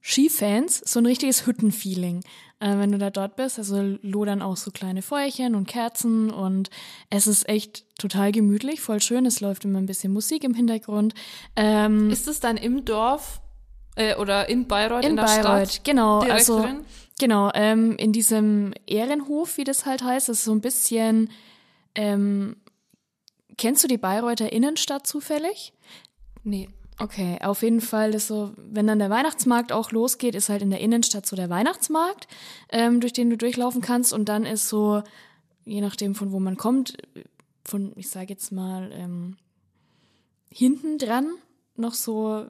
Skifans 0.00 0.82
so 0.84 0.98
ein 0.98 1.06
richtiges 1.06 1.46
Hüttenfeeling, 1.46 2.24
äh, 2.62 2.78
wenn 2.78 2.92
du 2.92 2.98
da 2.98 3.10
dort 3.10 3.36
bist. 3.36 3.58
Also 3.58 3.98
lodern 4.02 4.40
auch 4.40 4.56
so 4.56 4.70
kleine 4.70 5.02
Feuerchen 5.02 5.54
und 5.54 5.66
Kerzen 5.66 6.30
und 6.30 6.70
es 7.10 7.26
ist 7.26 7.48
echt 7.48 7.84
total 7.98 8.32
gemütlich, 8.32 8.80
voll 8.80 9.02
schön. 9.02 9.26
Es 9.26 9.40
läuft 9.40 9.64
immer 9.64 9.78
ein 9.78 9.86
bisschen 9.86 10.12
Musik 10.12 10.44
im 10.44 10.54
Hintergrund. 10.54 11.14
Ähm, 11.56 12.10
ist 12.10 12.28
es 12.28 12.40
dann 12.40 12.56
im 12.56 12.84
Dorf 12.84 13.40
äh, 13.96 14.14
oder 14.14 14.48
in 14.48 14.68
Bayreuth 14.68 15.04
in, 15.04 15.10
in 15.10 15.16
der 15.16 15.24
Bayreuth, 15.24 15.72
Stadt? 15.72 15.84
Genau, 15.84 16.20
Direkt 16.20 16.38
also 16.38 16.62
drin? 16.62 16.84
genau 17.18 17.50
ähm, 17.54 17.96
in 17.96 18.12
diesem 18.12 18.72
Ehrenhof, 18.86 19.56
wie 19.56 19.64
das 19.64 19.84
halt 19.84 20.02
heißt, 20.02 20.28
das 20.28 20.38
ist 20.38 20.44
so 20.44 20.52
ein 20.52 20.60
bisschen 20.60 21.30
ähm, 21.94 22.56
kennst 23.58 23.84
du 23.84 23.88
die 23.88 23.98
Bayreuther 23.98 24.52
Innenstadt 24.52 25.06
zufällig? 25.06 25.72
Nee. 26.44 26.68
Okay, 26.98 27.38
auf 27.42 27.62
jeden 27.62 27.80
Fall 27.80 28.14
ist 28.14 28.28
so, 28.28 28.52
wenn 28.56 28.86
dann 28.86 28.98
der 28.98 29.10
Weihnachtsmarkt 29.10 29.72
auch 29.72 29.92
losgeht, 29.92 30.34
ist 30.34 30.48
halt 30.48 30.62
in 30.62 30.70
der 30.70 30.80
Innenstadt 30.80 31.26
so 31.26 31.36
der 31.36 31.50
Weihnachtsmarkt, 31.50 32.28
ähm, 32.68 33.00
durch 33.00 33.12
den 33.12 33.30
du 33.30 33.36
durchlaufen 33.36 33.80
kannst 33.80 34.12
und 34.12 34.28
dann 34.28 34.44
ist 34.44 34.68
so, 34.68 35.02
je 35.64 35.80
nachdem 35.80 36.14
von 36.14 36.32
wo 36.32 36.38
man 36.38 36.56
kommt, 36.56 36.96
von, 37.64 37.92
ich 37.96 38.08
sage 38.08 38.28
jetzt 38.28 38.52
mal, 38.52 38.90
ähm, 38.92 39.36
hinten 40.50 40.98
dran 40.98 41.30
noch 41.76 41.94
so 41.94 42.46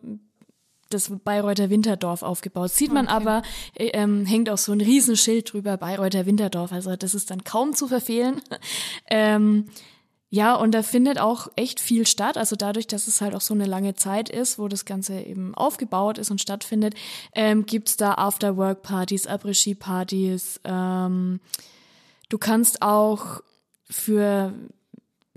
das 0.90 1.10
Bayreuther 1.24 1.70
Winterdorf 1.70 2.22
aufgebaut. 2.22 2.70
Sieht 2.70 2.92
man 2.92 3.06
okay. 3.06 3.14
aber, 3.14 3.42
äh, 3.74 3.86
ähm, 3.88 4.26
hängt 4.26 4.50
auch 4.50 4.58
so 4.58 4.72
ein 4.72 4.80
Riesenschild 4.80 5.52
drüber, 5.52 5.76
Bayreuther 5.76 6.26
Winterdorf. 6.26 6.72
Also 6.72 6.94
das 6.96 7.14
ist 7.14 7.30
dann 7.30 7.44
kaum 7.44 7.74
zu 7.74 7.88
verfehlen. 7.88 8.42
ähm, 9.10 9.66
ja, 10.34 10.54
und 10.54 10.72
da 10.72 10.82
findet 10.82 11.20
auch 11.20 11.48
echt 11.56 11.78
viel 11.78 12.06
statt. 12.06 12.38
Also 12.38 12.56
dadurch, 12.56 12.86
dass 12.86 13.06
es 13.06 13.20
halt 13.20 13.34
auch 13.34 13.42
so 13.42 13.52
eine 13.52 13.66
lange 13.66 13.96
Zeit 13.96 14.30
ist, 14.30 14.58
wo 14.58 14.66
das 14.66 14.86
Ganze 14.86 15.20
eben 15.20 15.54
aufgebaut 15.54 16.16
ist 16.16 16.30
und 16.30 16.40
stattfindet, 16.40 16.94
ähm, 17.34 17.66
gibt's 17.66 17.98
da 17.98 18.14
After-Work-Partys, 18.14 19.26
Après-Ski-Partys. 19.26 20.62
Ähm, 20.64 21.40
du 22.30 22.38
kannst 22.38 22.80
auch 22.80 23.42
für 23.90 24.54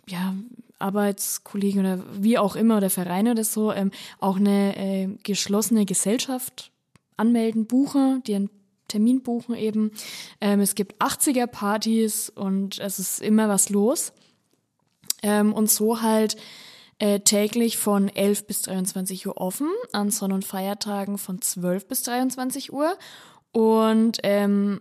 ja, 0.07 0.33
Arbeitskollegen 0.79 1.81
oder 1.81 2.01
wie 2.17 2.37
auch 2.37 2.55
immer 2.55 2.77
oder 2.77 2.89
Vereine 2.89 3.31
oder 3.31 3.43
so 3.43 3.73
ähm, 3.73 3.91
auch 4.21 4.37
eine 4.37 4.77
äh, 4.77 5.09
geschlossene 5.23 5.85
Gesellschaft 5.85 6.71
anmelden, 7.17 7.65
buchen, 7.65 8.23
die 8.27 8.35
einen 8.35 8.49
Termin 8.87 9.23
buchen 9.23 9.55
eben. 9.55 9.91
Ähm, 10.39 10.61
es 10.61 10.73
gibt 10.73 11.01
80er-Partys 11.01 12.29
und 12.29 12.79
es 12.79 12.97
ist 12.97 13.21
immer 13.21 13.49
was 13.49 13.67
los. 13.67 14.13
Ähm, 15.25 15.53
und 15.53 15.71
so 15.71 16.03
halt 16.03 16.37
äh, 16.99 17.19
täglich 17.19 17.77
von 17.77 18.09
11 18.09 18.45
bis 18.45 18.61
23 18.61 19.25
Uhr 19.25 19.37
offen, 19.37 19.67
an 19.91 20.11
Sonn- 20.11 20.31
und 20.31 20.45
Feiertagen 20.45 21.17
von 21.17 21.41
12 21.41 21.87
bis 21.87 22.03
23 22.03 22.71
Uhr. 22.71 22.95
Und 23.51 24.19
ähm, 24.21 24.79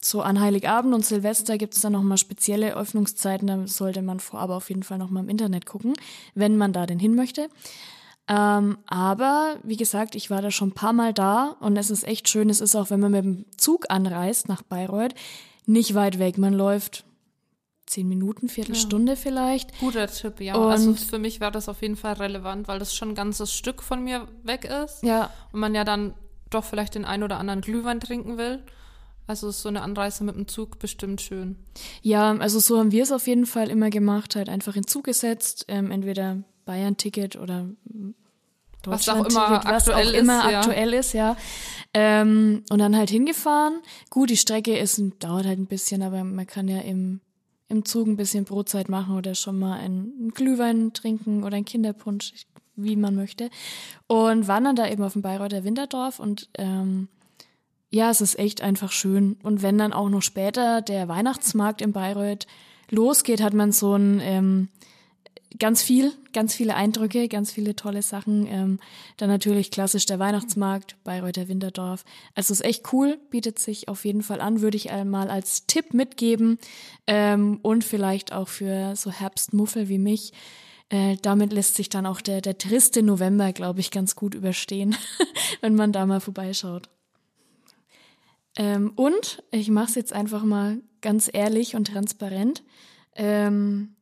so 0.00 0.22
an 0.22 0.40
Heiligabend 0.40 0.94
und 0.94 1.04
Silvester 1.04 1.58
gibt 1.58 1.74
es 1.74 1.82
dann 1.82 1.92
nochmal 1.92 2.16
spezielle 2.16 2.74
Öffnungszeiten, 2.74 3.48
da 3.48 3.66
sollte 3.66 4.00
man 4.00 4.18
vorab 4.18 4.48
auf 4.48 4.70
jeden 4.70 4.82
Fall 4.82 4.96
nochmal 4.96 5.24
im 5.24 5.28
Internet 5.28 5.66
gucken, 5.66 5.92
wenn 6.34 6.56
man 6.56 6.72
da 6.72 6.86
denn 6.86 6.98
hin 6.98 7.14
möchte. 7.14 7.50
Ähm, 8.28 8.78
aber 8.86 9.56
wie 9.62 9.76
gesagt, 9.76 10.14
ich 10.14 10.30
war 10.30 10.40
da 10.40 10.50
schon 10.50 10.68
ein 10.70 10.74
paar 10.74 10.94
Mal 10.94 11.12
da 11.12 11.56
und 11.60 11.76
es 11.76 11.90
ist 11.90 12.04
echt 12.04 12.30
schön. 12.30 12.48
Es 12.48 12.62
ist 12.62 12.74
auch, 12.74 12.88
wenn 12.88 13.00
man 13.00 13.12
mit 13.12 13.24
dem 13.24 13.44
Zug 13.58 13.86
anreist 13.90 14.48
nach 14.48 14.62
Bayreuth, 14.62 15.14
nicht 15.66 15.94
weit 15.94 16.18
weg. 16.18 16.38
Man 16.38 16.54
läuft 16.54 17.04
zehn 17.86 18.08
Minuten, 18.08 18.48
Viertelstunde 18.48 19.12
ja. 19.12 19.16
vielleicht. 19.16 19.78
Guter 19.78 20.08
Tipp, 20.08 20.40
ja. 20.40 20.56
Und 20.56 20.70
also 20.70 20.94
für 20.94 21.18
mich 21.18 21.40
war 21.40 21.50
das 21.50 21.68
auf 21.68 21.82
jeden 21.82 21.96
Fall 21.96 22.14
relevant, 22.14 22.68
weil 22.68 22.78
das 22.78 22.94
schon 22.94 23.10
ein 23.10 23.14
ganzes 23.14 23.52
Stück 23.52 23.82
von 23.82 24.02
mir 24.02 24.28
weg 24.42 24.64
ist. 24.64 25.02
Ja. 25.02 25.30
Und 25.52 25.60
man 25.60 25.74
ja 25.74 25.84
dann 25.84 26.14
doch 26.50 26.64
vielleicht 26.64 26.94
den 26.94 27.04
ein 27.04 27.22
oder 27.22 27.38
anderen 27.38 27.60
Glühwein 27.60 28.00
trinken 28.00 28.38
will. 28.38 28.62
Also 29.26 29.48
ist 29.48 29.62
so 29.62 29.68
eine 29.68 29.82
Anreise 29.82 30.22
mit 30.22 30.36
dem 30.36 30.46
Zug 30.46 30.78
bestimmt 30.78 31.20
schön. 31.20 31.56
Ja, 32.02 32.36
also 32.36 32.60
so 32.60 32.78
haben 32.78 32.92
wir 32.92 33.02
es 33.02 33.10
auf 33.10 33.26
jeden 33.26 33.46
Fall 33.46 33.70
immer 33.70 33.90
gemacht, 33.90 34.36
halt 34.36 34.48
einfach 34.48 34.76
in 34.76 34.86
Zug 34.86 35.04
gesetzt, 35.04 35.64
ähm, 35.68 35.90
entweder 35.90 36.44
Bayern-Ticket 36.64 37.36
oder 37.36 37.66
was 38.84 39.08
auch 39.08 39.24
immer 39.24 39.64
was 39.64 39.88
aktuell 39.88 40.08
auch 40.08 40.12
immer 40.12 40.48
ist, 40.48 40.56
aktuell 40.56 40.92
ja. 40.92 41.00
ist, 41.00 41.12
ja. 41.12 41.36
Ähm, 41.92 42.62
und 42.70 42.78
dann 42.78 42.96
halt 42.96 43.10
hingefahren. 43.10 43.80
Gut, 44.10 44.30
die 44.30 44.36
Strecke 44.36 44.78
ist 44.78 45.02
dauert 45.18 45.46
halt 45.46 45.58
ein 45.58 45.66
bisschen, 45.66 46.02
aber 46.02 46.22
man 46.22 46.46
kann 46.46 46.68
ja 46.68 46.78
im 46.80 47.20
im 47.68 47.84
Zug 47.84 48.06
ein 48.06 48.16
bisschen 48.16 48.44
Brotzeit 48.44 48.88
machen 48.88 49.16
oder 49.16 49.34
schon 49.34 49.58
mal 49.58 49.78
einen 49.78 50.30
Glühwein 50.34 50.92
trinken 50.92 51.44
oder 51.44 51.56
einen 51.56 51.64
Kinderpunsch, 51.64 52.32
wie 52.76 52.96
man 52.96 53.14
möchte. 53.14 53.50
Und 54.06 54.48
waren 54.48 54.64
dann 54.64 54.76
da 54.76 54.88
eben 54.88 55.02
auf 55.02 55.14
dem 55.14 55.22
Bayreuther 55.22 55.64
Winterdorf 55.64 56.20
und 56.20 56.48
ähm, 56.58 57.08
ja, 57.90 58.10
es 58.10 58.20
ist 58.20 58.38
echt 58.38 58.62
einfach 58.62 58.92
schön. 58.92 59.36
Und 59.42 59.62
wenn 59.62 59.78
dann 59.78 59.92
auch 59.92 60.08
noch 60.08 60.22
später 60.22 60.82
der 60.82 61.08
Weihnachtsmarkt 61.08 61.80
in 61.80 61.92
Bayreuth 61.92 62.46
losgeht, 62.90 63.42
hat 63.42 63.54
man 63.54 63.72
so 63.72 63.94
ein 63.94 64.20
ähm, 64.20 64.68
ganz 65.58 65.82
viel, 65.82 66.12
ganz 66.32 66.54
viele 66.54 66.74
Eindrücke, 66.74 67.28
ganz 67.28 67.52
viele 67.52 67.76
tolle 67.76 68.02
Sachen. 68.02 68.46
Ähm, 68.46 68.78
dann 69.16 69.28
natürlich 69.28 69.70
klassisch 69.70 70.06
der 70.06 70.18
Weihnachtsmarkt, 70.18 70.96
Bayreuther 71.04 71.48
Winterdorf. 71.48 72.04
Also 72.34 72.52
ist 72.52 72.64
echt 72.64 72.92
cool, 72.92 73.18
bietet 73.30 73.58
sich 73.58 73.88
auf 73.88 74.04
jeden 74.04 74.22
Fall 74.22 74.40
an, 74.40 74.60
würde 74.60 74.76
ich 74.76 74.90
einmal 74.90 75.30
als 75.30 75.66
Tipp 75.66 75.94
mitgeben. 75.94 76.58
Ähm, 77.06 77.58
und 77.62 77.84
vielleicht 77.84 78.32
auch 78.32 78.48
für 78.48 78.96
so 78.96 79.10
Herbstmuffel 79.10 79.88
wie 79.88 79.98
mich. 79.98 80.32
Äh, 80.88 81.16
damit 81.22 81.52
lässt 81.52 81.74
sich 81.74 81.88
dann 81.88 82.06
auch 82.06 82.20
der, 82.20 82.40
der 82.40 82.58
triste 82.58 83.02
November, 83.02 83.52
glaube 83.52 83.80
ich, 83.80 83.90
ganz 83.90 84.14
gut 84.14 84.34
überstehen, 84.34 84.96
wenn 85.60 85.74
man 85.74 85.92
da 85.92 86.06
mal 86.06 86.20
vorbeischaut. 86.20 86.88
Ähm, 88.56 88.92
und 88.94 89.42
ich 89.50 89.68
mache 89.68 89.88
es 89.88 89.94
jetzt 89.96 90.12
einfach 90.12 90.44
mal 90.44 90.80
ganz 91.00 91.28
ehrlich 91.32 91.74
und 91.74 91.88
transparent. 91.88 92.62
Ähm, 93.16 93.95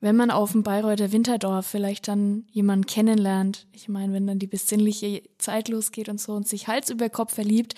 wenn 0.00 0.16
man 0.16 0.30
auf 0.30 0.52
dem 0.52 0.62
Bayreuther 0.62 1.12
Winterdorf 1.12 1.66
vielleicht 1.66 2.08
dann 2.08 2.46
jemanden 2.50 2.86
kennenlernt, 2.86 3.66
ich 3.72 3.88
meine, 3.88 4.12
wenn 4.14 4.26
dann 4.26 4.38
die 4.38 4.46
besinnliche 4.46 5.22
Zeit 5.38 5.68
losgeht 5.68 6.08
und 6.08 6.20
so 6.20 6.32
und 6.32 6.48
sich 6.48 6.68
Hals 6.68 6.88
über 6.90 7.10
Kopf 7.10 7.34
verliebt 7.34 7.74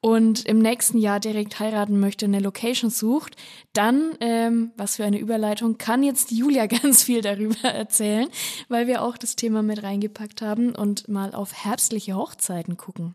und 0.00 0.46
im 0.46 0.60
nächsten 0.60 0.98
Jahr 0.98 1.18
direkt 1.18 1.58
heiraten 1.58 1.98
möchte, 1.98 2.26
eine 2.26 2.38
Location 2.38 2.90
sucht, 2.90 3.36
dann, 3.72 4.12
ähm, 4.20 4.70
was 4.76 4.96
für 4.96 5.04
eine 5.04 5.18
Überleitung, 5.18 5.76
kann 5.76 6.02
jetzt 6.04 6.30
Julia 6.30 6.66
ganz 6.82 7.02
viel 7.02 7.22
darüber 7.22 7.68
erzählen, 7.68 8.28
weil 8.68 8.86
wir 8.86 9.02
auch 9.02 9.16
das 9.16 9.34
Thema 9.34 9.62
mit 9.62 9.82
reingepackt 9.82 10.42
haben 10.42 10.74
und 10.76 11.08
mal 11.08 11.34
auf 11.34 11.52
herbstliche 11.52 12.14
Hochzeiten 12.14 12.76
gucken. 12.76 13.14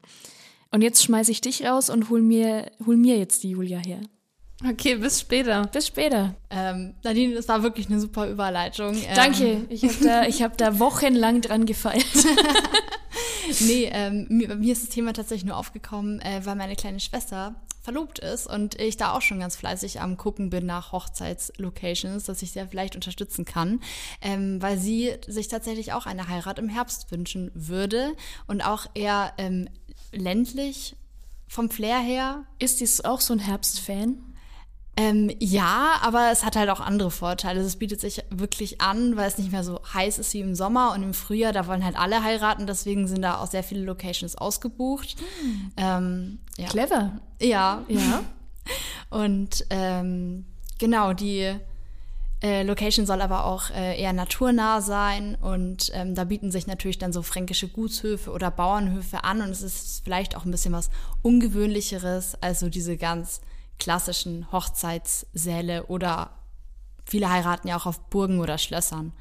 Und 0.71 0.81
jetzt 0.81 1.03
schmeiße 1.03 1.31
ich 1.31 1.41
dich 1.41 1.65
raus 1.65 1.89
und 1.89 2.09
hol 2.09 2.21
mir, 2.21 2.71
hol 2.85 2.97
mir 2.97 3.17
jetzt 3.17 3.43
die 3.43 3.51
Julia 3.51 3.79
her. 3.79 4.01
Okay, 4.67 4.95
bis 4.95 5.21
später. 5.21 5.65
Bis 5.67 5.87
später. 5.87 6.35
Ähm, 6.49 6.93
Nadine, 7.03 7.33
das 7.33 7.47
war 7.47 7.63
wirklich 7.63 7.89
eine 7.89 7.99
super 8.01 8.27
Überleitung. 8.29 8.97
Danke. 9.15 9.45
Ähm. 9.45 9.67
Ich 9.69 9.83
habe 9.83 9.95
da, 10.03 10.23
hab 10.23 10.57
da 10.57 10.79
wochenlang 10.79 11.41
dran 11.41 11.65
gefeilt. 11.65 12.05
nee, 13.61 13.89
ähm, 13.91 14.27
mir, 14.29 14.55
mir 14.55 14.73
ist 14.73 14.83
das 14.83 14.89
Thema 14.89 15.13
tatsächlich 15.13 15.45
nur 15.45 15.55
aufgekommen, 15.55 16.19
äh, 16.21 16.41
weil 16.43 16.55
meine 16.55 16.75
kleine 16.75 16.99
Schwester 16.99 17.55
verlobt 17.81 18.19
ist 18.19 18.47
und 18.47 18.79
ich 18.79 18.97
da 18.97 19.13
auch 19.13 19.21
schon 19.21 19.39
ganz 19.39 19.55
fleißig 19.55 20.01
am 20.01 20.17
gucken 20.17 20.49
bin 20.49 20.65
nach 20.65 20.91
Hochzeitslocations, 20.91 22.25
dass 22.25 22.41
ich 22.41 22.51
sie 22.51 22.59
ja 22.59 22.67
vielleicht 22.67 22.95
unterstützen 22.95 23.45
kann, 23.45 23.79
ähm, 24.21 24.61
weil 24.61 24.77
sie 24.77 25.13
sich 25.25 25.47
tatsächlich 25.47 25.93
auch 25.93 26.05
eine 26.05 26.27
Heirat 26.27 26.59
im 26.59 26.67
Herbst 26.67 27.09
wünschen 27.11 27.49
würde 27.53 28.13
und 28.45 28.61
auch 28.61 28.87
eher 28.93 29.33
ähm, 29.37 29.69
ländlich 30.11 30.97
vom 31.47 31.69
Flair 31.69 31.99
her. 31.99 32.43
Ist 32.59 32.81
dies 32.81 33.01
auch 33.01 33.21
so 33.21 33.33
ein 33.33 33.39
Herbstfan? 33.39 34.28
Ähm, 34.99 35.31
ja, 35.39 35.93
aber 36.01 36.29
es 36.29 36.43
hat 36.43 36.57
halt 36.57 36.69
auch 36.69 36.81
andere 36.81 37.09
Vorteile. 37.09 37.61
Es 37.61 37.77
bietet 37.77 38.01
sich 38.01 38.21
wirklich 38.31 38.81
an, 38.81 39.15
weil 39.15 39.29
es 39.29 39.37
nicht 39.37 39.49
mehr 39.49 39.63
so 39.63 39.79
heiß 39.93 40.19
ist 40.19 40.33
wie 40.33 40.41
im 40.41 40.55
Sommer 40.55 40.91
und 40.93 41.03
im 41.03 41.13
Frühjahr, 41.13 41.53
da 41.53 41.67
wollen 41.67 41.85
halt 41.85 41.97
alle 41.97 42.21
heiraten, 42.21 42.67
deswegen 42.67 43.07
sind 43.07 43.21
da 43.21 43.37
auch 43.37 43.47
sehr 43.47 43.63
viele 43.63 43.85
Locations 43.85 44.35
ausgebucht. 44.35 45.15
Hm. 45.41 45.71
Ähm, 45.77 46.39
ja. 46.57 46.67
Clever. 46.67 47.13
Ja. 47.41 47.85
Ja. 47.87 48.23
und 49.09 49.65
ähm, 49.69 50.43
genau, 50.79 51.13
die 51.13 51.55
äh, 52.43 52.63
Location 52.63 53.05
soll 53.05 53.21
aber 53.21 53.45
auch 53.45 53.69
äh, 53.69 53.97
eher 54.01 54.11
naturnah 54.11 54.81
sein 54.81 55.35
und 55.35 55.91
ähm, 55.93 56.13
da 56.13 56.25
bieten 56.25 56.51
sich 56.51 56.67
natürlich 56.67 56.97
dann 56.97 57.13
so 57.13 57.21
fränkische 57.21 57.69
Gutshöfe 57.69 58.31
oder 58.31 58.51
Bauernhöfe 58.51 59.23
an 59.23 59.41
und 59.41 59.49
es 59.49 59.61
ist 59.61 60.03
vielleicht 60.03 60.35
auch 60.35 60.43
ein 60.43 60.51
bisschen 60.51 60.73
was 60.73 60.89
Ungewöhnlicheres, 61.21 62.35
also 62.41 62.67
diese 62.67 62.97
ganz 62.97 63.39
klassischen 63.79 64.51
Hochzeitssäle 64.51 65.85
oder 65.87 66.31
viele 67.05 67.29
heiraten 67.29 67.67
ja 67.67 67.77
auch 67.77 67.85
auf 67.85 68.09
Burgen 68.09 68.39
oder 68.39 68.57
Schlössern. 68.57 69.13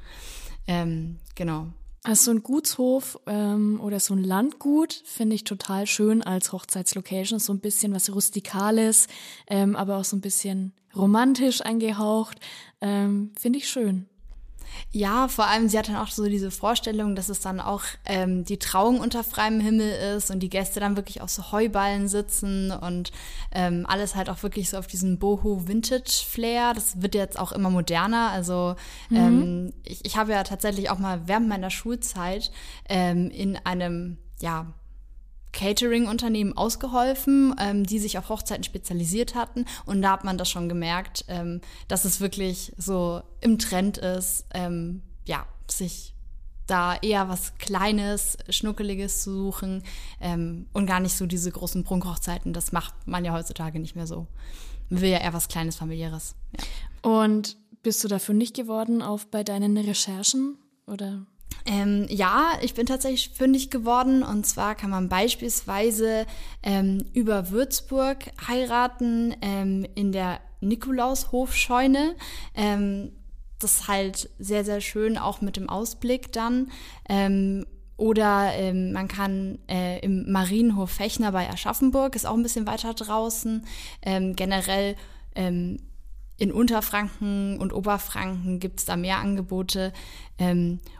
Ähm, 0.67 1.17
genau. 1.35 1.67
Also 2.03 2.25
so 2.25 2.31
ein 2.31 2.43
Gutshof 2.43 3.19
ähm, 3.27 3.79
oder 3.81 3.99
so 3.99 4.13
ein 4.13 4.23
Landgut 4.23 4.93
finde 5.05 5.35
ich 5.35 5.43
total 5.43 5.85
schön 5.85 6.21
als 6.21 6.53
Hochzeitslocation. 6.53 7.39
So 7.39 7.53
ein 7.53 7.59
bisschen 7.59 7.93
was 7.93 8.13
Rustikales, 8.13 9.07
ähm, 9.47 9.75
aber 9.75 9.97
auch 9.97 10.05
so 10.05 10.15
ein 10.15 10.21
bisschen 10.21 10.73
romantisch 10.95 11.61
angehaucht. 11.61 12.39
Ähm, 12.81 13.31
finde 13.37 13.59
ich 13.59 13.69
schön. 13.69 14.08
Ja, 14.91 15.27
vor 15.27 15.47
allem, 15.47 15.69
sie 15.69 15.77
hat 15.77 15.87
dann 15.87 15.97
auch 15.97 16.07
so 16.07 16.25
diese 16.25 16.51
Vorstellung, 16.51 17.15
dass 17.15 17.29
es 17.29 17.41
dann 17.41 17.59
auch 17.59 17.83
ähm, 18.05 18.43
die 18.43 18.57
Trauung 18.57 18.99
unter 18.99 19.23
freiem 19.23 19.59
Himmel 19.59 19.89
ist 20.15 20.31
und 20.31 20.39
die 20.39 20.49
Gäste 20.49 20.79
dann 20.79 20.95
wirklich 20.95 21.21
auf 21.21 21.29
so 21.29 21.51
Heuballen 21.51 22.07
sitzen 22.07 22.71
und 22.71 23.11
ähm, 23.51 23.85
alles 23.87 24.15
halt 24.15 24.29
auch 24.29 24.41
wirklich 24.43 24.69
so 24.69 24.77
auf 24.77 24.87
diesen 24.87 25.19
Boho-Vintage-Flair. 25.19 26.73
Das 26.73 27.01
wird 27.01 27.15
jetzt 27.15 27.37
auch 27.37 27.51
immer 27.51 27.69
moderner. 27.69 28.31
Also 28.31 28.75
mhm. 29.09 29.17
ähm, 29.17 29.73
ich, 29.83 30.05
ich 30.05 30.17
habe 30.17 30.31
ja 30.31 30.43
tatsächlich 30.43 30.89
auch 30.89 30.99
mal 30.99 31.27
während 31.27 31.47
meiner 31.47 31.69
Schulzeit 31.69 32.51
ähm, 32.87 33.29
in 33.29 33.57
einem, 33.63 34.17
ja, 34.41 34.73
Catering-Unternehmen 35.51 36.55
ausgeholfen, 36.55 37.55
ähm, 37.59 37.85
die 37.85 37.99
sich 37.99 38.17
auf 38.17 38.29
Hochzeiten 38.29 38.63
spezialisiert 38.63 39.35
hatten. 39.35 39.65
Und 39.85 40.01
da 40.01 40.11
hat 40.11 40.23
man 40.23 40.37
das 40.37 40.49
schon 40.49 40.69
gemerkt, 40.69 41.25
ähm, 41.27 41.61
dass 41.87 42.05
es 42.05 42.21
wirklich 42.21 42.73
so 42.77 43.21
im 43.41 43.57
Trend 43.57 43.97
ist, 43.97 44.45
ähm, 44.53 45.01
ja, 45.25 45.45
sich 45.69 46.13
da 46.67 46.95
eher 46.95 47.29
was 47.29 47.57
Kleines, 47.57 48.37
Schnuckeliges 48.49 49.23
zu 49.23 49.31
suchen 49.31 49.83
ähm, 50.21 50.67
und 50.73 50.85
gar 50.85 50.99
nicht 50.99 51.17
so 51.17 51.25
diese 51.25 51.51
großen 51.51 51.83
Prunkhochzeiten. 51.83 52.53
Das 52.53 52.71
macht 52.71 52.93
man 53.07 53.25
ja 53.25 53.33
heutzutage 53.33 53.79
nicht 53.79 53.95
mehr 53.95 54.07
so. 54.07 54.27
Man 54.89 55.01
will 55.01 55.09
ja 55.09 55.19
eher 55.19 55.33
was 55.33 55.47
Kleines, 55.47 55.75
Familiäres. 55.75 56.35
Ja. 57.03 57.09
Und 57.09 57.57
bist 57.81 58.03
du 58.03 58.07
dafür 58.07 58.35
nicht 58.35 58.55
geworden 58.55 59.01
auf 59.01 59.27
bei 59.27 59.43
deinen 59.43 59.77
Recherchen 59.77 60.57
oder? 60.85 61.25
Ähm, 61.65 62.05
ja, 62.09 62.53
ich 62.61 62.73
bin 62.73 62.85
tatsächlich 62.85 63.29
fündig 63.29 63.69
geworden 63.69 64.23
und 64.23 64.45
zwar 64.45 64.75
kann 64.75 64.89
man 64.89 65.09
beispielsweise 65.09 66.25
ähm, 66.63 67.05
über 67.13 67.51
Würzburg 67.51 68.17
heiraten 68.47 69.35
ähm, 69.41 69.85
in 69.95 70.11
der 70.11 70.39
Nikolaushofscheune. 70.61 72.15
Ähm, 72.55 73.11
das 73.59 73.81
ist 73.81 73.87
halt 73.87 74.29
sehr, 74.39 74.63
sehr 74.63 74.81
schön, 74.81 75.17
auch 75.17 75.41
mit 75.41 75.57
dem 75.57 75.69
Ausblick 75.69 76.31
dann. 76.31 76.71
Ähm, 77.07 77.65
oder 77.97 78.53
ähm, 78.53 78.93
man 78.93 79.09
kann 79.09 79.59
äh, 79.67 79.99
im 79.99 80.31
Marienhof 80.31 80.89
Fechner 80.89 81.33
bei 81.33 81.49
Aschaffenburg, 81.49 82.15
ist 82.15 82.25
auch 82.25 82.35
ein 82.35 82.43
bisschen 82.43 82.65
weiter 82.65 82.93
draußen. 82.93 83.65
Ähm, 84.01 84.35
generell 84.37 84.95
ähm, 85.35 85.77
in 86.37 86.53
Unterfranken 86.53 87.59
und 87.59 87.73
Oberfranken 87.73 88.59
gibt 88.59 88.79
es 88.79 88.85
da 88.85 88.95
mehr 88.95 89.17
Angebote. 89.17 89.91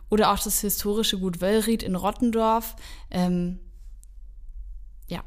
Oder 0.10 0.32
auch 0.32 0.39
das 0.39 0.62
historische 0.62 1.20
Gut 1.20 1.41
Wöllried 1.41 1.84
in 1.84 1.95
Rottendorf. 1.95 2.76
Ähm, 3.12 3.60
ja. 5.07 5.24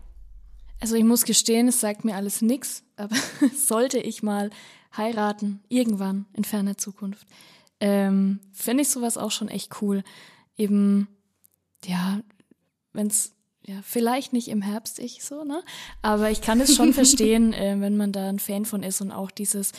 Also 0.80 0.96
ich 0.96 1.04
muss 1.04 1.24
gestehen, 1.24 1.68
es 1.68 1.80
sagt 1.80 2.04
mir 2.04 2.16
alles 2.16 2.42
nichts, 2.42 2.82
aber 2.96 3.16
sollte 3.56 3.98
ich 3.98 4.22
mal 4.22 4.50
heiraten, 4.96 5.62
irgendwann 5.68 6.26
in 6.34 6.44
ferner 6.44 6.76
Zukunft, 6.76 7.26
ähm, 7.80 8.40
fände 8.52 8.82
ich 8.82 8.88
sowas 8.88 9.16
auch 9.16 9.30
schon 9.30 9.48
echt 9.48 9.80
cool. 9.82 10.02
Eben, 10.56 11.08
ja, 11.84 12.20
wenn 12.92 13.06
es 13.06 13.32
ja, 13.64 13.76
vielleicht 13.82 14.32
nicht 14.32 14.48
im 14.48 14.60
Herbst 14.60 14.98
ich 14.98 15.22
so, 15.22 15.44
ne? 15.44 15.62
Aber 16.02 16.30
ich 16.30 16.40
kann 16.40 16.60
es 16.60 16.74
schon 16.74 16.92
verstehen, 16.94 17.52
äh, 17.52 17.76
wenn 17.78 17.96
man 17.96 18.12
da 18.12 18.28
ein 18.28 18.40
Fan 18.40 18.64
von 18.64 18.82
ist 18.82 19.00
und 19.00 19.12
auch 19.12 19.30
dieses, 19.30 19.72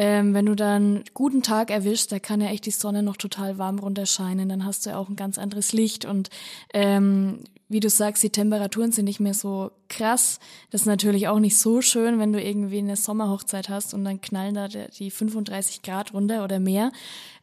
ähm, 0.00 0.32
wenn 0.32 0.46
du 0.46 0.54
dann 0.54 1.02
guten 1.12 1.42
Tag 1.42 1.72
erwischst, 1.72 2.12
da 2.12 2.20
kann 2.20 2.40
ja 2.40 2.50
echt 2.50 2.66
die 2.66 2.70
Sonne 2.70 3.02
noch 3.02 3.16
total 3.16 3.58
warm 3.58 3.80
runterscheinen, 3.80 4.48
dann 4.48 4.64
hast 4.64 4.86
du 4.86 4.90
ja 4.90 4.96
auch 4.96 5.08
ein 5.08 5.16
ganz 5.16 5.38
anderes 5.38 5.72
Licht 5.72 6.04
und 6.04 6.30
ähm, 6.72 7.40
wie 7.68 7.80
du 7.80 7.90
sagst, 7.90 8.22
die 8.22 8.30
Temperaturen 8.30 8.92
sind 8.92 9.06
nicht 9.06 9.18
mehr 9.18 9.34
so 9.34 9.72
krass. 9.88 10.38
Das 10.70 10.82
ist 10.82 10.86
natürlich 10.86 11.26
auch 11.26 11.40
nicht 11.40 11.58
so 11.58 11.82
schön, 11.82 12.20
wenn 12.20 12.32
du 12.32 12.40
irgendwie 12.40 12.78
eine 12.78 12.94
Sommerhochzeit 12.94 13.68
hast 13.68 13.92
und 13.92 14.04
dann 14.04 14.20
knallen 14.20 14.54
da 14.54 14.68
die 14.68 15.10
35 15.10 15.82
Grad 15.82 16.14
runter 16.14 16.44
oder 16.44 16.60
mehr. 16.60 16.92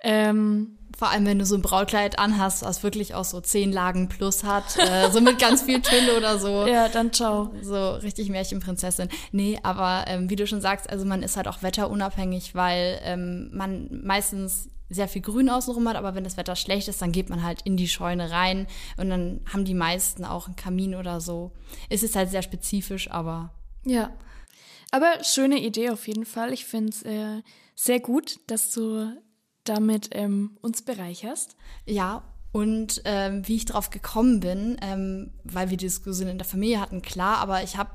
Ähm, 0.02 0.78
vor 0.96 1.10
allem, 1.10 1.26
wenn 1.26 1.40
du 1.40 1.46
so 1.46 1.56
ein 1.56 1.62
Brautkleid 1.62 2.18
anhast, 2.20 2.64
was 2.64 2.82
wirklich 2.82 3.14
auch 3.14 3.26
so 3.26 3.42
zehn 3.42 3.72
Lagen 3.72 4.08
plus 4.08 4.44
hat, 4.44 4.78
äh, 4.78 5.12
so 5.12 5.20
mit 5.20 5.40
ganz 5.40 5.62
viel 5.64 5.82
Tülle 5.82 6.18
oder 6.18 6.40
so. 6.40 6.66
Ja, 6.76 6.90
dann 6.90 7.12
ciao. 7.12 7.52
So 7.62 7.92
richtig 7.96 8.30
Märchenprinzessin. 8.30 9.10
Nee, 9.32 9.60
aber 9.62 10.06
ähm, 10.08 10.30
wie 10.30 10.36
du 10.36 10.48
schon 10.48 10.62
sagst, 10.62 10.90
also 10.90 11.06
man 11.06 11.22
ist 11.22 11.38
halt 11.38 11.48
auch 11.48 11.62
wetterunabhängig, 11.62 12.56
weil 12.56 13.00
ähm, 13.04 13.50
man 13.54 14.02
meistens 14.04 14.70
sehr 14.90 15.08
viel 15.08 15.22
Grün 15.22 15.50
außenrum 15.50 15.88
hat, 15.90 15.96
aber 15.96 16.16
wenn 16.16 16.24
das 16.24 16.38
Wetter 16.38 16.56
schlecht 16.56 16.88
ist, 16.88 17.02
dann 17.02 17.12
geht 17.12 17.30
man 17.30 17.44
halt 17.44 17.62
in 17.64 17.76
die 17.76 17.88
Scheune 17.88 18.32
rein 18.32 18.68
und 18.98 19.10
dann 19.10 19.42
haben 19.52 19.66
die 19.66 19.74
meisten 19.74 20.24
auch 20.24 20.48
einen 20.48 20.56
Kamin 20.56 20.96
oder 20.96 21.20
so. 21.22 21.52
Es 21.90 22.04
ist 22.04 22.16
halt 22.16 22.30
sehr 22.30 22.42
spezifisch, 22.42 23.10
aber. 23.12 23.52
Ja. 23.84 24.12
Aber 24.92 25.24
schöne 25.24 25.60
Idee 25.60 25.90
auf 25.90 26.08
jeden 26.08 26.26
Fall. 26.26 26.54
Ich 26.54 26.66
finde 26.66 26.90
es 26.92 27.04
äh, 27.04 27.42
sehr 27.76 28.00
gut, 28.00 28.40
dass 28.48 28.72
du 28.72 29.12
damit 29.66 30.10
ähm, 30.12 30.58
uns 30.62 30.82
bereicherst. 30.82 31.56
Ja, 31.86 32.24
und 32.52 33.02
ähm, 33.04 33.46
wie 33.48 33.58
ich 33.58 33.66
drauf 33.66 33.90
gekommen 33.90 34.40
bin, 34.40 34.78
ähm, 34.82 35.32
weil 35.44 35.70
wir 35.70 35.78
die 35.78 35.88
Diskussion 35.88 36.30
in 36.30 36.38
der 36.38 36.48
Familie 36.48 36.80
hatten, 36.80 37.02
klar, 37.02 37.40
aber 37.40 37.64
ich 37.64 37.76
habe 37.76 37.90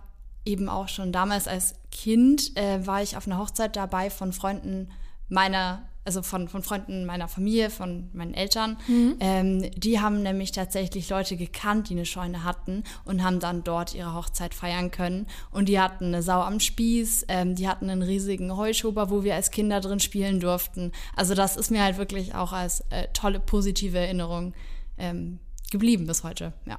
eben 0.44 0.68
auch 0.68 0.88
schon 0.88 1.12
damals 1.12 1.48
als 1.48 1.74
Kind, 1.90 2.56
äh, 2.56 2.86
war 2.86 3.02
ich 3.02 3.16
auf 3.16 3.26
einer 3.26 3.38
Hochzeit 3.38 3.76
dabei 3.76 4.10
von 4.10 4.32
Freunden 4.32 4.90
meiner 5.28 5.88
also 6.04 6.22
von, 6.22 6.48
von 6.48 6.62
Freunden 6.62 7.04
meiner 7.04 7.28
Familie, 7.28 7.68
von 7.68 8.08
meinen 8.12 8.34
Eltern. 8.34 8.78
Mhm. 8.88 9.16
Ähm, 9.20 9.70
die 9.72 10.00
haben 10.00 10.22
nämlich 10.22 10.52
tatsächlich 10.52 11.08
Leute 11.10 11.36
gekannt, 11.36 11.88
die 11.90 11.94
eine 11.94 12.06
Scheune 12.06 12.42
hatten 12.42 12.84
und 13.04 13.22
haben 13.22 13.38
dann 13.38 13.62
dort 13.64 13.94
ihre 13.94 14.14
Hochzeit 14.14 14.54
feiern 14.54 14.90
können. 14.90 15.26
Und 15.50 15.68
die 15.68 15.78
hatten 15.78 16.06
eine 16.06 16.22
Sau 16.22 16.40
am 16.40 16.58
Spieß, 16.58 17.26
ähm, 17.28 17.54
die 17.54 17.68
hatten 17.68 17.90
einen 17.90 18.02
riesigen 18.02 18.56
Heuschober, 18.56 19.10
wo 19.10 19.24
wir 19.24 19.34
als 19.34 19.50
Kinder 19.50 19.80
drin 19.80 20.00
spielen 20.00 20.40
durften. 20.40 20.92
Also 21.14 21.34
das 21.34 21.56
ist 21.56 21.70
mir 21.70 21.82
halt 21.82 21.98
wirklich 21.98 22.34
auch 22.34 22.52
als 22.52 22.80
äh, 22.90 23.08
tolle, 23.12 23.38
positive 23.38 23.98
Erinnerung 23.98 24.54
ähm, 24.96 25.38
geblieben 25.70 26.06
bis 26.06 26.24
heute. 26.24 26.54
Ja. 26.66 26.78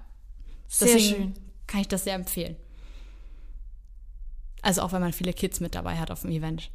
Sehr 0.68 0.88
Deswegen 0.88 1.16
schön. 1.16 1.34
Kann 1.68 1.82
ich 1.82 1.88
das 1.88 2.06
sehr 2.06 2.16
empfehlen. 2.16 2.56
Also 4.62 4.82
auch 4.82 4.92
wenn 4.92 5.02
man 5.02 5.14
viele 5.14 5.34
Kids 5.34 5.60
mit 5.60 5.76
dabei 5.76 5.98
hat 5.98 6.12
auf 6.12 6.22
dem 6.22 6.32
Event. 6.32 6.72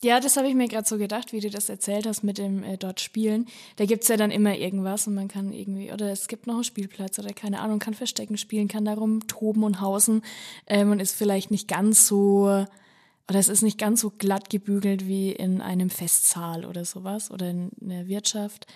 Ja, 0.00 0.20
das 0.20 0.36
habe 0.36 0.48
ich 0.48 0.54
mir 0.54 0.68
gerade 0.68 0.88
so 0.88 0.96
gedacht, 0.96 1.32
wie 1.32 1.40
du 1.40 1.50
das 1.50 1.68
erzählt 1.68 2.06
hast 2.06 2.22
mit 2.22 2.38
dem 2.38 2.62
äh, 2.62 2.78
dort 2.78 3.00
Spielen. 3.00 3.46
Da 3.76 3.84
gibt's 3.84 4.06
ja 4.06 4.16
dann 4.16 4.30
immer 4.30 4.56
irgendwas 4.56 5.08
und 5.08 5.14
man 5.14 5.26
kann 5.26 5.52
irgendwie, 5.52 5.92
oder 5.92 6.12
es 6.12 6.28
gibt 6.28 6.46
noch 6.46 6.54
einen 6.54 6.64
Spielplatz 6.64 7.18
oder 7.18 7.32
keine 7.32 7.58
Ahnung, 7.60 7.80
kann 7.80 7.94
Verstecken 7.94 8.36
spielen, 8.36 8.68
kann 8.68 8.84
darum 8.84 9.26
toben 9.26 9.64
und 9.64 9.80
hausen 9.80 10.22
ähm, 10.68 10.92
und 10.92 11.00
ist 11.00 11.16
vielleicht 11.16 11.50
nicht 11.50 11.66
ganz 11.66 12.06
so, 12.06 12.44
oder 12.44 13.38
es 13.38 13.48
ist 13.48 13.62
nicht 13.62 13.76
ganz 13.76 14.00
so 14.00 14.10
glatt 14.10 14.50
gebügelt 14.50 15.08
wie 15.08 15.32
in 15.32 15.60
einem 15.60 15.90
Festsaal 15.90 16.64
oder 16.64 16.84
sowas 16.84 17.32
oder 17.32 17.50
in 17.50 17.70
der 17.80 18.06
Wirtschaft. 18.06 18.68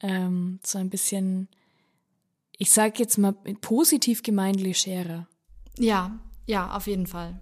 Ähm, 0.00 0.60
so 0.64 0.78
ein 0.78 0.90
bisschen, 0.90 1.48
ich 2.56 2.70
sag 2.70 3.00
jetzt 3.00 3.18
mal 3.18 3.32
positiv 3.32 4.22
gemeint, 4.22 4.60
legerer. 4.60 5.26
Ja, 5.76 6.20
ja, 6.46 6.76
auf 6.76 6.86
jeden 6.86 7.08
Fall. 7.08 7.40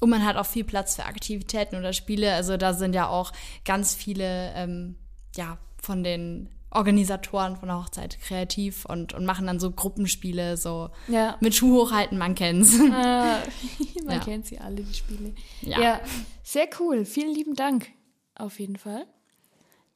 Und 0.00 0.10
man 0.10 0.24
hat 0.24 0.36
auch 0.36 0.46
viel 0.46 0.64
Platz 0.64 0.96
für 0.96 1.04
Aktivitäten 1.04 1.76
oder 1.76 1.92
Spiele. 1.92 2.32
Also 2.34 2.56
da 2.56 2.72
sind 2.74 2.94
ja 2.94 3.08
auch 3.08 3.32
ganz 3.64 3.94
viele, 3.94 4.52
ähm, 4.54 4.96
ja, 5.36 5.58
von 5.82 6.04
den 6.04 6.48
Organisatoren 6.70 7.56
von 7.56 7.68
der 7.68 7.78
Hochzeit 7.78 8.20
kreativ 8.20 8.84
und, 8.84 9.14
und 9.14 9.24
machen 9.24 9.46
dann 9.46 9.58
so 9.58 9.70
Gruppenspiele, 9.70 10.56
so 10.58 10.90
Ja. 11.08 11.36
mit 11.40 11.54
Schuh 11.54 11.80
hochhalten, 11.82 12.18
man 12.18 12.34
kennt's. 12.34 12.78
Ah, 12.92 13.38
man 14.04 14.16
Ja. 14.18 14.24
kennt 14.24 14.46
sie 14.46 14.58
alle, 14.58 14.76
die 14.82 14.94
Spiele. 14.94 15.32
Ja. 15.62 15.80
ja, 15.80 16.00
sehr 16.42 16.68
cool. 16.78 17.04
Vielen 17.06 17.32
lieben 17.34 17.54
Dank. 17.54 17.86
Auf 18.34 18.60
jeden 18.60 18.76
Fall. 18.76 19.06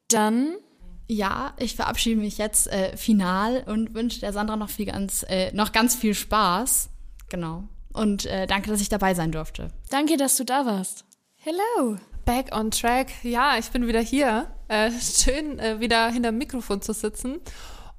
Dann 0.07 0.55
Ja, 1.07 1.53
ich 1.59 1.75
verabschiede 1.75 2.19
mich 2.19 2.37
jetzt 2.37 2.67
äh, 2.71 2.97
final 2.97 3.63
und 3.67 3.93
wünsche 3.93 4.19
der 4.21 4.33
Sandra 4.33 4.55
noch 4.55 4.69
viel 4.69 4.85
ganz, 4.87 5.23
äh, 5.29 5.51
noch 5.53 5.73
ganz 5.73 5.95
viel 5.95 6.13
Spaß. 6.15 6.89
Genau. 7.29 7.65
Und 7.93 8.25
äh, 8.25 8.47
danke, 8.47 8.69
dass 8.69 8.81
ich 8.81 8.89
dabei 8.89 9.13
sein 9.13 9.31
durfte. 9.31 9.69
danke, 9.89 10.17
dass 10.17 10.35
du 10.37 10.43
da 10.45 10.65
warst. 10.65 11.05
Hello. 11.35 11.97
Back 12.25 12.55
on 12.55 12.71
track. 12.71 13.07
Ja, 13.23 13.57
ich 13.57 13.69
bin 13.69 13.85
wieder 13.87 13.99
hier. 13.99 14.47
Äh, 14.67 14.91
schön, 14.91 15.59
äh, 15.59 15.79
wieder 15.79 16.09
hinter 16.09 16.31
dem 16.31 16.37
Mikrofon 16.37 16.81
zu 16.81 16.93
sitzen. 16.93 17.39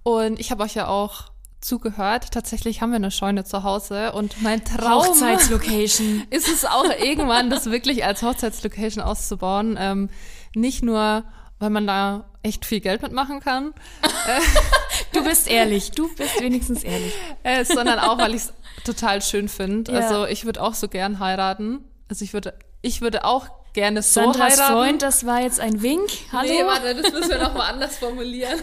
Und 0.02 0.40
ich 0.40 0.50
habe 0.50 0.62
euch 0.62 0.74
ja 0.74 0.88
auch 0.88 1.26
zugehört. 1.60 2.30
Tatsächlich 2.32 2.80
haben 2.80 2.90
wir 2.90 2.96
eine 2.96 3.10
Scheune 3.10 3.44
zu 3.44 3.62
Hause 3.62 4.12
und 4.12 4.42
mein 4.42 4.64
Traum 4.64 5.04
Hochzeitslocation. 5.04 6.24
ist 6.30 6.48
es 6.48 6.64
auch 6.64 6.90
irgendwann, 6.98 7.50
das 7.50 7.70
wirklich 7.70 8.04
als 8.04 8.22
Hochzeitslocation 8.22 9.02
auszubauen. 9.04 9.76
Ähm, 9.78 10.08
nicht 10.54 10.82
nur, 10.82 11.24
weil 11.58 11.70
man 11.70 11.86
da 11.86 12.24
echt 12.42 12.64
viel 12.66 12.80
Geld 12.80 13.02
mitmachen 13.02 13.40
kann, 13.40 13.72
Du 15.12 15.24
bist 15.24 15.48
ehrlich. 15.48 15.90
Du 15.92 16.12
bist 16.14 16.40
wenigstens 16.40 16.82
ehrlich. 16.82 17.12
äh, 17.42 17.64
sondern 17.64 17.98
auch, 17.98 18.18
weil 18.18 18.34
ich 18.34 18.42
es 18.42 18.52
total 18.84 19.22
schön 19.22 19.48
finde. 19.48 19.92
Ja. 19.92 20.00
Also 20.00 20.26
ich 20.26 20.44
würde 20.44 20.62
auch 20.62 20.74
so 20.74 20.88
gern 20.88 21.18
heiraten. 21.18 21.84
Also 22.08 22.24
ich 22.24 22.32
würde, 22.32 22.54
ich 22.82 23.00
würde 23.00 23.24
auch 23.24 23.48
gerne 23.72 24.02
so 24.02 24.20
Sandras 24.20 24.52
heiraten. 24.52 24.72
Freund, 24.72 25.02
das 25.02 25.26
war 25.26 25.40
jetzt 25.40 25.60
ein 25.60 25.82
Wink. 25.82 26.08
Hallo. 26.32 26.48
Nee, 26.48 26.64
warte, 26.64 26.94
das 26.94 27.12
müssen 27.12 27.30
wir 27.30 27.38
noch 27.38 27.54
mal 27.54 27.68
anders 27.72 27.98
formulieren. 27.98 28.60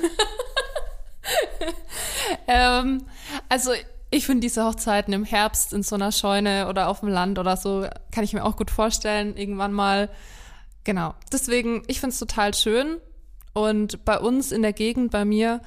ähm, 2.47 3.05
also 3.49 3.71
ich 4.09 4.25
finde 4.25 4.41
diese 4.41 4.65
Hochzeiten 4.65 5.13
im 5.13 5.23
Herbst 5.23 5.73
in 5.73 5.83
so 5.83 5.95
einer 5.95 6.11
Scheune 6.11 6.67
oder 6.67 6.89
auf 6.89 6.99
dem 6.99 7.09
Land 7.09 7.39
oder 7.39 7.55
so, 7.57 7.87
kann 8.11 8.23
ich 8.23 8.33
mir 8.33 8.43
auch 8.43 8.57
gut 8.57 8.69
vorstellen, 8.69 9.37
irgendwann 9.37 9.73
mal. 9.73 10.09
Genau. 10.83 11.13
Deswegen, 11.31 11.83
ich 11.87 11.99
finde 11.99 12.13
es 12.13 12.19
total 12.19 12.53
schön. 12.53 12.97
Und 13.53 14.03
bei 14.05 14.19
uns 14.19 14.51
in 14.51 14.61
der 14.61 14.73
Gegend, 14.73 15.11
bei 15.11 15.25
mir, 15.25 15.61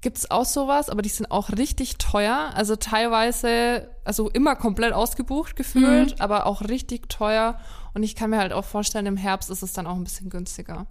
gibt's 0.00 0.30
auch 0.30 0.44
sowas, 0.44 0.88
aber 0.88 1.02
die 1.02 1.08
sind 1.08 1.30
auch 1.30 1.50
richtig 1.50 1.98
teuer. 1.98 2.52
Also 2.54 2.76
teilweise, 2.76 3.90
also 4.04 4.30
immer 4.30 4.56
komplett 4.56 4.92
ausgebucht 4.92 5.56
gefühlt, 5.56 6.20
aber 6.20 6.46
auch 6.46 6.62
richtig 6.62 7.08
teuer. 7.08 7.58
Und 7.94 8.02
ich 8.02 8.14
kann 8.14 8.30
mir 8.30 8.38
halt 8.38 8.52
auch 8.52 8.64
vorstellen, 8.64 9.06
im 9.06 9.16
Herbst 9.16 9.50
ist 9.50 9.62
es 9.62 9.72
dann 9.72 9.86
auch 9.86 9.96
ein 9.96 10.04
bisschen 10.04 10.30
günstiger. 10.30 10.86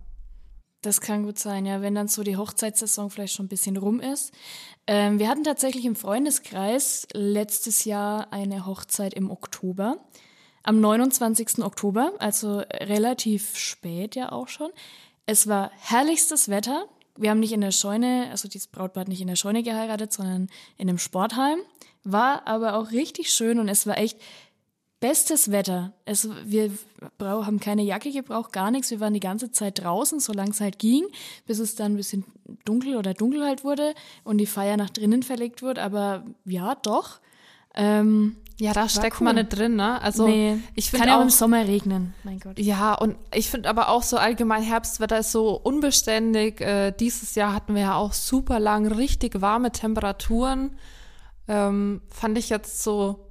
Das 0.81 1.01
kann 1.01 1.23
gut 1.23 1.37
sein, 1.37 1.65
ja, 1.65 1.81
wenn 1.81 1.93
dann 1.93 2.07
so 2.07 2.23
die 2.23 2.37
Hochzeitssaison 2.37 3.09
vielleicht 3.09 3.33
schon 3.33 3.47
ein 3.47 3.49
bisschen 3.49 3.75
rum 3.75 3.99
ist. 3.99 4.33
Ähm, 4.87 5.19
wir 5.19 5.27
hatten 5.27 5.43
tatsächlich 5.43 5.83
im 5.83 5.95
Freundeskreis 5.95 7.05
letztes 7.13 7.83
Jahr 7.83 8.31
eine 8.31 8.65
Hochzeit 8.65 9.13
im 9.13 9.29
Oktober. 9.29 9.97
Am 10.63 10.79
29. 10.79 11.63
Oktober, 11.63 12.13
also 12.19 12.59
relativ 12.59 13.57
spät 13.57 14.15
ja 14.15 14.31
auch 14.31 14.47
schon. 14.47 14.69
Es 15.25 15.47
war 15.47 15.71
herrlichstes 15.75 16.47
Wetter. 16.47 16.85
Wir 17.19 17.31
haben 17.31 17.39
nicht 17.39 17.51
in 17.51 17.61
der 17.61 17.71
Scheune, 17.71 18.27
also 18.31 18.47
dieses 18.47 18.67
Brautpaar 18.67 19.01
hat 19.01 19.07
nicht 19.09 19.21
in 19.21 19.27
der 19.27 19.35
Scheune 19.35 19.63
geheiratet, 19.63 20.13
sondern 20.13 20.47
in 20.77 20.89
einem 20.89 20.97
Sportheim. 20.97 21.59
War 22.03 22.47
aber 22.47 22.75
auch 22.75 22.91
richtig 22.91 23.31
schön 23.31 23.59
und 23.59 23.67
es 23.67 23.85
war 23.85 23.97
echt 23.97 24.17
bestes 24.99 25.51
Wetter. 25.51 25.93
Es, 26.05 26.29
wir 26.45 26.71
haben 27.19 27.59
keine 27.59 27.83
Jacke 27.83 28.11
gebraucht, 28.11 28.51
gar 28.51 28.71
nichts. 28.71 28.91
Wir 28.91 28.99
waren 28.99 29.13
die 29.13 29.19
ganze 29.19 29.51
Zeit 29.51 29.79
draußen, 29.79 30.19
solange 30.19 30.51
es 30.51 30.61
halt 30.61 30.79
ging, 30.79 31.05
bis 31.45 31.59
es 31.59 31.75
dann 31.75 31.93
ein 31.93 31.97
bisschen 31.97 32.25
dunkel 32.65 32.95
oder 32.95 33.13
dunkel 33.13 33.45
halt 33.45 33.63
wurde 33.63 33.93
und 34.23 34.37
die 34.37 34.45
Feier 34.45 34.77
nach 34.77 34.89
drinnen 34.89 35.23
verlegt 35.23 35.61
wurde. 35.61 35.81
Aber 35.81 36.23
ja, 36.45 36.75
doch. 36.75 37.19
Ähm, 37.75 38.35
Ja, 38.59 38.73
da 38.73 38.89
steckt 38.89 39.21
cool. 39.21 39.25
man 39.25 39.35
nicht 39.35 39.49
drin, 39.49 39.77
ne? 39.77 40.01
Also 40.01 40.27
nee, 40.27 40.57
ich 40.75 40.91
kann 40.91 41.01
finde 41.01 41.15
auch 41.15 41.19
auch, 41.19 41.23
im 41.23 41.29
Sommer 41.29 41.65
regnen. 41.65 42.13
Mein 42.23 42.39
Gott. 42.39 42.59
ja, 42.59 42.93
und 42.93 43.15
ich 43.33 43.49
finde 43.49 43.69
aber 43.69 43.87
auch 43.87 44.03
so 44.03 44.17
allgemein 44.17 44.63
Herbstwetter 44.63 45.19
ist 45.19 45.31
so 45.31 45.51
unbeständig. 45.51 46.59
Äh, 46.59 46.91
dieses 46.91 47.35
Jahr 47.35 47.53
hatten 47.53 47.73
wir 47.73 47.81
ja 47.83 47.95
auch 47.95 48.11
super 48.11 48.59
lang 48.59 48.85
richtig 48.85 49.41
warme 49.41 49.71
Temperaturen. 49.71 50.75
Ähm, 51.47 52.01
fand 52.09 52.37
ich 52.37 52.49
jetzt 52.49 52.83
so 52.83 53.28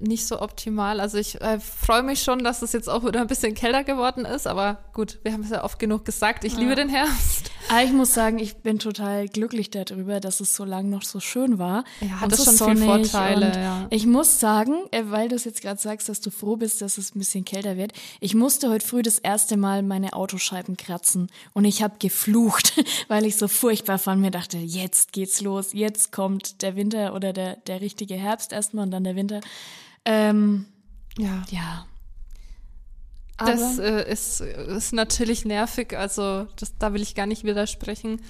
nicht 0.00 0.26
so 0.26 0.40
optimal. 0.40 1.00
Also 1.00 1.18
ich 1.18 1.40
äh, 1.40 1.60
freue 1.60 2.02
mich 2.02 2.22
schon, 2.22 2.42
dass 2.42 2.62
es 2.62 2.72
jetzt 2.72 2.88
auch 2.88 3.04
wieder 3.04 3.20
ein 3.20 3.26
bisschen 3.26 3.54
kälter 3.54 3.84
geworden 3.84 4.24
ist, 4.24 4.46
aber 4.46 4.78
gut, 4.92 5.18
wir 5.22 5.32
haben 5.32 5.42
es 5.42 5.50
ja 5.50 5.64
oft 5.64 5.78
genug 5.78 6.04
gesagt. 6.04 6.44
Ich 6.44 6.56
liebe 6.56 6.74
den 6.74 6.88
Herbst. 6.88 7.50
Aber 7.68 7.82
ich 7.82 7.92
muss 7.92 8.14
sagen, 8.14 8.38
ich 8.38 8.56
bin 8.56 8.78
total 8.78 9.28
glücklich 9.28 9.70
darüber, 9.70 10.20
dass 10.20 10.40
es 10.40 10.54
so 10.54 10.64
lange 10.64 10.88
noch 10.88 11.02
so 11.02 11.18
schön 11.18 11.58
war. 11.58 11.84
Ja, 12.00 12.20
hat 12.20 12.32
das 12.32 12.44
so 12.44 12.52
schon 12.52 12.76
viel 12.76 12.86
sonnig 12.86 13.10
Vorteile, 13.10 13.52
ja. 13.54 13.86
Ich 13.90 14.06
muss 14.06 14.38
sagen, 14.38 14.74
äh, 14.92 15.04
weil 15.06 15.28
du 15.28 15.34
es 15.34 15.44
jetzt 15.44 15.62
gerade 15.62 15.80
sagst, 15.80 16.08
dass 16.08 16.20
du 16.20 16.30
froh 16.30 16.56
bist, 16.56 16.80
dass 16.80 16.98
es 16.98 17.14
ein 17.14 17.18
bisschen 17.18 17.44
kälter 17.44 17.76
wird. 17.76 17.92
Ich 18.20 18.34
musste 18.34 18.70
heute 18.70 18.86
früh 18.86 19.02
das 19.02 19.18
erste 19.18 19.56
Mal 19.56 19.82
meine 19.82 20.12
Autoscheiben 20.12 20.76
kratzen 20.76 21.28
und 21.54 21.64
ich 21.64 21.82
habe 21.82 21.96
geflucht, 21.98 22.84
weil 23.08 23.26
ich 23.26 23.36
so 23.36 23.48
furchtbar 23.48 23.98
von 23.98 24.20
mir 24.20 24.30
dachte, 24.30 24.58
jetzt 24.58 25.12
geht's 25.12 25.40
los, 25.40 25.72
jetzt 25.72 26.12
kommt 26.12 26.62
der 26.62 26.76
Winter 26.76 27.14
oder 27.14 27.32
der, 27.32 27.56
der 27.56 27.80
richtige 27.80 28.14
Herbst 28.14 28.52
erstmal 28.52 28.84
und 28.84 28.90
dann 28.92 29.04
der 29.04 29.16
Winter. 29.16 29.40
Ähm, 30.06 30.64
Ja. 31.18 31.42
ja. 31.50 31.86
Das 33.38 33.78
äh, 33.78 34.10
ist, 34.10 34.40
ist 34.40 34.94
natürlich 34.94 35.44
nervig, 35.44 35.94
also 35.96 36.46
das, 36.56 36.78
da 36.78 36.94
will 36.94 37.02
ich 37.02 37.14
gar 37.14 37.26
nicht 37.26 37.44
widersprechen. 37.44 38.22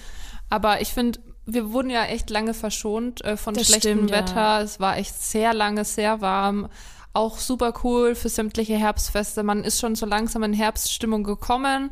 Aber 0.50 0.80
ich 0.80 0.92
finde, 0.92 1.20
wir 1.44 1.70
wurden 1.72 1.90
ja 1.90 2.04
echt 2.06 2.28
lange 2.28 2.54
verschont 2.54 3.24
äh, 3.24 3.36
von 3.36 3.54
Das 3.54 3.68
schlechtem 3.68 3.98
stimmt, 3.98 4.10
ja. 4.10 4.16
Wetter. 4.16 4.60
Es 4.62 4.80
war 4.80 4.96
echt 4.96 5.14
sehr 5.22 5.54
lange, 5.54 5.84
sehr 5.84 6.20
warm. 6.20 6.68
Auch 7.12 7.38
super 7.38 7.72
cool 7.84 8.14
für 8.16 8.28
sämtliche 8.28 8.76
Herbstfeste. 8.76 9.44
Man 9.44 9.62
ist 9.62 9.78
schon 9.80 9.94
so 9.94 10.06
langsam 10.06 10.42
in 10.42 10.52
Herbststimmung 10.52 11.22
gekommen. 11.22 11.90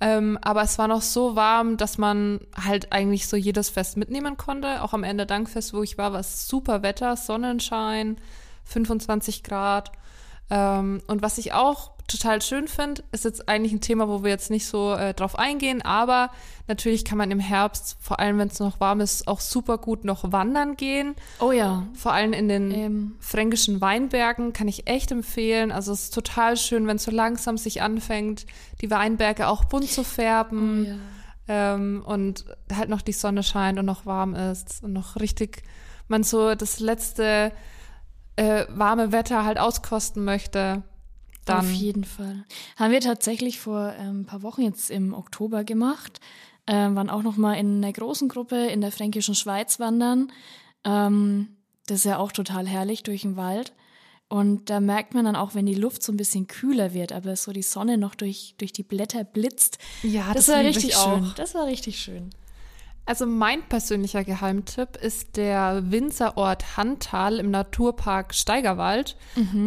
Ähm, 0.00 0.38
aber 0.40 0.62
es 0.62 0.78
war 0.78 0.88
noch 0.88 1.02
so 1.02 1.36
warm, 1.36 1.76
dass 1.76 1.98
man 1.98 2.40
halt 2.64 2.92
eigentlich 2.92 3.28
so 3.28 3.36
jedes 3.36 3.70
Fest 3.70 3.96
mitnehmen 3.96 4.36
konnte. 4.36 4.82
Auch 4.82 4.92
am 4.94 5.04
Ende 5.04 5.26
Dankfest, 5.26 5.74
wo 5.74 5.82
ich 5.82 5.98
war, 5.98 6.12
war 6.12 6.20
es 6.20 6.48
super 6.48 6.82
Wetter, 6.82 7.16
Sonnenschein, 7.16 8.18
25 8.64 9.42
Grad. 9.42 9.92
Ähm, 10.50 11.00
und 11.06 11.22
was 11.22 11.38
ich 11.38 11.52
auch 11.52 11.92
total 12.08 12.42
schön 12.42 12.68
finde, 12.68 13.02
ist 13.12 13.24
jetzt 13.24 13.48
eigentlich 13.48 13.72
ein 13.72 13.80
Thema, 13.80 14.08
wo 14.08 14.22
wir 14.22 14.30
jetzt 14.30 14.50
nicht 14.50 14.66
so 14.66 14.92
äh, 14.92 15.14
drauf 15.14 15.38
eingehen, 15.38 15.80
aber 15.82 16.30
natürlich 16.66 17.04
kann 17.06 17.16
man 17.16 17.30
im 17.30 17.38
Herbst, 17.38 17.96
vor 18.00 18.18
allem 18.20 18.38
wenn 18.38 18.48
es 18.48 18.58
noch 18.58 18.80
warm 18.80 19.00
ist, 19.00 19.28
auch 19.28 19.40
super 19.40 19.78
gut 19.78 20.04
noch 20.04 20.30
wandern 20.30 20.76
gehen. 20.76 21.14
Oh 21.40 21.52
ja. 21.52 21.86
Vor 21.94 22.12
allem 22.12 22.32
in 22.34 22.48
den 22.48 22.70
Ähm. 22.70 23.12
fränkischen 23.20 23.80
Weinbergen 23.80 24.52
kann 24.52 24.68
ich 24.68 24.88
echt 24.88 25.10
empfehlen. 25.10 25.72
Also 25.72 25.92
es 25.92 26.04
ist 26.04 26.14
total 26.14 26.56
schön, 26.58 26.86
wenn 26.86 26.96
es 26.96 27.04
so 27.04 27.10
langsam 27.12 27.56
sich 27.56 27.80
anfängt, 27.80 28.44
die 28.82 28.90
Weinberge 28.90 29.48
auch 29.48 29.64
bunt 29.64 29.88
zu 29.90 30.04
färben 30.04 30.82
Oh 30.84 30.88
ja. 31.52 31.74
ähm, 31.74 32.02
und 32.04 32.44
halt 32.74 32.90
noch 32.90 33.00
die 33.02 33.12
Sonne 33.12 33.42
scheint 33.42 33.78
und 33.78 33.86
noch 33.86 34.04
warm 34.06 34.34
ist 34.34 34.82
und 34.82 34.92
noch 34.92 35.16
richtig 35.16 35.62
man 36.08 36.24
so 36.24 36.54
das 36.56 36.78
letzte 36.80 37.52
äh, 38.36 38.64
warme 38.68 39.12
Wetter 39.12 39.44
halt 39.44 39.58
auskosten 39.58 40.24
möchte. 40.24 40.82
Dann 41.44 41.58
Auf 41.58 41.72
jeden 41.72 42.04
Fall. 42.04 42.44
Haben 42.76 42.92
wir 42.92 43.00
tatsächlich 43.00 43.58
vor 43.58 43.92
ähm, 43.98 44.20
ein 44.20 44.26
paar 44.26 44.42
Wochen 44.42 44.62
jetzt 44.62 44.90
im 44.90 45.12
Oktober 45.12 45.64
gemacht. 45.64 46.20
Ähm, 46.66 46.94
waren 46.94 47.10
auch 47.10 47.22
noch 47.22 47.36
mal 47.36 47.54
in 47.54 47.78
einer 47.78 47.92
großen 47.92 48.28
Gruppe 48.28 48.66
in 48.66 48.80
der 48.80 48.92
fränkischen 48.92 49.34
Schweiz 49.34 49.80
wandern. 49.80 50.30
Ähm, 50.84 51.56
das 51.86 51.98
ist 51.98 52.04
ja 52.04 52.18
auch 52.18 52.30
total 52.30 52.68
herrlich 52.68 53.02
durch 53.02 53.22
den 53.22 53.36
Wald. 53.36 53.72
Und 54.28 54.70
da 54.70 54.80
merkt 54.80 55.12
man 55.12 55.26
dann 55.26 55.36
auch, 55.36 55.54
wenn 55.54 55.66
die 55.66 55.74
Luft 55.74 56.02
so 56.02 56.12
ein 56.12 56.16
bisschen 56.16 56.46
kühler 56.46 56.94
wird, 56.94 57.12
aber 57.12 57.36
so 57.36 57.52
die 57.52 57.62
Sonne 57.62 57.98
noch 57.98 58.14
durch, 58.14 58.54
durch 58.56 58.72
die 58.72 58.82
Blätter 58.82 59.24
blitzt. 59.24 59.78
Ja, 60.02 60.32
das, 60.32 60.46
das 60.46 60.56
war 60.56 60.64
richtig 60.64 60.84
ich 60.84 60.96
auch. 60.96 61.18
schön. 61.18 61.32
Das 61.36 61.54
war 61.54 61.66
richtig 61.66 61.98
schön. 61.98 62.30
Also 63.04 63.26
mein 63.26 63.62
persönlicher 63.68 64.22
Geheimtipp 64.22 64.96
ist 64.96 65.36
der 65.36 65.82
Winzerort 65.90 66.76
Handtal 66.76 67.38
im 67.38 67.50
Naturpark 67.50 68.32
Steigerwald. 68.34 69.16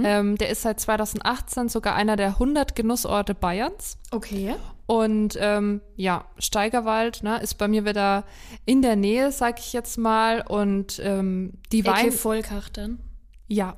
Ähm, 0.05 0.37
der 0.37 0.49
ist 0.49 0.61
seit 0.61 0.79
2018 0.79 1.67
sogar 1.67 1.95
einer 1.95 2.15
der 2.15 2.27
100 2.27 2.75
Genussorte 2.75 3.35
Bayerns. 3.35 3.97
Okay. 4.11 4.55
Und 4.87 5.37
ähm, 5.39 5.81
ja, 5.95 6.25
Steigerwald 6.37 7.23
ne, 7.23 7.39
ist 7.41 7.55
bei 7.55 7.67
mir 7.67 7.85
wieder 7.85 8.23
in 8.65 8.81
der 8.81 8.95
Nähe, 8.95 9.31
sag 9.31 9.59
ich 9.59 9.73
jetzt 9.73 9.97
mal. 9.97 10.43
Und 10.47 11.01
ähm, 11.03 11.53
die 11.71 11.85
Wein... 11.85 12.07
Ecke 12.07 12.17
Volkach 12.17 12.69
dann. 12.69 12.99
Ja. 13.47 13.75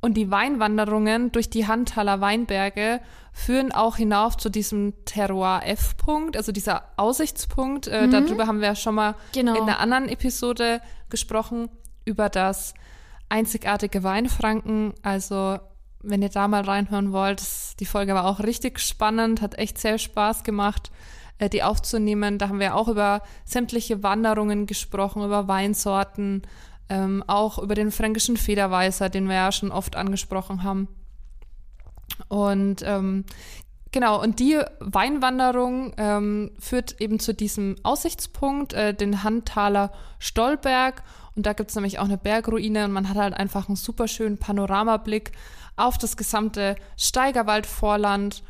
Und 0.00 0.14
die 0.14 0.30
Weinwanderungen 0.30 1.32
durch 1.32 1.50
die 1.50 1.66
Handtaler 1.66 2.20
Weinberge 2.20 3.00
führen 3.32 3.72
auch 3.72 3.96
hinauf 3.96 4.36
zu 4.36 4.48
diesem 4.48 4.92
Terroir 5.04 5.62
F-Punkt, 5.64 6.36
also 6.36 6.52
dieser 6.52 6.84
Aussichtspunkt. 6.96 7.88
Äh, 7.88 8.08
Darüber 8.08 8.46
haben 8.46 8.60
wir 8.60 8.68
ja 8.68 8.74
schon 8.76 8.94
mal 8.94 9.14
Genau. 9.32 9.54
in 9.56 9.62
einer 9.62 9.80
anderen 9.80 10.08
Episode 10.08 10.80
gesprochen, 11.08 11.68
über 12.04 12.28
das 12.28 12.74
einzigartige 13.28 14.02
Weinfranken. 14.02 14.94
Also, 15.02 15.58
wenn 16.02 16.22
ihr 16.22 16.28
da 16.30 16.48
mal 16.48 16.62
reinhören 16.62 17.12
wollt, 17.12 17.42
die 17.80 17.86
Folge 17.86 18.14
war 18.14 18.26
auch 18.26 18.40
richtig 18.40 18.78
spannend, 18.80 19.42
hat 19.42 19.58
echt 19.58 19.78
sehr 19.78 19.98
Spaß 19.98 20.44
gemacht. 20.44 20.90
äh, 21.40 21.48
die 21.48 21.62
aufzunehmen. 21.62 22.36
Da 22.38 22.48
haben 22.48 22.58
wir 22.58 22.74
auch 22.74 22.88
über 22.88 23.22
sämtliche 23.44 24.02
Wanderungen 24.02 24.66
gesprochen, 24.66 25.22
über 25.24 25.46
Weinsorten, 25.46 26.42
ähm, 26.88 27.22
auch 27.26 27.58
über 27.58 27.74
den 27.74 27.90
fränkischen 27.90 28.36
Federweißer, 28.36 29.08
den 29.08 29.28
wir 29.28 29.36
ja 29.36 29.52
schon 29.52 29.70
oft 29.70 29.96
angesprochen 29.96 30.62
haben. 30.62 30.88
Und 32.28 32.82
ähm, 32.84 33.24
genau, 33.92 34.20
und 34.20 34.40
die 34.40 34.58
Weinwanderung 34.80 35.92
ähm, 35.96 36.50
führt 36.58 37.00
eben 37.00 37.20
zu 37.20 37.34
diesem 37.34 37.76
Aussichtspunkt, 37.82 38.72
äh, 38.72 38.94
den 38.94 39.22
Handtaler 39.22 39.92
Stolberg. 40.18 41.02
Und 41.36 41.46
da 41.46 41.52
gibt 41.52 41.70
es 41.70 41.76
nämlich 41.76 41.98
auch 41.98 42.04
eine 42.04 42.18
Bergruine 42.18 42.84
und 42.84 42.92
man 42.92 43.08
hat 43.08 43.16
halt 43.16 43.34
einfach 43.34 43.68
einen 43.68 43.76
super 43.76 44.08
schönen 44.08 44.38
Panoramablick 44.38 45.32
auf 45.76 45.96
das 45.98 46.16
gesamte 46.16 46.74
Steigerwaldvorland. 46.96 48.42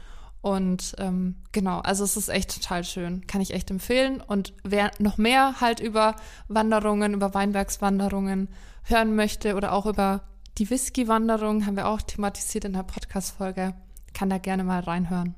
Und 0.48 0.94
ähm, 0.96 1.36
genau, 1.52 1.80
also 1.80 2.04
es 2.04 2.16
ist 2.16 2.30
echt 2.30 2.54
total 2.54 2.82
schön. 2.82 3.26
Kann 3.26 3.42
ich 3.42 3.52
echt 3.52 3.70
empfehlen. 3.70 4.22
Und 4.22 4.54
wer 4.64 4.92
noch 4.98 5.18
mehr 5.18 5.60
halt 5.60 5.78
über 5.78 6.16
Wanderungen, 6.48 7.12
über 7.12 7.34
Weinbergswanderungen 7.34 8.48
hören 8.84 9.14
möchte 9.14 9.56
oder 9.56 9.72
auch 9.72 9.84
über 9.84 10.22
die 10.56 10.70
Whisky-Wanderung, 10.70 11.66
haben 11.66 11.76
wir 11.76 11.86
auch 11.86 12.00
thematisiert 12.00 12.64
in 12.64 12.72
der 12.72 12.82
Podcast-Folge, 12.82 13.74
kann 14.14 14.30
da 14.30 14.38
gerne 14.38 14.64
mal 14.64 14.80
reinhören. 14.80 15.34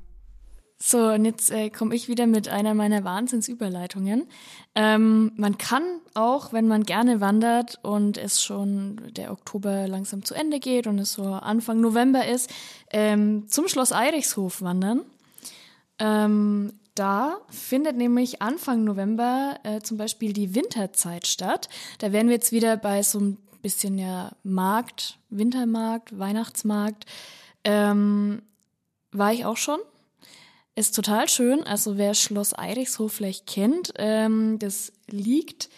So, 0.83 1.09
und 1.09 1.25
jetzt 1.25 1.51
äh, 1.51 1.69
komme 1.69 1.93
ich 1.93 2.07
wieder 2.07 2.25
mit 2.25 2.49
einer 2.49 2.73
meiner 2.73 3.03
Wahnsinnsüberleitungen. 3.03 4.25
Ähm, 4.73 5.31
man 5.35 5.59
kann 5.59 5.83
auch, 6.15 6.53
wenn 6.53 6.67
man 6.67 6.85
gerne 6.85 7.21
wandert 7.21 7.77
und 7.83 8.17
es 8.17 8.41
schon 8.41 8.99
der 9.11 9.31
Oktober 9.31 9.87
langsam 9.87 10.25
zu 10.25 10.33
Ende 10.33 10.59
geht 10.59 10.87
und 10.87 10.97
es 10.97 11.13
so 11.13 11.23
Anfang 11.23 11.81
November 11.81 12.25
ist, 12.25 12.49
ähm, 12.89 13.47
zum 13.47 13.67
Schloss 13.67 13.91
Eirichshof 13.91 14.63
wandern. 14.63 15.01
Ähm, 15.99 16.73
da 16.95 17.37
findet 17.51 17.95
nämlich 17.95 18.41
Anfang 18.41 18.83
November 18.83 19.59
äh, 19.61 19.81
zum 19.81 19.97
Beispiel 19.97 20.33
die 20.33 20.55
Winterzeit 20.55 21.27
statt. 21.27 21.69
Da 21.99 22.11
wären 22.11 22.25
wir 22.25 22.33
jetzt 22.33 22.51
wieder 22.51 22.75
bei 22.75 23.03
so 23.03 23.19
ein 23.19 23.37
bisschen 23.61 23.99
ja 23.99 24.31
Markt, 24.41 25.19
Wintermarkt, 25.29 26.17
Weihnachtsmarkt. 26.17 27.05
Ähm, 27.63 28.41
war 29.11 29.31
ich 29.31 29.45
auch 29.45 29.57
schon 29.57 29.77
ist 30.75 30.95
total 30.95 31.27
schön. 31.29 31.63
Also 31.63 31.97
wer 31.97 32.13
Schloss 32.13 32.57
Eirichshof 32.57 33.13
vielleicht 33.13 33.47
kennt, 33.47 33.93
ähm, 33.97 34.57
das 34.59 34.91
liegt 35.07 35.69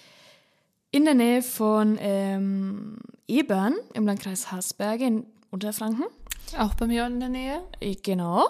in 0.91 1.05
der 1.05 1.15
Nähe 1.15 1.41
von 1.41 1.97
ähm, 1.99 2.97
Ebern 3.27 3.75
im 3.93 4.05
Landkreis 4.05 4.51
Haßberge 4.51 5.05
in 5.05 5.25
Unterfranken. 5.49 6.05
Auch 6.57 6.75
bei 6.75 6.87
mir 6.87 7.07
in 7.07 7.19
der 7.19 7.29
Nähe. 7.29 7.63
Äh, 7.79 7.95
genau. 7.95 8.45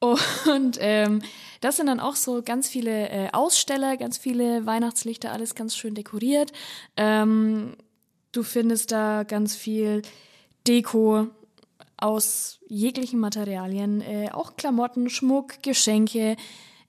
Und 0.00 0.78
ähm, 0.80 1.22
das 1.60 1.76
sind 1.76 1.86
dann 1.86 2.00
auch 2.00 2.16
so 2.16 2.42
ganz 2.42 2.68
viele 2.68 3.08
äh, 3.08 3.28
Aussteller, 3.32 3.96
ganz 3.96 4.18
viele 4.18 4.66
Weihnachtslichter, 4.66 5.30
alles 5.30 5.54
ganz 5.54 5.76
schön 5.76 5.94
dekoriert. 5.94 6.52
Ähm, 6.96 7.76
du 8.32 8.42
findest 8.42 8.90
da 8.90 9.22
ganz 9.22 9.54
viel 9.54 10.02
Deko, 10.66 11.28
aus 12.02 12.58
jeglichen 12.66 13.20
Materialien, 13.20 14.00
äh, 14.00 14.30
auch 14.32 14.56
Klamotten, 14.56 15.08
Schmuck, 15.08 15.62
Geschenke, 15.62 16.36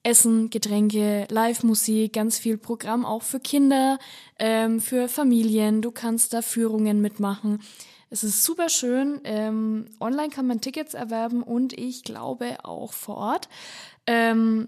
Essen, 0.01 0.49
Getränke, 0.49 1.27
Live-Musik, 1.29 2.13
ganz 2.13 2.37
viel 2.37 2.57
Programm 2.57 3.05
auch 3.05 3.21
für 3.21 3.39
Kinder, 3.39 3.99
ähm, 4.39 4.81
für 4.81 5.07
Familien. 5.07 5.81
Du 5.81 5.91
kannst 5.91 6.33
da 6.33 6.41
Führungen 6.41 6.99
mitmachen. 6.99 7.61
Es 8.09 8.23
ist 8.23 8.43
super 8.43 8.69
schön. 8.69 9.21
Ähm, 9.23 9.85
online 9.99 10.29
kann 10.29 10.47
man 10.47 10.61
Tickets 10.61 10.93
erwerben 10.93 11.41
und 11.41 11.73
ich 11.73 12.03
glaube 12.03 12.57
auch 12.63 12.93
vor 12.93 13.17
Ort. 13.17 13.49
Ähm, 14.07 14.67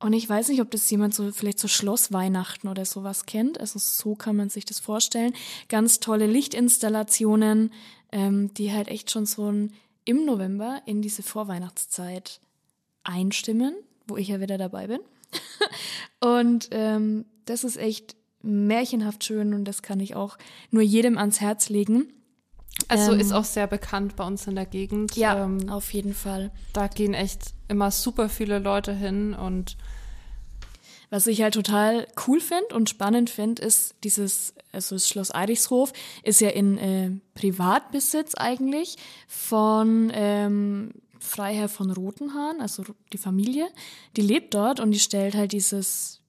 und 0.00 0.12
ich 0.12 0.28
weiß 0.28 0.48
nicht, 0.48 0.60
ob 0.60 0.70
das 0.70 0.88
jemand 0.90 1.14
so 1.14 1.32
vielleicht 1.32 1.58
so 1.58 1.66
Schlossweihnachten 1.66 2.68
oder 2.68 2.84
sowas 2.84 3.26
kennt. 3.26 3.58
Also 3.58 3.78
so 3.80 4.14
kann 4.14 4.36
man 4.36 4.48
sich 4.48 4.64
das 4.64 4.78
vorstellen. 4.78 5.32
Ganz 5.68 5.98
tolle 5.98 6.26
Lichtinstallationen, 6.26 7.72
ähm, 8.12 8.54
die 8.54 8.72
halt 8.72 8.88
echt 8.88 9.10
schon 9.10 9.26
so 9.26 9.50
ein, 9.50 9.72
im 10.04 10.24
November 10.24 10.82
in 10.86 11.02
diese 11.02 11.22
Vorweihnachtszeit 11.22 12.40
einstimmen, 13.02 13.74
wo 14.06 14.16
ich 14.16 14.28
ja 14.28 14.40
wieder 14.40 14.56
dabei 14.56 14.86
bin. 14.86 15.00
und 16.20 16.68
ähm, 16.70 17.24
das 17.46 17.64
ist 17.64 17.76
echt 17.76 18.14
märchenhaft 18.40 19.24
schön 19.24 19.52
und 19.52 19.64
das 19.64 19.82
kann 19.82 19.98
ich 19.98 20.14
auch 20.14 20.38
nur 20.70 20.82
jedem 20.82 21.18
ans 21.18 21.40
Herz 21.40 21.70
legen. 21.70 22.12
Also 22.86 23.12
ähm, 23.12 23.20
ist 23.20 23.32
auch 23.32 23.44
sehr 23.44 23.66
bekannt 23.66 24.16
bei 24.16 24.24
uns 24.24 24.46
in 24.46 24.54
der 24.54 24.66
Gegend. 24.66 25.16
Ja, 25.16 25.44
ähm, 25.44 25.68
auf 25.68 25.92
jeden 25.92 26.14
Fall. 26.14 26.52
Da 26.72 26.86
gehen 26.86 27.14
echt 27.14 27.52
immer 27.66 27.90
super 27.90 28.28
viele 28.28 28.60
Leute 28.60 28.94
hin 28.94 29.34
und 29.34 29.76
was 31.10 31.26
ich 31.26 31.40
halt 31.40 31.54
total 31.54 32.06
cool 32.26 32.40
finde 32.40 32.74
und 32.74 32.90
spannend 32.90 33.30
finde, 33.30 33.62
ist 33.62 33.94
dieses, 34.04 34.52
also 34.72 34.94
das 34.94 35.08
Schloss 35.08 35.34
Eirichshof 35.34 35.92
ist 36.22 36.40
ja 36.40 36.50
in 36.50 36.76
äh, 36.76 37.10
Privatbesitz 37.34 38.34
eigentlich 38.34 38.96
von 39.26 40.12
ähm, 40.14 40.92
Freiherr 41.18 41.68
von 41.68 41.90
Rotenhahn, 41.90 42.60
also 42.60 42.84
die 43.12 43.18
Familie. 43.18 43.68
Die 44.16 44.22
lebt 44.22 44.52
dort 44.52 44.80
und 44.80 44.90
die 44.90 44.98
stellt 44.98 45.34
halt 45.34 45.52
dieses 45.52 46.20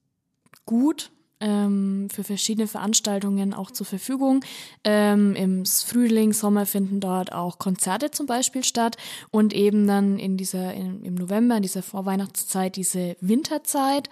Gut 0.66 1.12
ähm, 1.40 2.08
für 2.12 2.24
verschiedene 2.24 2.68
Veranstaltungen 2.68 3.54
auch 3.54 3.72
zur 3.72 3.86
Verfügung. 3.86 4.44
Ähm, 4.84 5.36
Im 5.36 5.66
Frühling, 5.66 6.34
Sommer 6.34 6.66
finden 6.66 7.00
dort 7.00 7.34
auch 7.34 7.60
Konzerte 7.60 8.12
zum 8.12 8.26
Beispiel 8.26 8.64
statt 8.64 8.98
und 9.32 9.54
eben 9.54 9.88
dann 9.88 10.20
in 10.20 10.38
dieser, 10.38 10.74
in, 10.74 11.04
im 11.04 11.16
November, 11.16 11.58
in 11.58 11.64
dieser 11.64 11.84
Vorweihnachtszeit, 11.84 12.76
diese 12.76 13.16
Winterzeit. 13.22 14.10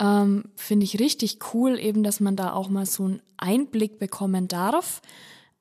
Ähm, 0.00 0.44
Finde 0.56 0.84
ich 0.84 0.98
richtig 0.98 1.38
cool, 1.54 1.78
eben, 1.78 2.02
dass 2.02 2.20
man 2.20 2.36
da 2.36 2.52
auch 2.52 2.68
mal 2.68 2.86
so 2.86 3.04
einen 3.04 3.20
Einblick 3.36 3.98
bekommen 3.98 4.48
darf, 4.48 5.00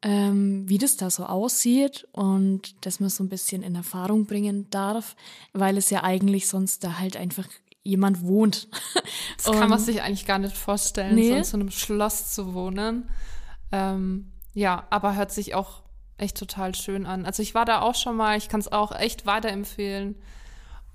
ähm, 0.01 0.67
wie 0.67 0.79
das 0.79 0.97
da 0.97 1.09
so 1.09 1.25
aussieht 1.25 2.07
und 2.11 2.85
dass 2.85 2.99
man 2.99 3.09
so 3.09 3.23
ein 3.23 3.29
bisschen 3.29 3.63
in 3.63 3.75
Erfahrung 3.75 4.25
bringen 4.25 4.67
darf, 4.69 5.15
weil 5.53 5.77
es 5.77 5.89
ja 5.91 6.03
eigentlich 6.03 6.47
sonst 6.47 6.83
da 6.83 6.99
halt 6.99 7.15
einfach 7.15 7.47
jemand 7.83 8.23
wohnt. 8.23 8.67
Das 9.37 9.51
kann 9.51 9.69
man 9.69 9.79
sich 9.79 10.01
eigentlich 10.01 10.25
gar 10.25 10.39
nicht 10.39 10.55
vorstellen, 10.55 11.15
nee. 11.15 11.29
so 11.29 11.35
in 11.35 11.43
so 11.43 11.57
einem 11.57 11.71
Schloss 11.71 12.33
zu 12.33 12.53
wohnen. 12.53 13.09
Ähm, 13.73 14.31
ja, 14.53 14.87
aber 14.89 15.15
hört 15.15 15.31
sich 15.31 15.53
auch 15.53 15.81
echt 16.17 16.37
total 16.37 16.75
schön 16.75 17.05
an. 17.05 17.25
Also 17.25 17.41
ich 17.41 17.53
war 17.53 17.65
da 17.65 17.81
auch 17.81 17.95
schon 17.95 18.15
mal, 18.15 18.37
ich 18.37 18.47
kann 18.47 18.61
es 18.61 18.71
auch 18.71 18.93
echt 18.97 19.25
weiterempfehlen. 19.25 20.15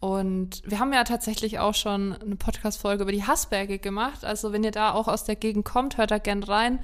Und 0.01 0.63
wir 0.65 0.79
haben 0.79 0.93
ja 0.93 1.05
tatsächlich 1.05 1.59
auch 1.59 1.75
schon 1.75 2.15
eine 2.15 2.37
Podcast-Folge 2.37 3.03
über 3.03 3.13
die 3.13 3.27
Hassberge 3.27 3.79
gemacht. 3.79 4.25
Also 4.25 4.53
wenn 4.53 4.65
ihr 4.65 4.71
da 4.71 4.93
auch 4.93 5.09
aus 5.09 5.25
der 5.25 5.37
Gegend 5.37 5.65
kommt, 5.65 5.99
hört 5.99 6.13
da 6.13 6.19
gern 6.19 6.43
rein. 6.43 6.79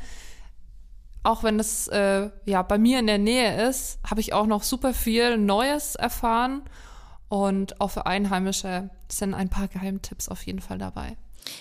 Auch 1.22 1.42
wenn 1.44 1.59
es 1.59 1.88
äh, 1.88 2.28
ja 2.44 2.62
bei 2.62 2.76
mir 2.76 2.98
in 2.98 3.07
der 3.07 3.18
Nähe 3.18 3.68
ist, 3.68 3.98
habe 4.05 4.20
ich 4.20 4.32
auch 4.32 4.46
noch 4.46 4.62
super 4.64 4.92
viel 4.92 5.38
Neues 5.38 5.94
erfahren. 5.94 6.62
Und 7.29 7.81
auch 7.81 7.91
für 7.91 8.07
Einheimische 8.07 8.91
sind 9.09 9.35
ein 9.35 9.49
paar 9.49 9.68
Geheimtipps 9.68 10.29
auf 10.29 10.45
jeden 10.47 10.61
Fall 10.61 10.79
dabei. 10.79 11.16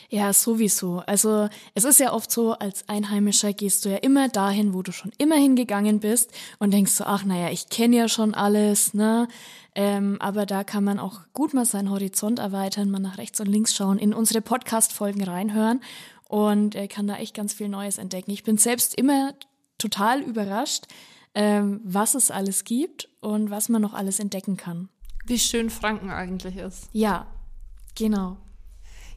Ja, 0.09 0.31
sowieso. 0.31 0.99
Also 1.05 1.49
es 1.73 1.83
ist 1.83 1.99
ja 1.99 2.13
oft 2.13 2.31
so, 2.31 2.53
als 2.53 2.87
Einheimischer 2.87 3.53
gehst 3.53 3.83
du 3.83 3.89
ja 3.89 3.97
immer 3.97 4.29
dahin, 4.29 4.73
wo 4.73 4.81
du 4.81 4.91
schon 4.91 5.11
immer 5.17 5.35
hingegangen 5.35 5.99
bist 5.99 6.31
und 6.59 6.71
denkst 6.71 6.93
so, 6.93 7.03
ach 7.03 7.25
naja, 7.25 7.49
ich 7.49 7.69
kenne 7.69 7.97
ja 7.97 8.07
schon 8.07 8.33
alles, 8.33 8.93
ne? 8.93 9.27
Ähm, 9.75 10.17
aber 10.19 10.45
da 10.45 10.63
kann 10.63 10.83
man 10.83 10.99
auch 10.99 11.21
gut 11.33 11.53
mal 11.53 11.65
seinen 11.65 11.89
Horizont 11.89 12.39
erweitern, 12.39 12.91
mal 12.91 12.99
nach 12.99 13.17
rechts 13.17 13.39
und 13.39 13.47
links 13.47 13.73
schauen, 13.73 13.97
in 13.97 14.13
unsere 14.13 14.41
Podcast-Folgen 14.41 15.23
reinhören 15.23 15.81
und 16.29 16.75
äh, 16.75 16.87
kann 16.87 17.07
da 17.07 17.15
echt 17.15 17.33
ganz 17.33 17.53
viel 17.53 17.69
Neues 17.69 17.97
entdecken. 17.97 18.31
Ich 18.31 18.43
bin 18.43 18.57
selbst 18.57 18.95
immer 18.95 19.33
total 19.79 20.21
überrascht, 20.21 20.85
ähm, 21.33 21.81
was 21.83 22.13
es 22.13 22.29
alles 22.29 22.63
gibt 22.65 23.09
und 23.19 23.49
was 23.49 23.67
man 23.67 23.81
noch 23.81 23.95
alles 23.95 24.19
entdecken 24.19 24.57
kann. 24.57 24.89
Wie 25.25 25.39
schön 25.39 25.69
Franken 25.69 26.09
eigentlich 26.09 26.57
ist. 26.57 26.89
Ja, 26.91 27.27
genau. 27.95 28.37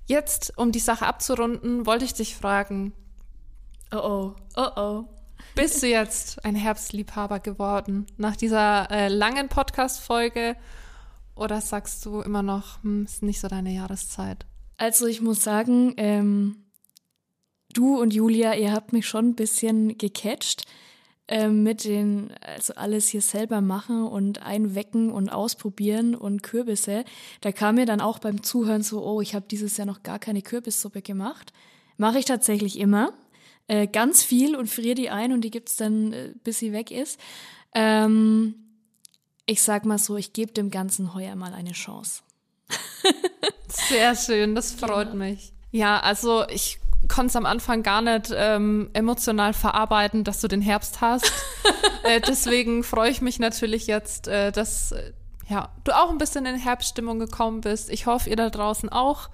Jetzt, 0.06 0.56
um 0.56 0.70
die 0.70 0.78
Sache 0.78 1.06
abzurunden, 1.06 1.84
wollte 1.84 2.04
ich 2.04 2.14
dich 2.14 2.36
fragen. 2.36 2.92
Oh 3.90 3.96
oh, 3.96 4.36
oh 4.56 4.70
oh. 4.76 5.04
Bist 5.54 5.82
du 5.82 5.88
jetzt 5.88 6.44
ein 6.44 6.54
Herbstliebhaber 6.54 7.40
geworden 7.40 8.06
nach 8.16 8.36
dieser 8.36 8.90
äh, 8.90 9.08
langen 9.08 9.48
Podcast-Folge? 9.48 10.56
Oder 11.34 11.60
sagst 11.60 12.04
du 12.06 12.20
immer 12.20 12.42
noch, 12.42 12.82
hm, 12.82 13.04
ist 13.04 13.22
nicht 13.22 13.40
so 13.40 13.48
deine 13.48 13.72
Jahreszeit? 13.72 14.46
Also 14.76 15.06
ich 15.06 15.20
muss 15.20 15.42
sagen, 15.42 15.94
ähm, 15.96 16.66
du 17.72 18.00
und 18.00 18.14
Julia, 18.14 18.54
ihr 18.54 18.72
habt 18.72 18.92
mich 18.92 19.06
schon 19.06 19.30
ein 19.30 19.34
bisschen 19.34 19.98
gecatcht 19.98 20.66
ähm, 21.28 21.62
mit 21.62 21.84
den, 21.84 22.32
also 22.40 22.74
alles 22.74 23.08
hier 23.08 23.20
selber 23.20 23.60
machen 23.60 24.06
und 24.06 24.42
einwecken 24.42 25.10
und 25.10 25.28
ausprobieren 25.28 26.14
und 26.14 26.42
Kürbisse. 26.42 27.04
Da 27.40 27.52
kam 27.52 27.76
mir 27.76 27.86
dann 27.86 28.00
auch 28.00 28.18
beim 28.18 28.42
Zuhören 28.42 28.82
so, 28.82 29.04
oh, 29.04 29.20
ich 29.20 29.34
habe 29.34 29.46
dieses 29.50 29.76
Jahr 29.76 29.86
noch 29.86 30.02
gar 30.02 30.18
keine 30.18 30.42
Kürbissuppe 30.42 31.02
gemacht. 31.02 31.52
Mache 31.96 32.18
ich 32.18 32.24
tatsächlich 32.26 32.78
immer. 32.78 33.12
Äh, 33.68 33.88
ganz 33.88 34.22
viel 34.22 34.54
und 34.54 34.68
friere 34.68 34.94
die 34.94 35.10
ein 35.10 35.32
und 35.32 35.40
die 35.40 35.50
gibt's 35.50 35.76
dann, 35.76 36.12
äh, 36.12 36.32
bis 36.44 36.60
sie 36.60 36.72
weg 36.72 36.92
ist. 36.92 37.18
Ähm, 37.74 38.54
ich 39.46 39.62
sag 39.62 39.84
mal 39.84 39.98
so, 39.98 40.16
ich 40.16 40.32
gebe 40.32 40.52
dem 40.52 40.70
Ganzen 40.70 41.14
heuer 41.14 41.34
mal 41.34 41.52
eine 41.52 41.72
Chance. 41.72 42.22
Sehr 43.68 44.14
schön, 44.14 44.54
das 44.54 44.72
freut 44.72 45.12
genau. 45.12 45.24
mich. 45.24 45.52
Ja, 45.72 45.98
also 46.00 46.46
ich 46.48 46.78
konnte 47.08 47.28
es 47.28 47.36
am 47.36 47.46
Anfang 47.46 47.82
gar 47.82 48.02
nicht 48.02 48.32
ähm, 48.34 48.90
emotional 48.92 49.52
verarbeiten, 49.52 50.24
dass 50.24 50.40
du 50.40 50.48
den 50.48 50.60
Herbst 50.62 51.00
hast. 51.00 51.30
äh, 52.04 52.20
deswegen 52.20 52.82
freue 52.82 53.10
ich 53.10 53.20
mich 53.20 53.38
natürlich 53.38 53.86
jetzt, 53.86 54.28
äh, 54.28 54.52
dass 54.52 54.92
äh, 54.92 55.12
ja, 55.48 55.70
du 55.84 55.92
auch 55.92 56.10
ein 56.10 56.18
bisschen 56.18 56.46
in 56.46 56.56
Herbststimmung 56.56 57.18
gekommen 57.18 57.60
bist. 57.60 57.90
Ich 57.90 58.06
hoffe, 58.06 58.30
ihr 58.30 58.36
da 58.36 58.50
draußen 58.50 58.88
auch. 58.88 59.30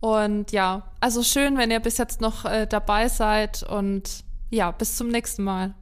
Und 0.00 0.52
ja, 0.52 0.90
also 1.00 1.22
schön, 1.22 1.58
wenn 1.58 1.70
ihr 1.70 1.80
bis 1.80 1.98
jetzt 1.98 2.20
noch 2.20 2.44
äh, 2.44 2.66
dabei 2.66 3.08
seid 3.08 3.62
und 3.62 4.24
ja, 4.50 4.70
bis 4.70 4.96
zum 4.96 5.08
nächsten 5.08 5.44
Mal. 5.44 5.74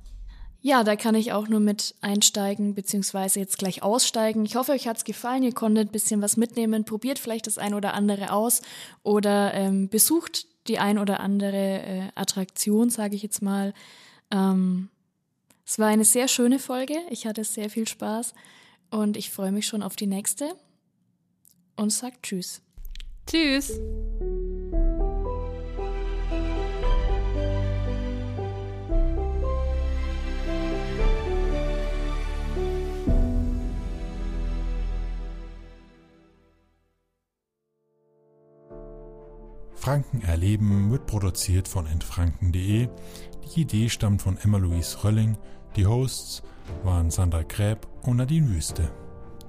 Ja, 0.60 0.82
da 0.82 0.96
kann 0.96 1.14
ich 1.14 1.32
auch 1.32 1.46
nur 1.46 1.60
mit 1.60 1.94
einsteigen, 2.00 2.74
beziehungsweise 2.74 3.38
jetzt 3.38 3.58
gleich 3.58 3.82
aussteigen. 3.84 4.44
Ich 4.44 4.56
hoffe, 4.56 4.72
euch 4.72 4.88
hat's 4.88 5.04
gefallen. 5.04 5.44
Ihr 5.44 5.54
konntet 5.54 5.88
ein 5.88 5.92
bisschen 5.92 6.20
was 6.20 6.36
mitnehmen. 6.36 6.84
Probiert 6.84 7.20
vielleicht 7.20 7.46
das 7.46 7.58
ein 7.58 7.74
oder 7.74 7.94
andere 7.94 8.32
aus 8.32 8.60
oder 9.04 9.54
ähm, 9.54 9.88
besucht 9.88 10.46
die 10.68 10.78
ein 10.78 10.98
oder 10.98 11.20
andere 11.20 11.56
äh, 11.56 12.02
Attraktion, 12.14 12.90
sage 12.90 13.16
ich 13.16 13.22
jetzt 13.22 13.42
mal. 13.42 13.74
Ähm, 14.30 14.88
es 15.66 15.78
war 15.78 15.88
eine 15.88 16.04
sehr 16.04 16.28
schöne 16.28 16.58
Folge. 16.58 16.96
Ich 17.10 17.26
hatte 17.26 17.44
sehr 17.44 17.70
viel 17.70 17.86
Spaß 17.86 18.34
und 18.90 19.16
ich 19.16 19.30
freue 19.30 19.52
mich 19.52 19.66
schon 19.66 19.82
auf 19.82 19.96
die 19.96 20.06
nächste 20.06 20.54
und 21.76 21.90
sag 21.90 22.22
Tschüss. 22.22 22.62
Tschüss. 23.26 23.78
Franken 39.78 40.22
erleben 40.22 40.90
wird 40.90 41.06
produziert 41.06 41.68
von 41.68 41.86
entfranken.de. 41.86 42.88
Die 43.54 43.60
Idee 43.60 43.88
stammt 43.88 44.22
von 44.22 44.36
Emma-Louise 44.36 45.04
Rölling. 45.04 45.38
Die 45.76 45.86
Hosts 45.86 46.42
waren 46.82 47.10
Sandra 47.10 47.42
Gräb 47.42 47.86
und 48.02 48.16
Nadine 48.16 48.48
Wüste. 48.48 48.90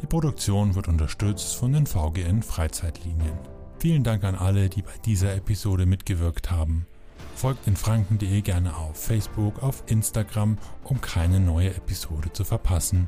Die 0.02 0.06
Produktion 0.06 0.76
wird 0.76 0.88
unterstützt 0.88 1.56
von 1.56 1.74
den 1.74 1.88
VGN 1.88 2.44
Freizeitlinien. 2.44 3.38
Vielen 3.80 4.04
Dank 4.04 4.24
an 4.24 4.36
alle, 4.36 4.70
die 4.70 4.84
bei 4.84 4.98
dieser 5.04 5.36
Episode 5.36 5.86
mitgewirkt 5.86 6.52
haben. 6.52 6.86
Folgt 7.36 7.68
in 7.68 7.76
franken.de 7.76 8.42
gerne 8.42 8.78
auf 8.78 8.98
Facebook, 8.98 9.64
auf 9.64 9.84
Instagram, 9.88 10.58
um 10.84 11.02
keine 11.02 11.40
neue 11.40 11.74
Episode 11.74 12.32
zu 12.32 12.44
verpassen. 12.44 13.08